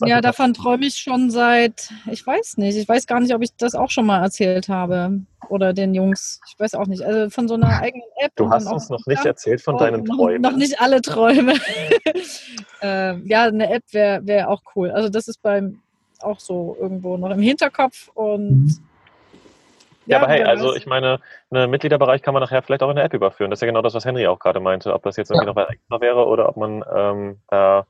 ja, 0.06 0.22
davon 0.22 0.54
träume 0.54 0.86
ich 0.86 0.96
schon 0.98 1.32
seit, 1.32 1.90
ich 2.12 2.26
weiß 2.26 2.58
nicht, 2.58 2.78
ich 2.78 2.88
weiß 2.88 3.08
gar 3.08 3.20
nicht, 3.20 3.34
ob 3.34 3.42
ich 3.42 3.56
das 3.58 3.74
auch 3.74 3.90
schon 3.90 4.06
mal 4.06 4.22
erzählt 4.22 4.70
habe 4.70 5.22
oder 5.50 5.74
den 5.74 5.96
Jungs, 5.96 6.40
ich 6.48 6.60
weiß 6.60 6.76
auch 6.76 6.86
nicht, 6.86 7.02
also 7.02 7.32
von 7.32 7.48
so 7.48 7.56
einer 7.56 7.68
eigenen 7.82 8.08
App. 8.18 8.32
Du 8.36 8.50
hast 8.50 8.72
uns 8.72 8.90
noch 8.90 9.06
nicht 9.08 9.26
erzählt 9.26 9.62
von 9.62 9.78
deinen 9.78 10.06
Träumen. 10.06 10.42
Noch, 10.42 10.52
noch 10.52 10.58
nicht 10.58 10.80
alle 10.80 11.02
Träume. 11.02 11.56
äh, 12.82 13.18
ja, 13.28 13.46
eine 13.46 13.72
App 13.72 13.84
wäre 13.92 14.26
wär 14.26 14.50
auch 14.50 14.62
cool. 14.76 14.92
Also 14.92 15.10
das 15.10 15.28
ist 15.28 15.42
beim 15.42 15.80
auch 16.20 16.40
so 16.40 16.78
irgendwo 16.80 17.18
noch 17.18 17.32
im 17.32 17.42
Hinterkopf 17.42 18.10
und 18.14 18.66
mhm. 18.66 18.78
Ja, 20.06 20.18
aber 20.18 20.28
hey, 20.28 20.44
also 20.44 20.76
ich 20.76 20.86
meine, 20.86 21.20
einen 21.50 21.70
Mitgliederbereich 21.72 22.22
kann 22.22 22.34
man 22.34 22.42
nachher 22.42 22.62
vielleicht 22.62 22.84
auch 22.84 22.90
in 22.90 22.96
der 22.96 23.06
App 23.06 23.14
überführen. 23.14 23.50
Das 23.50 23.58
ist 23.58 23.62
ja 23.62 23.68
genau 23.68 23.82
das, 23.82 23.94
was 23.94 24.06
Henry 24.06 24.28
auch 24.28 24.40
gerade 24.40 24.60
meinte. 24.60 24.94
Ob 24.94 25.04
das 25.04 25.18
jetzt 25.18 25.32
irgendwie 25.32 25.48
ja. 25.48 25.54
noch 25.54 25.70
extra 25.70 26.02
wäre 26.02 26.26
oder 26.28 26.50
ob 26.50 26.58
man 26.58 26.84
ähm, 26.94 27.40
da 27.48 27.86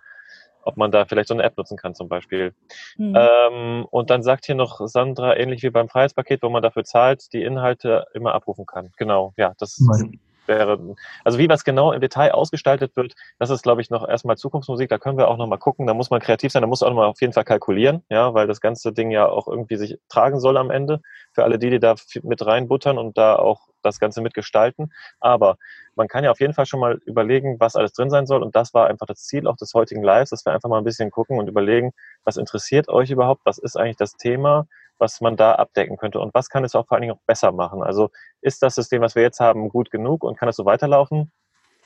ob 0.66 0.78
man 0.78 0.91
da 0.91 1.03
vielleicht 1.03 1.28
so 1.28 1.34
eine 1.34 1.43
App 1.43 1.57
nutzen 1.57 1.76
kann 1.76 1.93
zum 1.93 2.07
Beispiel. 2.07 2.53
Mhm. 2.95 3.18
Ähm, 3.18 3.86
und 3.91 4.09
dann 4.09 4.24
sagt 4.24 4.45
hier 4.45 4.55
noch 4.55 4.80
Sandra, 4.88 5.36
ähnlich 5.36 5.61
wie 5.61 5.70
beim 5.70 5.89
Freiheitspaket, 5.89 6.41
wo 6.41 6.49
man 6.49 6.64
dafür 6.64 6.86
zahlt, 6.86 7.34
die 7.34 7.43
Inhalte 7.43 8.05
immer 8.14 8.34
abrufen 8.34 8.66
kann. 8.66 8.91
Genau, 8.95 9.34
ja, 9.36 9.53
das 9.57 9.78
mhm 9.80 10.20
wäre, 10.48 10.96
also 11.24 11.38
wie 11.38 11.50
was 11.50 11.64
genau 11.64 11.91
im 11.91 12.02
Detail 12.02 12.32
ausgestaltet 12.32 12.96
wird, 12.96 13.14
das 13.39 13.50
ist, 13.50 13.64
glaube 13.64 13.82
ich, 13.82 13.89
noch 13.89 14.08
erstmal 14.08 14.38
Zukunftsmusik. 14.38 14.89
Da 14.89 14.98
können 14.98 15.18
wir 15.18 15.28
auch 15.28 15.38
noch 15.38 15.48
mal 15.48 15.58
gucken. 15.58 15.88
Da 15.88 15.94
muss 15.94 16.10
man 16.10 16.20
kreativ 16.20 16.52
sein. 16.52 16.62
Da 16.62 16.68
muss 16.68 16.82
man 16.82 16.91
auch 16.91 16.96
mal 16.96 17.08
auf 17.08 17.22
jeden 17.22 17.34
Fall 17.34 17.44
kalkulieren, 17.46 18.04
ja, 18.10 18.34
weil 18.34 18.48
das 18.48 18.62
ganze 18.62 18.94
Ding 18.94 19.12
ja 19.12 19.28
auch 19.28 19.48
irgendwie 19.48 19.78
sich 19.78 19.98
tragen 20.10 20.39
soll 20.39 20.58
am 20.58 20.72
Ende. 20.72 21.02
Für 21.34 21.44
alle 21.44 21.60
die, 21.60 21.70
die 21.70 21.80
da 21.80 21.96
mit 22.24 22.46
reinbuttern 22.46 22.98
und 22.98 23.18
da 23.18 23.36
auch 23.36 23.68
das 23.84 24.00
Ganze 24.00 24.22
mitgestalten. 24.22 24.94
Aber 25.20 25.58
man 25.96 26.08
kann 26.08 26.24
ja 26.24 26.32
auf 26.32 26.39
jeden 26.39 26.54
Fall 26.54 26.66
schon 26.66 26.80
mal 26.80 27.00
überlegen, 27.06 27.60
was 27.60 27.76
alles 27.76 27.94
drin 27.94 28.10
sein 28.10 28.26
soll. 28.26 28.41
Und 28.41 28.56
das 28.56 28.74
war 28.74 28.88
einfach 28.88 29.06
das 29.06 29.24
Ziel 29.24 29.48
auch 29.48 29.58
des 29.58 29.74
heutigen 29.74 30.04
Lives, 30.04 30.32
dass 30.32 30.46
wir 30.46 30.54
einfach 30.54 30.70
mal 30.70 30.80
ein 30.80 30.84
bisschen 30.84 31.12
gucken 31.12 31.38
und 31.38 31.48
überlegen, 31.48 31.91
was 32.24 32.38
interessiert 32.38 32.89
euch 32.89 33.12
überhaupt? 33.12 33.41
Was 33.46 33.58
ist 33.58 33.76
eigentlich 33.76 33.98
das 33.98 34.14
Thema? 34.14 34.68
Was 35.04 35.20
man 35.20 35.36
da 35.36 35.56
abdecken 35.56 35.97
könnte 35.97 36.20
und 36.22 36.34
was 36.34 36.49
kann 36.49 36.64
es 36.64 36.76
auch 36.76 36.88
vor 36.88 36.95
allen 36.95 37.01
Dingen 37.01 37.14
auch 37.14 37.28
besser 37.28 37.51
machen. 37.51 37.84
Also 37.84 38.10
ist 38.41 38.64
das 38.64 38.76
System, 38.76 39.01
was 39.01 39.16
wir 39.16 39.22
jetzt 39.22 39.41
haben, 39.41 39.68
gut 39.68 39.91
genug 39.91 40.24
und 40.24 40.38
kann 40.38 40.47
es 40.47 40.56
so 40.56 40.64
weiterlaufen? 40.66 41.30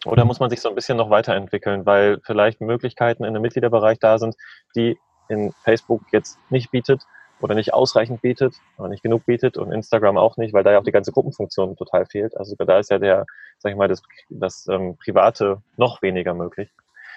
Oder 0.06 0.24
muss 0.24 0.40
man 0.40 0.52
sich 0.52 0.62
so 0.62 0.70
ein 0.70 0.76
bisschen 0.76 0.98
noch 0.98 1.10
weiterentwickeln, 1.10 1.86
weil 1.88 2.20
vielleicht 2.24 2.62
Möglichkeiten 2.62 3.24
in 3.24 3.30
einem 3.30 3.42
Mitgliederbereich 3.42 3.98
da 3.98 4.20
sind, 4.20 4.36
die 4.76 5.00
in 5.30 5.52
Facebook 5.64 6.04
jetzt 6.12 6.38
nicht 6.52 6.70
bietet 6.70 7.02
oder 7.42 7.56
nicht 7.56 7.74
ausreichend 7.74 8.22
bietet 8.22 8.54
oder 8.78 8.88
nicht 8.88 9.02
genug 9.02 9.26
bietet 9.26 9.58
und 9.58 9.72
Instagram 9.72 10.18
auch 10.18 10.38
nicht, 10.38 10.54
weil 10.54 10.64
da 10.64 10.72
ja 10.72 10.80
auch 10.80 10.84
die 10.84 10.92
ganze 10.92 11.12
Gruppenfunktion 11.12 11.76
total 11.76 12.06
fehlt. 12.06 12.38
Also 12.38 12.56
da 12.56 12.78
ist 12.78 12.92
ja 12.92 13.00
der, 13.00 13.26
sag 13.58 13.72
ich 13.72 13.78
mal, 13.78 13.88
das, 13.88 14.04
das 14.30 14.68
ähm, 14.68 14.96
Private 15.04 15.64
noch 15.76 16.04
weniger 16.04 16.36
möglich. 16.36 16.70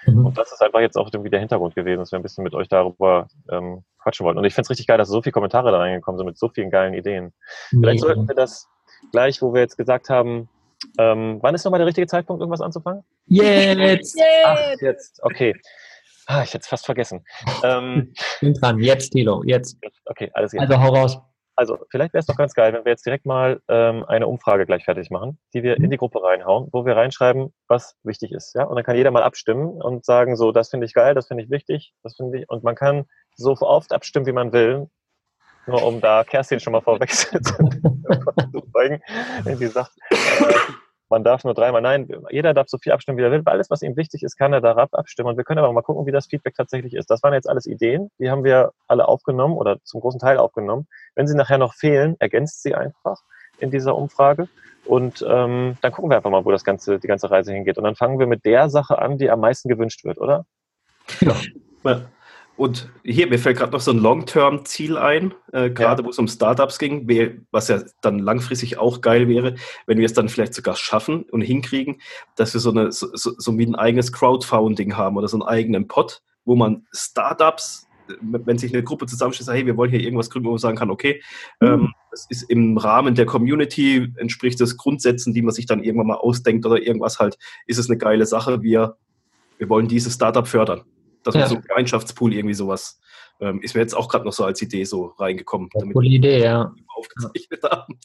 Mhm. 0.07 0.25
Und 0.25 0.37
das 0.39 0.51
ist 0.51 0.63
einfach 0.63 0.79
jetzt 0.79 0.97
auch 0.97 1.09
irgendwie 1.13 1.29
der 1.29 1.39
Hintergrund 1.39 1.75
gewesen, 1.75 1.99
dass 1.99 2.11
wir 2.11 2.17
ein 2.17 2.23
bisschen 2.23 2.43
mit 2.43 2.55
euch 2.55 2.67
darüber 2.67 3.27
ähm, 3.51 3.83
quatschen 4.01 4.25
wollten. 4.25 4.39
Und 4.39 4.45
ich 4.45 4.53
finde 4.53 4.65
es 4.65 4.69
richtig 4.69 4.87
geil, 4.87 4.97
dass 4.97 5.09
so 5.09 5.21
viele 5.21 5.33
Kommentare 5.33 5.71
da 5.71 5.77
reingekommen 5.77 6.17
sind 6.17 6.25
mit 6.27 6.37
so 6.37 6.49
vielen 6.49 6.69
geilen 6.69 6.93
Ideen. 6.93 7.33
Vielleicht 7.69 8.01
sollten 8.01 8.27
wir 8.27 8.35
das 8.35 8.67
gleich, 9.11 9.41
wo 9.41 9.53
wir 9.53 9.61
jetzt 9.61 9.77
gesagt 9.77 10.09
haben, 10.09 10.49
ähm, 10.97 11.39
wann 11.41 11.55
ist 11.55 11.63
nochmal 11.63 11.79
der 11.79 11.87
richtige 11.87 12.07
Zeitpunkt, 12.07 12.41
irgendwas 12.41 12.61
anzufangen? 12.61 13.03
Jetzt! 13.25 14.19
Ach, 14.45 14.57
jetzt, 14.79 15.23
okay. 15.23 15.55
Ah, 16.27 16.43
ich 16.43 16.53
hätte 16.53 16.61
es 16.61 16.67
fast 16.67 16.85
vergessen. 16.85 17.25
Ähm, 17.63 18.13
bin 18.39 18.53
dran, 18.53 18.79
jetzt, 18.79 19.11
Tilo, 19.11 19.43
jetzt. 19.45 19.77
Okay, 20.05 20.31
alles 20.33 20.51
klar. 20.51 20.63
Also 20.63 20.81
hau 20.81 20.93
raus. 20.93 21.19
Also, 21.55 21.77
vielleicht 21.91 22.13
wäre 22.13 22.21
es 22.21 22.25
doch 22.25 22.37
ganz 22.37 22.53
geil, 22.53 22.73
wenn 22.73 22.85
wir 22.85 22.91
jetzt 22.91 23.05
direkt 23.05 23.25
mal 23.25 23.61
ähm, 23.67 24.05
eine 24.05 24.27
Umfrage 24.27 24.65
gleich 24.65 24.85
fertig 24.85 25.09
machen, 25.11 25.37
die 25.53 25.61
wir 25.61 25.77
in 25.77 25.89
die 25.91 25.97
Gruppe 25.97 26.23
reinhauen, 26.23 26.69
wo 26.71 26.85
wir 26.85 26.95
reinschreiben, 26.95 27.53
was 27.67 27.97
wichtig 28.03 28.31
ist. 28.31 28.55
Ja? 28.55 28.63
Und 28.63 28.75
dann 28.75 28.85
kann 28.85 28.95
jeder 28.95 29.11
mal 29.11 29.23
abstimmen 29.23 29.81
und 29.81 30.05
sagen, 30.05 30.35
so, 30.37 30.51
das 30.51 30.69
finde 30.69 30.85
ich 30.85 30.93
geil, 30.93 31.13
das 31.13 31.27
finde 31.27 31.43
ich 31.43 31.49
wichtig, 31.51 31.93
das 32.03 32.15
finde 32.15 32.39
ich. 32.39 32.49
Und 32.49 32.63
man 32.63 32.75
kann 32.75 33.05
so 33.35 33.53
oft 33.59 33.91
abstimmen, 33.91 34.25
wie 34.25 34.31
man 34.31 34.51
will. 34.53 34.89
Nur 35.67 35.85
um 35.85 36.01
da 36.01 36.23
Kerstin 36.23 36.59
schon 36.59 36.73
mal 36.73 36.81
vorweg 36.81 37.11
zu 37.13 37.33
beugen, 38.71 39.01
wenn 39.43 39.57
sie 39.57 39.67
sagt, 39.67 39.91
äh, 40.09 40.15
man 41.11 41.23
darf 41.23 41.43
nur 41.43 41.53
dreimal, 41.53 41.81
nein, 41.81 42.07
jeder 42.29 42.53
darf 42.53 42.69
so 42.69 42.77
viel 42.77 42.93
abstimmen, 42.93 43.17
wie 43.17 43.23
er 43.23 43.31
will. 43.31 43.41
Alles, 43.45 43.69
was 43.69 43.81
ihm 43.81 43.97
wichtig 43.97 44.23
ist, 44.23 44.37
kann 44.37 44.53
er 44.53 44.61
darauf 44.61 44.93
abstimmen. 44.93 45.29
Und 45.29 45.37
wir 45.37 45.43
können 45.43 45.59
aber 45.59 45.71
mal 45.73 45.81
gucken, 45.81 46.05
wie 46.05 46.11
das 46.11 46.27
Feedback 46.27 46.55
tatsächlich 46.55 46.93
ist. 46.95 47.11
Das 47.11 47.21
waren 47.21 47.33
jetzt 47.33 47.49
alles 47.49 47.67
Ideen, 47.67 48.09
die 48.17 48.31
haben 48.31 48.43
wir 48.43 48.71
alle 48.87 49.07
aufgenommen 49.07 49.55
oder 49.55 49.77
zum 49.83 49.99
großen 49.99 50.19
Teil 50.19 50.37
aufgenommen. 50.37 50.87
Wenn 51.13 51.27
sie 51.27 51.35
nachher 51.35 51.57
noch 51.57 51.73
fehlen, 51.73 52.15
ergänzt 52.19 52.63
sie 52.63 52.73
einfach 52.73 53.19
in 53.59 53.71
dieser 53.71 53.95
Umfrage. 53.95 54.47
Und 54.85 55.23
ähm, 55.27 55.77
dann 55.81 55.91
gucken 55.91 56.09
wir 56.09 56.15
einfach 56.15 56.31
mal, 56.31 56.45
wo 56.45 56.51
das 56.51 56.63
ganze, 56.63 56.97
die 56.97 57.07
ganze 57.07 57.29
Reise 57.29 57.53
hingeht. 57.53 57.77
Und 57.77 57.83
dann 57.83 57.95
fangen 57.95 58.17
wir 58.17 58.25
mit 58.25 58.45
der 58.45 58.69
Sache 58.69 58.97
an, 58.97 59.17
die 59.17 59.29
am 59.29 59.41
meisten 59.41 59.69
gewünscht 59.69 60.03
wird, 60.05 60.17
oder? 60.17 60.45
Ja. 61.19 61.35
Und 62.61 62.91
hier, 63.03 63.25
mir 63.25 63.39
fällt 63.39 63.57
gerade 63.57 63.71
noch 63.71 63.79
so 63.79 63.89
ein 63.89 63.97
Long-Term-Ziel 63.97 64.95
ein, 64.95 65.33
äh, 65.51 65.71
gerade 65.71 66.03
ja. 66.03 66.05
wo 66.05 66.11
es 66.11 66.19
um 66.19 66.27
Startups 66.27 66.77
ging, 66.77 67.07
was 67.49 67.69
ja 67.69 67.81
dann 68.01 68.19
langfristig 68.19 68.77
auch 68.77 69.01
geil 69.01 69.27
wäre, 69.27 69.55
wenn 69.87 69.97
wir 69.97 70.05
es 70.05 70.13
dann 70.13 70.29
vielleicht 70.29 70.53
sogar 70.53 70.75
schaffen 70.75 71.23
und 71.23 71.41
hinkriegen, 71.41 71.99
dass 72.35 72.53
wir 72.53 72.61
so, 72.61 72.69
eine, 72.69 72.91
so, 72.91 73.07
so 73.15 73.57
wie 73.57 73.65
ein 73.65 73.73
eigenes 73.73 74.11
Crowdfunding 74.11 74.95
haben 74.95 75.17
oder 75.17 75.27
so 75.27 75.37
einen 75.37 75.49
eigenen 75.49 75.87
Pot, 75.87 76.21
wo 76.45 76.55
man 76.55 76.85
Startups, 76.93 77.87
wenn 78.21 78.59
sich 78.59 78.71
eine 78.71 78.83
Gruppe 78.83 79.07
zusammenstellt, 79.07 79.47
sagt, 79.47 79.57
hey, 79.57 79.65
wir 79.65 79.75
wollen 79.75 79.89
hier 79.89 80.01
irgendwas 80.01 80.29
gründen, 80.29 80.45
wo 80.45 80.51
man 80.51 80.59
sagen 80.59 80.77
kann, 80.77 80.91
okay, 80.91 81.19
mhm. 81.61 81.67
ähm, 81.67 81.93
das 82.11 82.27
ist 82.29 82.43
im 82.43 82.77
Rahmen 82.77 83.15
der 83.15 83.25
Community, 83.25 84.07
entspricht 84.17 84.61
das 84.61 84.77
Grundsätzen, 84.77 85.33
die 85.33 85.41
man 85.41 85.55
sich 85.55 85.65
dann 85.65 85.83
irgendwann 85.83 86.09
mal 86.09 86.17
ausdenkt 86.17 86.63
oder 86.67 86.79
irgendwas 86.79 87.17
halt, 87.17 87.39
ist 87.65 87.79
es 87.79 87.89
eine 87.89 87.97
geile 87.97 88.27
Sache, 88.27 88.61
wir, 88.61 88.97
wir 89.57 89.67
wollen 89.67 89.87
dieses 89.87 90.13
Startup 90.13 90.47
fördern 90.47 90.83
dass 91.23 91.33
man 91.35 91.41
ja. 91.41 91.47
so 91.47 91.55
ein 91.55 91.61
Gemeinschaftspool 91.61 92.33
irgendwie 92.33 92.53
sowas 92.53 92.99
ähm, 93.41 93.61
ist 93.61 93.75
mir 93.75 93.81
jetzt 93.81 93.95
auch 93.95 94.07
gerade 94.07 94.25
noch 94.25 94.33
so 94.33 94.45
als 94.45 94.61
Idee 94.61 94.83
so 94.83 95.13
reingekommen. 95.17 95.69
Damit 95.73 95.93
coole 95.93 96.07
Idee, 96.07 96.43
ja. 96.43 96.73
Aufgezeichnet 96.95 97.63
haben. 97.63 97.99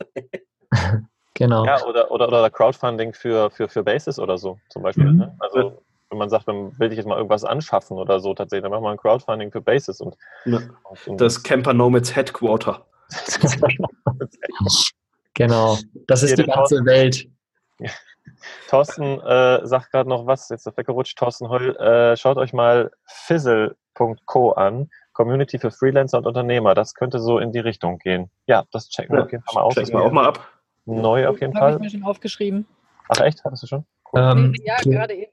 genau. 1.34 1.64
Ja, 1.64 1.84
oder, 1.84 2.10
oder, 2.10 2.28
oder 2.28 2.50
Crowdfunding 2.50 3.12
für, 3.12 3.50
für, 3.50 3.68
für 3.68 3.84
Basis 3.84 4.18
oder 4.18 4.38
so 4.38 4.58
zum 4.70 4.82
Beispiel. 4.82 5.04
Mhm. 5.04 5.18
Ne? 5.18 5.36
Also 5.40 5.82
wenn 6.10 6.18
man 6.18 6.30
sagt, 6.30 6.46
man 6.46 6.78
will 6.78 6.88
sich 6.88 6.96
jetzt 6.96 7.06
mal 7.06 7.16
irgendwas 7.16 7.44
anschaffen 7.44 7.98
oder 7.98 8.20
so 8.20 8.32
tatsächlich, 8.32 8.62
dann 8.62 8.70
machen 8.70 8.84
wir 8.84 8.90
ein 8.90 8.96
Crowdfunding 8.96 9.50
für 9.50 9.60
Basis 9.60 10.00
und, 10.00 10.16
ja. 10.44 10.60
und 11.06 11.20
das 11.20 11.42
Camper 11.42 11.74
Nomads 11.74 12.14
Headquarter. 12.14 12.86
genau, 15.34 15.78
das 16.06 16.22
ist 16.22 16.38
die 16.38 16.44
ganze 16.44 16.84
Welt. 16.84 17.28
Thorsten 18.68 19.20
äh, 19.20 19.66
sagt 19.66 19.90
gerade 19.92 20.08
noch 20.08 20.26
was, 20.26 20.48
jetzt 20.48 20.66
ist 20.66 20.76
weggerutscht. 20.76 21.18
Thorsten 21.18 21.48
Holl, 21.48 21.76
äh, 21.76 22.16
schaut 22.16 22.36
euch 22.36 22.52
mal 22.52 22.90
fizzle.co 23.04 24.52
an. 24.52 24.90
Community 25.12 25.58
für 25.58 25.70
Freelancer 25.70 26.18
und 26.18 26.26
Unternehmer. 26.26 26.74
Das 26.74 26.94
könnte 26.94 27.18
so 27.18 27.38
in 27.38 27.52
die 27.52 27.58
Richtung 27.58 27.98
gehen. 27.98 28.30
Ja, 28.46 28.64
das 28.70 28.88
checken 28.88 29.14
wir 29.14 29.20
ja, 29.20 29.24
auf 29.24 29.32
jeden 29.32 29.44
Fall 29.44 29.54
mal 29.54 29.62
aus. 29.62 29.74
Checken 29.74 29.94
wir 29.94 30.04
auch 30.04 30.12
mal 30.12 30.26
ab. 30.26 30.46
Neu 30.84 31.26
auf 31.26 31.40
jeden 31.40 31.54
Fall. 31.54 31.72
Habe 31.72 31.86
ich 31.86 31.92
mir 31.92 31.98
schon 31.98 32.08
aufgeschrieben. 32.08 32.66
Ach 33.08 33.20
echt? 33.20 33.42
Hattest 33.44 33.62
du 33.62 33.66
schon? 33.66 33.86
Cool. 34.12 34.20
Ähm, 34.20 34.54
ja, 34.64 34.76
gerade 34.84 35.14
eben. 35.14 35.32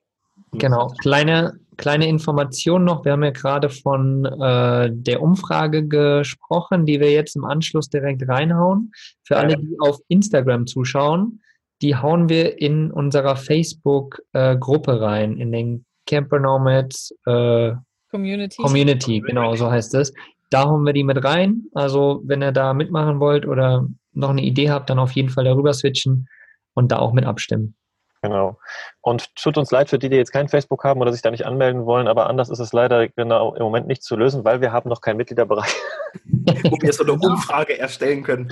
Genau. 0.54 0.88
Kleine 1.02 1.60
kleine 1.78 2.08
Information 2.08 2.84
noch. 2.84 3.06
Wir 3.06 3.14
haben 3.14 3.24
ja 3.24 3.32
gerade 3.32 3.70
von 3.70 4.26
äh, 4.26 4.90
der 4.92 5.22
Umfrage 5.22 5.88
gesprochen, 5.88 6.86
die 6.86 7.00
wir 7.00 7.12
jetzt 7.12 7.36
im 7.36 7.46
Anschluss 7.46 7.90
direkt 7.90 8.28
reinhauen. 8.28 8.92
Für 9.24 9.38
alle, 9.38 9.58
die 9.58 9.76
auf 9.80 10.00
Instagram 10.08 10.68
zuschauen, 10.68 11.42
die 11.84 11.98
hauen 11.98 12.30
wir 12.30 12.60
in 12.62 12.92
unserer 12.92 13.36
Facebook-Gruppe 13.36 14.92
äh, 14.92 14.96
rein, 14.96 15.38
in 15.38 15.52
den 15.52 15.86
Camper 16.08 16.40
Nomads 16.40 17.14
äh, 17.26 17.74
Community. 18.10 18.62
Community, 18.62 19.20
genau, 19.20 19.56
so 19.56 19.70
heißt 19.70 19.94
es. 19.96 20.14
Da 20.50 20.66
hauen 20.66 20.86
wir 20.86 20.94
die 20.94 21.04
mit 21.04 21.24
rein. 21.24 21.64
Also, 21.74 22.22
wenn 22.24 22.42
ihr 22.42 22.54
da 22.54 22.74
mitmachen 22.74 23.20
wollt 23.20 23.46
oder 23.46 23.86
noch 24.14 24.30
eine 24.30 24.44
Idee 24.44 24.72
habt, 24.72 24.90
dann 24.90 25.00
auf 25.00 25.12
jeden 25.12 25.30
Fall 25.30 25.44
darüber 25.44 25.74
switchen 25.74 26.30
und 26.74 26.92
da 26.92 27.00
auch 27.00 27.12
mit 27.12 27.26
abstimmen. 27.26 27.76
Genau. 28.22 28.58
Und 29.02 29.36
tut 29.36 29.58
uns 29.58 29.72
leid 29.72 29.90
für 29.90 30.00
die, 30.00 30.08
die 30.08 30.16
jetzt 30.16 30.32
kein 30.32 30.48
Facebook 30.48 30.86
haben 30.86 31.02
oder 31.02 31.12
sich 31.12 31.22
da 31.22 31.32
nicht 31.32 31.46
anmelden 31.46 31.86
wollen, 31.86 32.08
aber 32.08 32.28
anders 32.28 32.50
ist 32.50 32.60
es 32.60 32.72
leider 32.72 33.10
genau 33.10 33.56
im 33.56 33.64
Moment 33.64 33.88
nicht 33.88 34.04
zu 34.04 34.16
lösen, 34.16 34.46
weil 34.46 34.62
wir 34.62 34.72
haben 34.72 34.88
noch 34.88 35.02
keinen 35.02 35.18
Mitgliederbereich. 35.18 35.76
Wo 36.24 36.78
wir 36.80 36.94
so 36.94 37.04
eine 37.04 37.14
Umfrage 37.22 37.78
erstellen 37.78 38.24
können. 38.24 38.50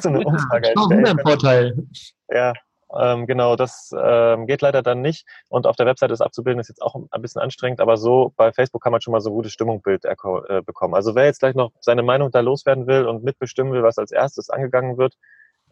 so 0.00 0.10
eine 0.10 0.20
Umfrage 0.20 0.68
ja, 0.68 0.74
erstellen 0.76 1.06
ein 1.06 1.18
Vorteil. 1.18 1.76
Ja, 2.30 2.52
ähm, 2.96 3.26
genau, 3.26 3.56
das 3.56 3.94
ähm, 3.98 4.46
geht 4.46 4.62
leider 4.62 4.82
dann 4.82 5.00
nicht. 5.00 5.26
Und 5.48 5.66
auf 5.66 5.76
der 5.76 5.86
Webseite 5.86 6.12
das 6.12 6.20
abzubilden 6.20 6.60
ist 6.60 6.68
jetzt 6.68 6.82
auch 6.82 6.96
ein 7.10 7.22
bisschen 7.22 7.42
anstrengend, 7.42 7.80
aber 7.80 7.96
so 7.96 8.32
bei 8.36 8.52
Facebook 8.52 8.82
kann 8.82 8.92
man 8.92 9.00
schon 9.00 9.12
mal 9.12 9.20
so 9.20 9.30
ein 9.30 9.34
gutes 9.34 9.52
Stimmungsbild 9.52 10.04
äh, 10.04 10.62
bekommen. 10.62 10.94
Also 10.94 11.14
wer 11.14 11.24
jetzt 11.24 11.40
gleich 11.40 11.54
noch 11.54 11.72
seine 11.80 12.02
Meinung 12.02 12.30
da 12.30 12.40
loswerden 12.40 12.86
will 12.86 13.06
und 13.06 13.24
mitbestimmen 13.24 13.72
will, 13.72 13.82
was 13.82 13.98
als 13.98 14.10
erstes 14.12 14.50
angegangen 14.50 14.96
wird, 14.96 15.14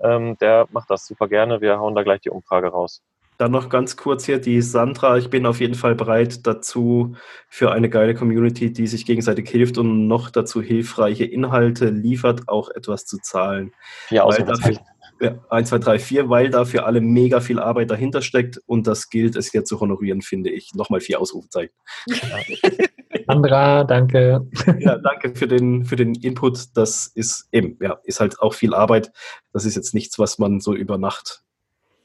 ähm, 0.00 0.36
der 0.38 0.66
macht 0.72 0.90
das 0.90 1.06
super 1.06 1.28
gerne. 1.28 1.60
Wir 1.60 1.78
hauen 1.78 1.94
da 1.94 2.02
gleich 2.02 2.20
die 2.20 2.30
Umfrage 2.30 2.68
raus. 2.68 3.02
Dann 3.38 3.50
noch 3.50 3.68
ganz 3.68 3.98
kurz 3.98 4.24
hier 4.24 4.38
die 4.38 4.62
Sandra. 4.62 5.18
Ich 5.18 5.28
bin 5.28 5.44
auf 5.44 5.60
jeden 5.60 5.74
Fall 5.74 5.94
bereit 5.94 6.46
dazu 6.46 7.16
für 7.48 7.70
eine 7.70 7.90
geile 7.90 8.14
Community, 8.14 8.72
die 8.72 8.86
sich 8.86 9.04
gegenseitig 9.04 9.48
hilft 9.50 9.76
und 9.76 10.06
noch 10.06 10.30
dazu 10.30 10.62
hilfreiche 10.62 11.24
Inhalte 11.24 11.90
liefert, 11.90 12.48
auch 12.48 12.70
etwas 12.70 13.04
zu 13.04 13.18
zahlen. 13.18 13.72
Ja, 14.08 14.22
Ausrufezeichen. 14.22 14.82
Ja, 14.82 14.95
1, 15.20 15.68
2, 15.68 15.78
3, 15.78 15.98
4, 15.98 16.28
weil 16.28 16.50
dafür 16.50 16.86
alle 16.86 17.00
mega 17.00 17.40
viel 17.40 17.58
Arbeit 17.58 17.90
dahinter 17.90 18.22
steckt 18.22 18.60
und 18.66 18.86
das 18.86 19.08
gilt 19.08 19.36
es 19.36 19.52
jetzt 19.52 19.68
zu 19.68 19.80
honorieren, 19.80 20.22
finde 20.22 20.50
ich. 20.50 20.74
Nochmal 20.74 21.00
vier 21.00 21.20
Ausrufezeichen. 21.20 21.74
Sandra, 23.26 23.84
danke. 23.84 24.46
Ja, 24.78 24.98
danke 24.98 25.34
für 25.34 25.48
den, 25.48 25.84
für 25.84 25.96
den 25.96 26.14
Input. 26.14 26.76
Das 26.76 27.06
ist 27.06 27.48
eben, 27.50 27.78
ja, 27.80 27.98
ist 28.04 28.20
halt 28.20 28.40
auch 28.40 28.54
viel 28.54 28.74
Arbeit. 28.74 29.10
Das 29.52 29.64
ist 29.64 29.74
jetzt 29.74 29.94
nichts, 29.94 30.18
was 30.18 30.38
man 30.38 30.60
so 30.60 30.74
über 30.74 30.98
Nacht 30.98 31.42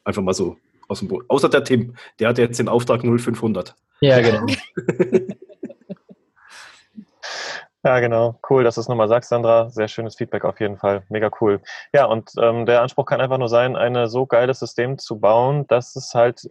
einfach 0.04 0.22
mal 0.22 0.34
so 0.34 0.58
aus 0.88 1.00
dem 1.00 1.08
Boot. 1.08 1.26
Außer 1.28 1.50
der 1.50 1.64
Tim, 1.64 1.96
der 2.20 2.30
hat 2.30 2.38
jetzt 2.38 2.60
den 2.60 2.70
Auftrag 2.70 3.02
0500. 3.02 3.76
Ja, 4.02 4.20
genau. 4.22 4.46
ja, 7.84 8.00
genau. 8.00 8.40
Cool, 8.50 8.64
dass 8.64 8.76
du 8.76 8.82
es 8.82 8.88
nochmal 8.88 9.08
sagst, 9.08 9.30
Sandra. 9.30 9.70
Sehr 9.70 9.88
schönes 9.88 10.16
Feedback 10.16 10.46
auf 10.46 10.60
jeden 10.60 10.78
Fall. 10.78 11.04
Mega 11.10 11.32
cool. 11.42 11.62
Ja, 11.94 12.06
und 12.06 12.32
ähm, 12.38 12.66
der 12.66 12.82
Anspruch 12.82 13.06
kann 13.06 13.22
einfach 13.22 13.38
nur 13.38 13.50
sein, 13.50 13.76
ein 13.76 14.08
so 14.08 14.26
geiles 14.26 14.60
System 14.60 14.98
zu 14.98 15.20
bauen, 15.20 15.66
dass 15.68 15.96
es 15.96 16.14
halt 16.14 16.48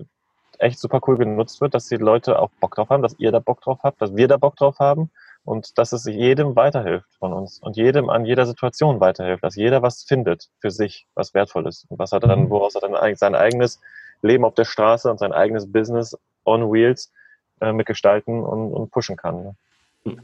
echt 0.59 0.79
super 0.79 1.01
cool 1.07 1.17
genutzt 1.17 1.61
wird, 1.61 1.75
dass 1.75 1.87
die 1.87 1.97
Leute 1.97 2.39
auch 2.39 2.51
Bock 2.61 2.75
drauf 2.75 2.91
haben, 2.91 3.03
dass 3.03 3.19
ihr 3.19 3.33
da 3.33 3.39
Bock 3.39 3.61
drauf 3.61 3.81
habt, 3.83 4.03
dass 4.03 4.15
wir 4.15 4.29
da 4.29 4.37
Bock 4.37 4.57
drauf 4.57 4.79
haben 4.79 5.11
und 5.45 5.79
dass 5.79 5.93
es 5.93 6.05
jedem 6.05 6.55
weiterhilft 6.57 7.09
von 7.19 7.33
uns 7.33 7.59
und 7.61 7.77
jedem 7.77 8.11
an 8.11 8.25
jeder 8.25 8.45
Situation 8.45 9.01
weiterhilft, 9.01 9.43
dass 9.43 9.57
jeder 9.57 9.83
was 9.83 10.03
findet 10.03 10.49
für 10.61 10.71
sich, 10.71 11.07
was 11.15 11.33
wertvoll 11.33 11.67
ist 11.67 11.87
und 11.89 11.99
was 11.99 12.13
er 12.13 12.21
dann, 12.21 12.45
mhm. 12.45 12.51
woraus 12.51 12.75
er 12.75 12.83
dann 12.83 13.17
sein 13.17 13.35
eigenes 13.35 13.81
Leben 14.23 14.45
auf 14.45 14.55
der 14.55 14.65
Straße 14.65 15.11
und 15.11 15.19
sein 15.19 15.33
eigenes 15.33 15.71
Business 15.71 16.17
on 16.45 16.71
Wheels 16.71 17.11
äh, 17.61 17.73
mitgestalten 17.73 18.43
und, 18.43 18.73
und 18.73 18.91
pushen 18.91 19.17
kann. 19.17 19.55
Ne? 20.05 20.17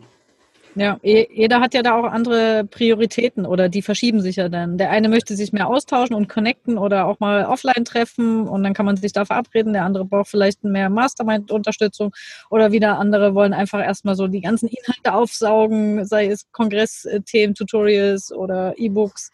Ja, 0.78 0.98
jeder 1.02 1.60
hat 1.60 1.72
ja 1.72 1.82
da 1.82 1.98
auch 1.98 2.04
andere 2.04 2.64
Prioritäten 2.64 3.46
oder 3.46 3.70
die 3.70 3.80
verschieben 3.80 4.20
sich 4.20 4.36
ja 4.36 4.50
dann. 4.50 4.76
Der 4.76 4.90
eine 4.90 5.08
möchte 5.08 5.34
sich 5.34 5.50
mehr 5.54 5.68
austauschen 5.68 6.14
und 6.14 6.28
connecten 6.28 6.76
oder 6.76 7.06
auch 7.06 7.18
mal 7.18 7.46
offline 7.46 7.86
treffen 7.86 8.46
und 8.46 8.62
dann 8.62 8.74
kann 8.74 8.84
man 8.84 8.98
sich 8.98 9.14
da 9.14 9.24
verabreden. 9.24 9.72
Der 9.72 9.84
andere 9.84 10.04
braucht 10.04 10.28
vielleicht 10.28 10.64
mehr 10.64 10.90
Mastermind-Unterstützung 10.90 12.14
oder 12.50 12.72
wieder 12.72 12.98
andere 12.98 13.34
wollen 13.34 13.54
einfach 13.54 13.82
erstmal 13.82 14.16
so 14.16 14.26
die 14.26 14.42
ganzen 14.42 14.68
Inhalte 14.68 15.14
aufsaugen, 15.14 16.04
sei 16.04 16.26
es 16.26 16.46
Kongressthemen, 16.52 17.54
Tutorials 17.54 18.30
oder 18.30 18.74
E-Books. 18.76 19.32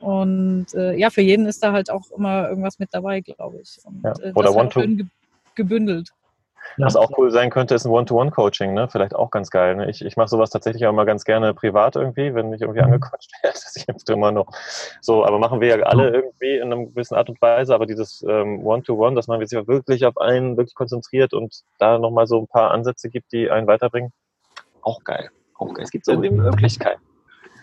Und 0.00 0.72
äh, 0.74 0.96
ja, 0.96 1.10
für 1.10 1.20
jeden 1.22 1.44
ist 1.44 1.62
da 1.62 1.72
halt 1.72 1.90
auch 1.90 2.10
immer 2.16 2.48
irgendwas 2.48 2.78
mit 2.78 2.88
dabei, 2.92 3.20
glaube 3.20 3.60
ich. 3.60 3.78
Und, 3.84 4.02
ja. 4.04 4.14
Äh, 4.22 4.32
Oder 4.34 4.54
One-to 4.54 4.82
gebündelt. 5.54 6.12
Was 6.76 6.96
auch 6.96 7.10
cool 7.16 7.30
sein 7.30 7.50
könnte, 7.50 7.74
ist 7.74 7.84
ein 7.84 7.90
One-to-One-Coaching, 7.90 8.74
ne? 8.74 8.88
Vielleicht 8.88 9.14
auch 9.14 9.30
ganz 9.30 9.50
geil. 9.50 9.76
Ne? 9.76 9.90
Ich, 9.90 10.04
ich 10.04 10.16
mache 10.16 10.28
sowas 10.28 10.50
tatsächlich 10.50 10.86
auch 10.86 10.90
immer 10.90 11.06
ganz 11.06 11.24
gerne 11.24 11.54
privat 11.54 11.96
irgendwie, 11.96 12.34
wenn 12.34 12.52
ich 12.52 12.60
irgendwie 12.60 12.80
mhm. 12.80 12.86
angequatscht 12.86 13.30
werde. 13.42 13.58
Das 13.58 13.76
ist 13.76 14.10
immer 14.10 14.32
noch 14.32 14.46
so, 15.00 15.24
aber 15.24 15.38
machen 15.38 15.60
wir 15.60 15.68
ja 15.68 15.82
alle 15.84 16.10
irgendwie 16.10 16.56
in 16.56 16.72
einer 16.72 16.86
gewissen 16.86 17.14
Art 17.14 17.28
und 17.28 17.40
Weise. 17.40 17.74
Aber 17.74 17.86
dieses 17.86 18.24
ähm, 18.28 18.64
One-to-One, 18.64 19.16
dass 19.16 19.26
man 19.26 19.44
sich 19.44 19.66
wirklich 19.66 20.04
auf 20.04 20.18
einen 20.18 20.56
wirklich 20.56 20.74
konzentriert 20.74 21.32
und 21.34 21.62
da 21.78 21.98
nochmal 21.98 22.26
so 22.26 22.40
ein 22.40 22.46
paar 22.46 22.70
Ansätze 22.70 23.08
gibt, 23.08 23.32
die 23.32 23.50
einen 23.50 23.66
weiterbringen, 23.66 24.12
auch 24.82 25.02
geil. 25.04 25.30
Auch 25.56 25.74
geil. 25.74 25.84
Es 25.84 25.90
gibt 25.90 26.04
so 26.04 26.14
die 26.16 26.30
Möglichkeit. 26.30 26.98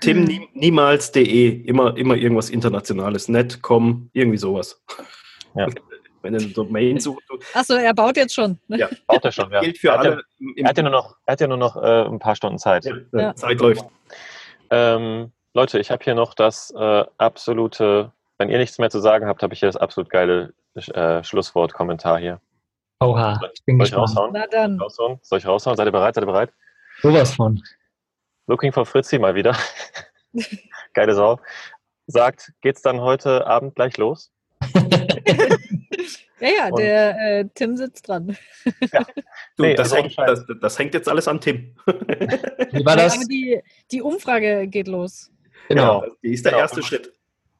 Tim 0.01 0.25
nie, 0.25 0.49
niemals.de, 0.53 1.47
immer, 1.61 1.95
immer 1.97 2.15
irgendwas 2.15 2.49
Internationales, 2.49 3.29
net, 3.29 3.61
com, 3.61 4.09
irgendwie 4.13 4.37
sowas. 4.37 4.83
Ja. 5.55 5.67
Wenn 6.25 6.33
er 6.33 6.41
eine 6.41 6.49
Domain 6.49 6.99
sucht. 6.99 7.23
Achso, 7.53 7.75
er 7.75 7.93
baut 7.93 8.17
jetzt 8.17 8.33
schon. 8.33 8.57
Ne? 8.67 8.79
Ja, 8.79 8.89
baut 9.05 9.23
er 9.23 9.31
schon. 9.31 9.51
Ja. 9.51 9.59
Gilt 9.59 9.77
für 9.77 9.89
er 9.89 9.99
alle. 9.99 10.23
Ja, 10.39 10.63
er 10.63 10.69
hat 10.69 10.77
ja 10.77 10.81
nur 10.81 10.91
noch, 10.91 11.17
er 11.27 11.33
hat 11.33 11.39
ja 11.39 11.45
nur 11.45 11.57
noch 11.57 11.75
äh, 11.77 12.05
ein 12.05 12.17
paar 12.17 12.35
Stunden 12.35 12.57
Zeit. 12.57 12.83
Ja, 13.11 13.35
Zeit 13.35 13.59
läuft. 13.59 13.85
Ähm, 14.71 15.31
Leute, 15.53 15.77
ich 15.77 15.91
habe 15.91 16.03
hier 16.03 16.15
noch 16.15 16.33
das 16.33 16.73
äh, 16.75 17.05
absolute, 17.19 18.11
wenn 18.39 18.49
ihr 18.49 18.57
nichts 18.57 18.79
mehr 18.79 18.89
zu 18.89 18.99
sagen 18.99 19.27
habt, 19.27 19.43
habe 19.43 19.53
ich 19.53 19.59
hier 19.59 19.69
das 19.69 19.77
absolut 19.77 20.09
geile 20.09 20.55
äh, 20.73 21.23
Schlusswort-Kommentar 21.23 22.17
hier. 22.17 22.41
Oha, 23.01 23.39
ich 23.53 23.63
bin 23.63 23.77
Soll 23.77 23.85
ich 23.85 23.95
raushauen? 23.95 24.31
Na 24.33 24.47
dann. 24.47 24.79
Raushauen? 24.79 25.19
Soll 25.21 25.37
ich 25.37 25.45
raushauen? 25.45 25.77
Seid 25.77 25.87
ihr 25.87 25.91
bereit? 25.91 26.15
Seid 26.15 26.23
ihr 26.23 26.27
bereit? 26.27 26.51
Sowas 27.03 27.35
von. 27.35 27.61
Looking 28.47 28.71
for 28.71 28.87
Fritzi 28.87 29.19
mal 29.19 29.35
wieder. 29.35 29.55
Geile 30.95 31.13
Sau. 31.13 31.39
Sagt, 32.07 32.51
geht's 32.61 32.81
dann 32.81 32.99
heute 32.99 33.45
Abend 33.45 33.75
gleich 33.75 33.97
los? 33.97 34.31
ja, 36.39 36.49
ja, 36.49 36.67
Und 36.69 36.79
der 36.79 37.39
äh, 37.39 37.45
Tim 37.53 37.77
sitzt 37.77 38.07
dran. 38.07 38.37
Ja. 38.91 39.05
Du, 39.57 39.63
nee, 39.63 39.73
das, 39.73 39.95
hängt, 39.95 40.17
das, 40.17 40.45
das, 40.59 40.77
hängt, 40.77 40.93
jetzt 40.93 41.07
alles 41.07 41.29
an 41.29 41.39
Tim. 41.39 41.73
Wie 41.85 42.85
war 42.85 42.97
das? 42.97 43.15
Ja, 43.15 43.21
die, 43.29 43.61
die 43.89 44.01
Umfrage 44.01 44.67
geht 44.67 44.89
los. 44.89 45.31
Genau. 45.69 46.01
genau. 46.01 46.15
Die 46.21 46.33
ist 46.33 46.43
der 46.43 46.51
genau. 46.51 46.61
erste 46.61 46.83
Schritt. 46.83 47.13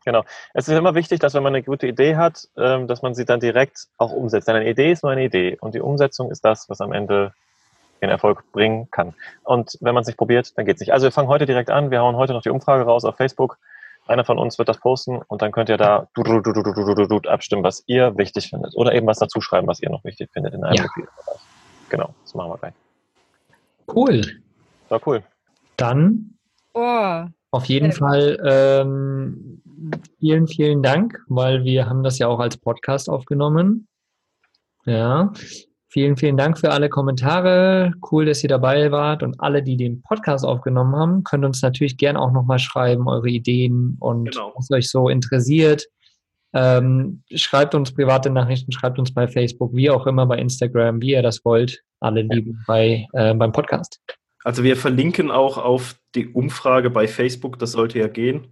Genau. 0.03 0.24
Es 0.53 0.68
ist 0.68 0.78
immer 0.78 0.93
wichtig, 0.93 1.22
dass 1.22 1.34
wenn 1.34 1.43
man 1.43 1.55
eine 1.55 1.63
gute 1.63 1.88
Idee 1.88 2.18
hat, 2.18 2.49
ähm, 2.57 2.88
dass 2.88 3.01
man 3.01 3.16
sie 3.16 3.24
dann 3.24 3.39
direkt 3.39 3.88
auch 3.97 4.11
umsetzt. 4.11 4.49
Denn 4.49 4.55
eine 4.55 4.70
Idee 4.70 4.91
ist 4.91 5.03
nur 5.03 5.11
eine 5.13 5.24
Idee 5.24 5.57
und 5.61 5.74
die 5.74 5.80
Umsetzung 5.80 6.30
ist 6.30 6.43
das, 6.43 6.70
was 6.70 6.82
am 6.82 6.91
Ende 6.91 7.34
den 8.01 8.09
Erfolg 8.09 8.43
bringen 8.51 8.89
kann. 8.91 9.13
Und 9.43 9.78
wenn 9.82 9.93
man 9.93 10.01
es 10.01 10.07
nicht 10.07 10.18
probiert, 10.18 10.57
dann 10.57 10.66
geht 10.66 10.76
es 10.76 10.82
nicht. 10.82 10.93
Also 10.93 11.05
wir 11.05 11.11
fangen 11.11 11.30
heute 11.30 11.45
direkt 11.45 11.70
an. 11.70 11.91
Wir 11.91 12.01
hauen 12.01 12.18
heute 12.18 12.34
noch 12.34 12.41
die 12.41 12.49
Umfrage 12.49 12.84
raus 12.84 13.05
auf 13.05 13.16
Facebook. 13.16 13.57
Einer 14.08 14.24
von 14.24 14.38
uns 14.38 14.58
wird 14.60 14.70
das 14.70 14.80
posten 14.80 15.22
und 15.28 15.41
dann 15.41 15.51
könnt 15.51 15.70
ihr 15.70 15.78
da 15.78 16.08
abstimmen, 17.28 17.64
was 17.64 17.84
ihr 17.88 18.16
wichtig 18.18 18.49
findet. 18.49 18.76
Oder 18.76 18.93
eben 18.93 19.08
was 19.08 19.18
dazu 19.18 19.41
schreiben, 19.41 19.68
was 19.68 19.82
ihr 19.82 19.89
noch 19.89 20.03
wichtig 20.03 20.30
findet 20.32 20.53
in 20.53 20.64
einem 20.64 20.76
ja. 20.76 20.84
Bereich. 20.84 21.10
Genau, 21.89 22.14
das 22.24 22.36
machen 22.36 22.51
wir 22.51 22.58
gleich. 22.58 22.74
Cool. 23.88 24.22
War 24.89 25.01
cool. 25.08 25.24
Dann 25.78 26.38
oh. 26.74 27.24
auf 27.51 27.66
jeden. 27.66 27.91
Fall 27.91 28.39
ähm, 28.43 29.62
vielen, 30.20 30.47
vielen 30.47 30.84
Dank, 30.84 31.20
weil 31.28 31.64
wir 31.64 31.89
haben 31.89 32.03
das 32.03 32.20
ja 32.20 32.28
auch 32.28 32.39
als 32.39 32.58
Podcast 32.58 33.10
aufgenommen. 33.10 33.88
Ja, 34.86 35.34
Vielen, 35.96 36.18
vielen 36.18 36.36
Dank 36.36 36.60
für 36.60 36.72
alle 36.72 36.89
Kommentare. 36.89 37.93
Cool, 38.12 38.26
dass 38.26 38.43
ihr 38.43 38.50
dabei 38.50 38.91
wart 38.91 39.24
und 39.24 39.39
alle, 39.39 39.64
die 39.64 39.78
den 39.78 40.02
Podcast 40.02 40.43
aufgenommen 40.43 40.93
haben, 40.93 41.24
könnt 41.24 41.46
uns 41.46 41.62
natürlich 41.62 41.96
gerne 41.96 42.20
auch 42.20 42.34
nochmal 42.34 42.60
schreiben, 42.60 43.08
eure 43.08 43.30
Ideen 43.30 43.96
und 44.02 44.30
genau. 44.30 44.52
was 44.58 44.70
euch 44.72 44.89
so 44.89 45.08
interessiert. 45.08 45.86
Ähm, 46.52 47.24
schreibt 47.34 47.76
uns 47.76 47.93
private 47.93 48.30
Nachrichten, 48.30 48.74
schreibt 48.74 49.00
uns 49.00 49.14
bei 49.14 49.26
Facebook, 49.30 49.74
wie 49.74 49.89
auch 49.89 50.06
immer, 50.06 50.26
bei 50.26 50.38
Instagram, 50.38 51.02
wie 51.02 51.12
ihr 51.12 51.22
das 51.22 51.46
wollt. 51.46 51.82
Alle 52.02 52.24
lieben 52.24 52.62
bei, 52.68 53.08
äh, 53.14 53.34
beim 53.34 53.54
Podcast. 53.54 54.02
Also 54.43 54.66
wir 54.66 54.76
verlinken 54.76 55.32
auch 55.32 55.58
auf 55.58 55.96
die 56.14 56.28
Umfrage 56.28 56.89
bei 56.89 57.08
Facebook, 57.08 57.58
das 57.58 57.72
sollte 57.72 58.00
ja 58.00 58.10
gehen. 58.10 58.48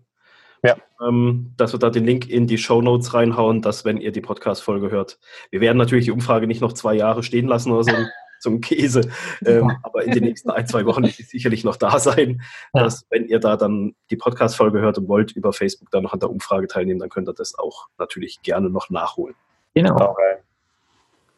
Ja. 0.64 0.78
Ähm, 1.06 1.54
dass 1.58 1.74
wir 1.74 1.80
da 1.80 1.90
den 1.90 2.06
Link 2.06 2.30
in 2.30 2.48
die 2.48 2.58
Show 2.58 2.82
Notes 2.82 3.14
reinhauen, 3.14 3.62
dass 3.62 3.84
wenn 3.84 3.98
ihr 3.98 4.12
die 4.12 4.22
Podcast-Folge 4.22 4.92
hört. 4.92 5.20
Wir 5.52 5.60
werden 5.60 5.78
natürlich 5.78 6.06
die 6.06 6.12
Umfrage 6.12 6.48
nicht 6.48 6.62
noch 6.62 6.74
zwei 6.74 6.94
Jahre 6.94 7.22
stehen 7.24 7.48
lassen 7.48 7.72
oder 7.72 7.84
so, 7.84 7.92
ein 8.50 8.62
Käse. 8.62 9.10
Ähm, 9.46 9.72
aber 9.84 10.04
in 10.04 10.12
den 10.12 10.24
nächsten 10.24 10.50
ein, 10.50 10.68
zwei 10.68 10.86
Wochen 10.86 11.04
wird 11.04 11.14
sie 11.14 11.24
sicherlich 11.24 11.64
noch 11.64 11.76
da 11.76 12.00
sein, 12.00 12.42
ja. 12.74 12.84
dass 12.84 13.06
wenn 13.10 13.26
ihr 13.28 13.40
da 13.40 13.58
dann 13.58 13.96
die 14.10 14.16
Podcast-Folge 14.16 14.80
hört 14.80 14.98
und 14.98 15.08
wollt 15.08 15.32
über 15.34 15.54
Facebook 15.54 15.92
dann 15.92 16.04
noch 16.04 16.14
an 16.14 16.20
der 16.20 16.30
Umfrage 16.30 16.68
teilnehmen, 16.68 17.00
dann 17.00 17.10
könnt 17.10 17.30
ihr 17.30 17.34
das 17.34 17.58
auch 17.58 17.88
natürlich 17.98 18.42
gerne 18.42 18.70
noch 18.70 18.90
nachholen. 18.90 19.36
Genau. 19.76 20.12
Okay. 20.12 20.38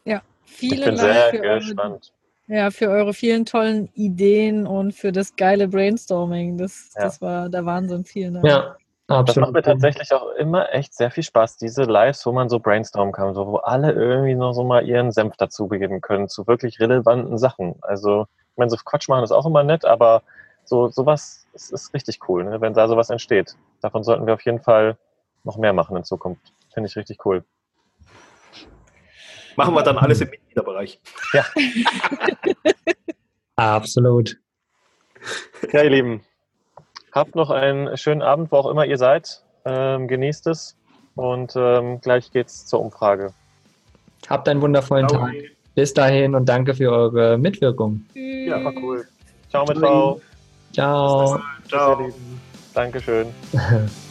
Ja, 0.06 0.22
vielen 0.46 0.96
Dank. 0.96 1.34
Ich 1.34 1.42
bin 1.42 1.42
Dank 1.42 1.44
sehr 1.44 1.60
gespannt. 1.60 2.12
Ja, 2.48 2.70
für 2.70 2.90
eure 2.90 3.14
vielen 3.14 3.46
tollen 3.46 3.90
Ideen 3.96 4.68
und 4.68 4.94
für 4.94 5.12
das 5.12 5.36
geile 5.36 5.68
Brainstorming. 5.68 6.58
Das, 6.58 6.92
ja. 6.96 7.04
das 7.04 7.20
war 7.20 7.50
der 7.50 7.66
Wahnsinn. 7.66 8.06
Vielen 8.06 8.36
Dank. 8.36 8.46
Ja, 8.46 8.76
absolut. 9.08 9.30
Das 9.30 9.36
macht 9.38 9.54
mir 9.54 9.62
tatsächlich 9.62 10.14
auch 10.14 10.32
immer 10.32 10.74
echt 10.74 10.94
sehr 10.94 11.12
viel 11.12 11.24
Spaß, 11.24 11.58
diese 11.58 11.84
Lives, 11.84 12.26
wo 12.26 12.32
man 12.32 12.50
so 12.50 12.60
brainstormen 12.60 13.14
kann, 13.14 13.34
so, 13.34 13.48
wo 13.48 13.58
alle 13.58 13.92
irgendwie 13.92 14.36
noch 14.36 14.54
so 14.54 14.64
mal 14.64 14.88
ihren 14.88 15.12
Senf 15.12 15.38
dazugeben 15.38 16.02
können 16.02 16.28
zu 16.28 16.48
wirklich 16.48 16.80
relevanten 16.80 17.38
Sachen. 17.38 17.76
Also, 17.82 18.28
ich 18.52 18.58
meine, 18.58 18.70
so 18.70 18.78
Quatsch 18.78 19.10
machen 19.10 19.24
ist 19.24 19.32
auch 19.32 19.46
immer 19.46 19.64
nett, 19.64 19.86
aber 19.86 20.24
so 20.64 20.90
sowas 20.90 21.46
ist, 21.54 21.72
ist 21.72 21.94
richtig 21.94 22.28
cool, 22.28 22.44
ne, 22.44 22.62
wenn 22.62 22.74
da 22.74 22.88
sowas 22.88 23.10
entsteht. 23.10 23.56
Davon 23.82 24.04
sollten 24.04 24.26
wir 24.26 24.34
auf 24.34 24.42
jeden 24.42 24.62
Fall 24.62 24.98
noch 25.44 25.58
mehr 25.58 25.74
machen 25.74 25.96
in 25.96 26.04
Zukunft. 26.04 26.54
Finde 26.74 26.90
ich 26.90 26.96
richtig 26.96 27.24
cool. 27.26 27.44
Machen 29.56 29.74
wir 29.74 29.84
dann 29.84 29.98
alles 29.98 30.22
im 30.22 30.30
Mitgliederbereich. 30.30 31.00
Ja. 31.34 31.46
Absolut. 33.56 34.38
Ja, 35.72 35.84
ihr 35.84 35.90
Lieben, 35.90 36.22
habt 37.16 37.34
noch 37.34 37.50
einen 37.50 37.98
schönen 37.98 38.22
Abend, 38.22 38.52
wo 38.52 38.58
auch 38.58 38.70
immer 38.70 38.86
ihr 38.86 38.98
seid. 38.98 39.42
Ähm, 39.64 40.08
genießt 40.08 40.46
es 40.48 40.76
und 41.16 41.54
ähm, 41.56 42.00
gleich 42.02 42.32
geht's 42.32 42.68
zur 42.68 42.82
Umfrage. 42.82 43.34
Habt 44.30 44.48
einen 44.48 44.62
wundervollen 44.62 45.10
Ciao. 45.10 45.22
Tag. 45.22 45.34
Bis 45.74 45.94
dahin 45.94 46.36
und 46.36 46.48
danke 46.48 46.74
für 46.76 46.92
eure 46.92 47.38
Mitwirkung. 47.38 48.06
Ja, 48.14 48.64
war 48.64 48.74
cool. 48.78 49.08
Ciao 49.50 49.66
mit 49.66 49.78
Frau. 49.78 50.22
Ciao. 50.72 51.40
Ciao. 51.68 52.10
Dankeschön. 52.74 53.28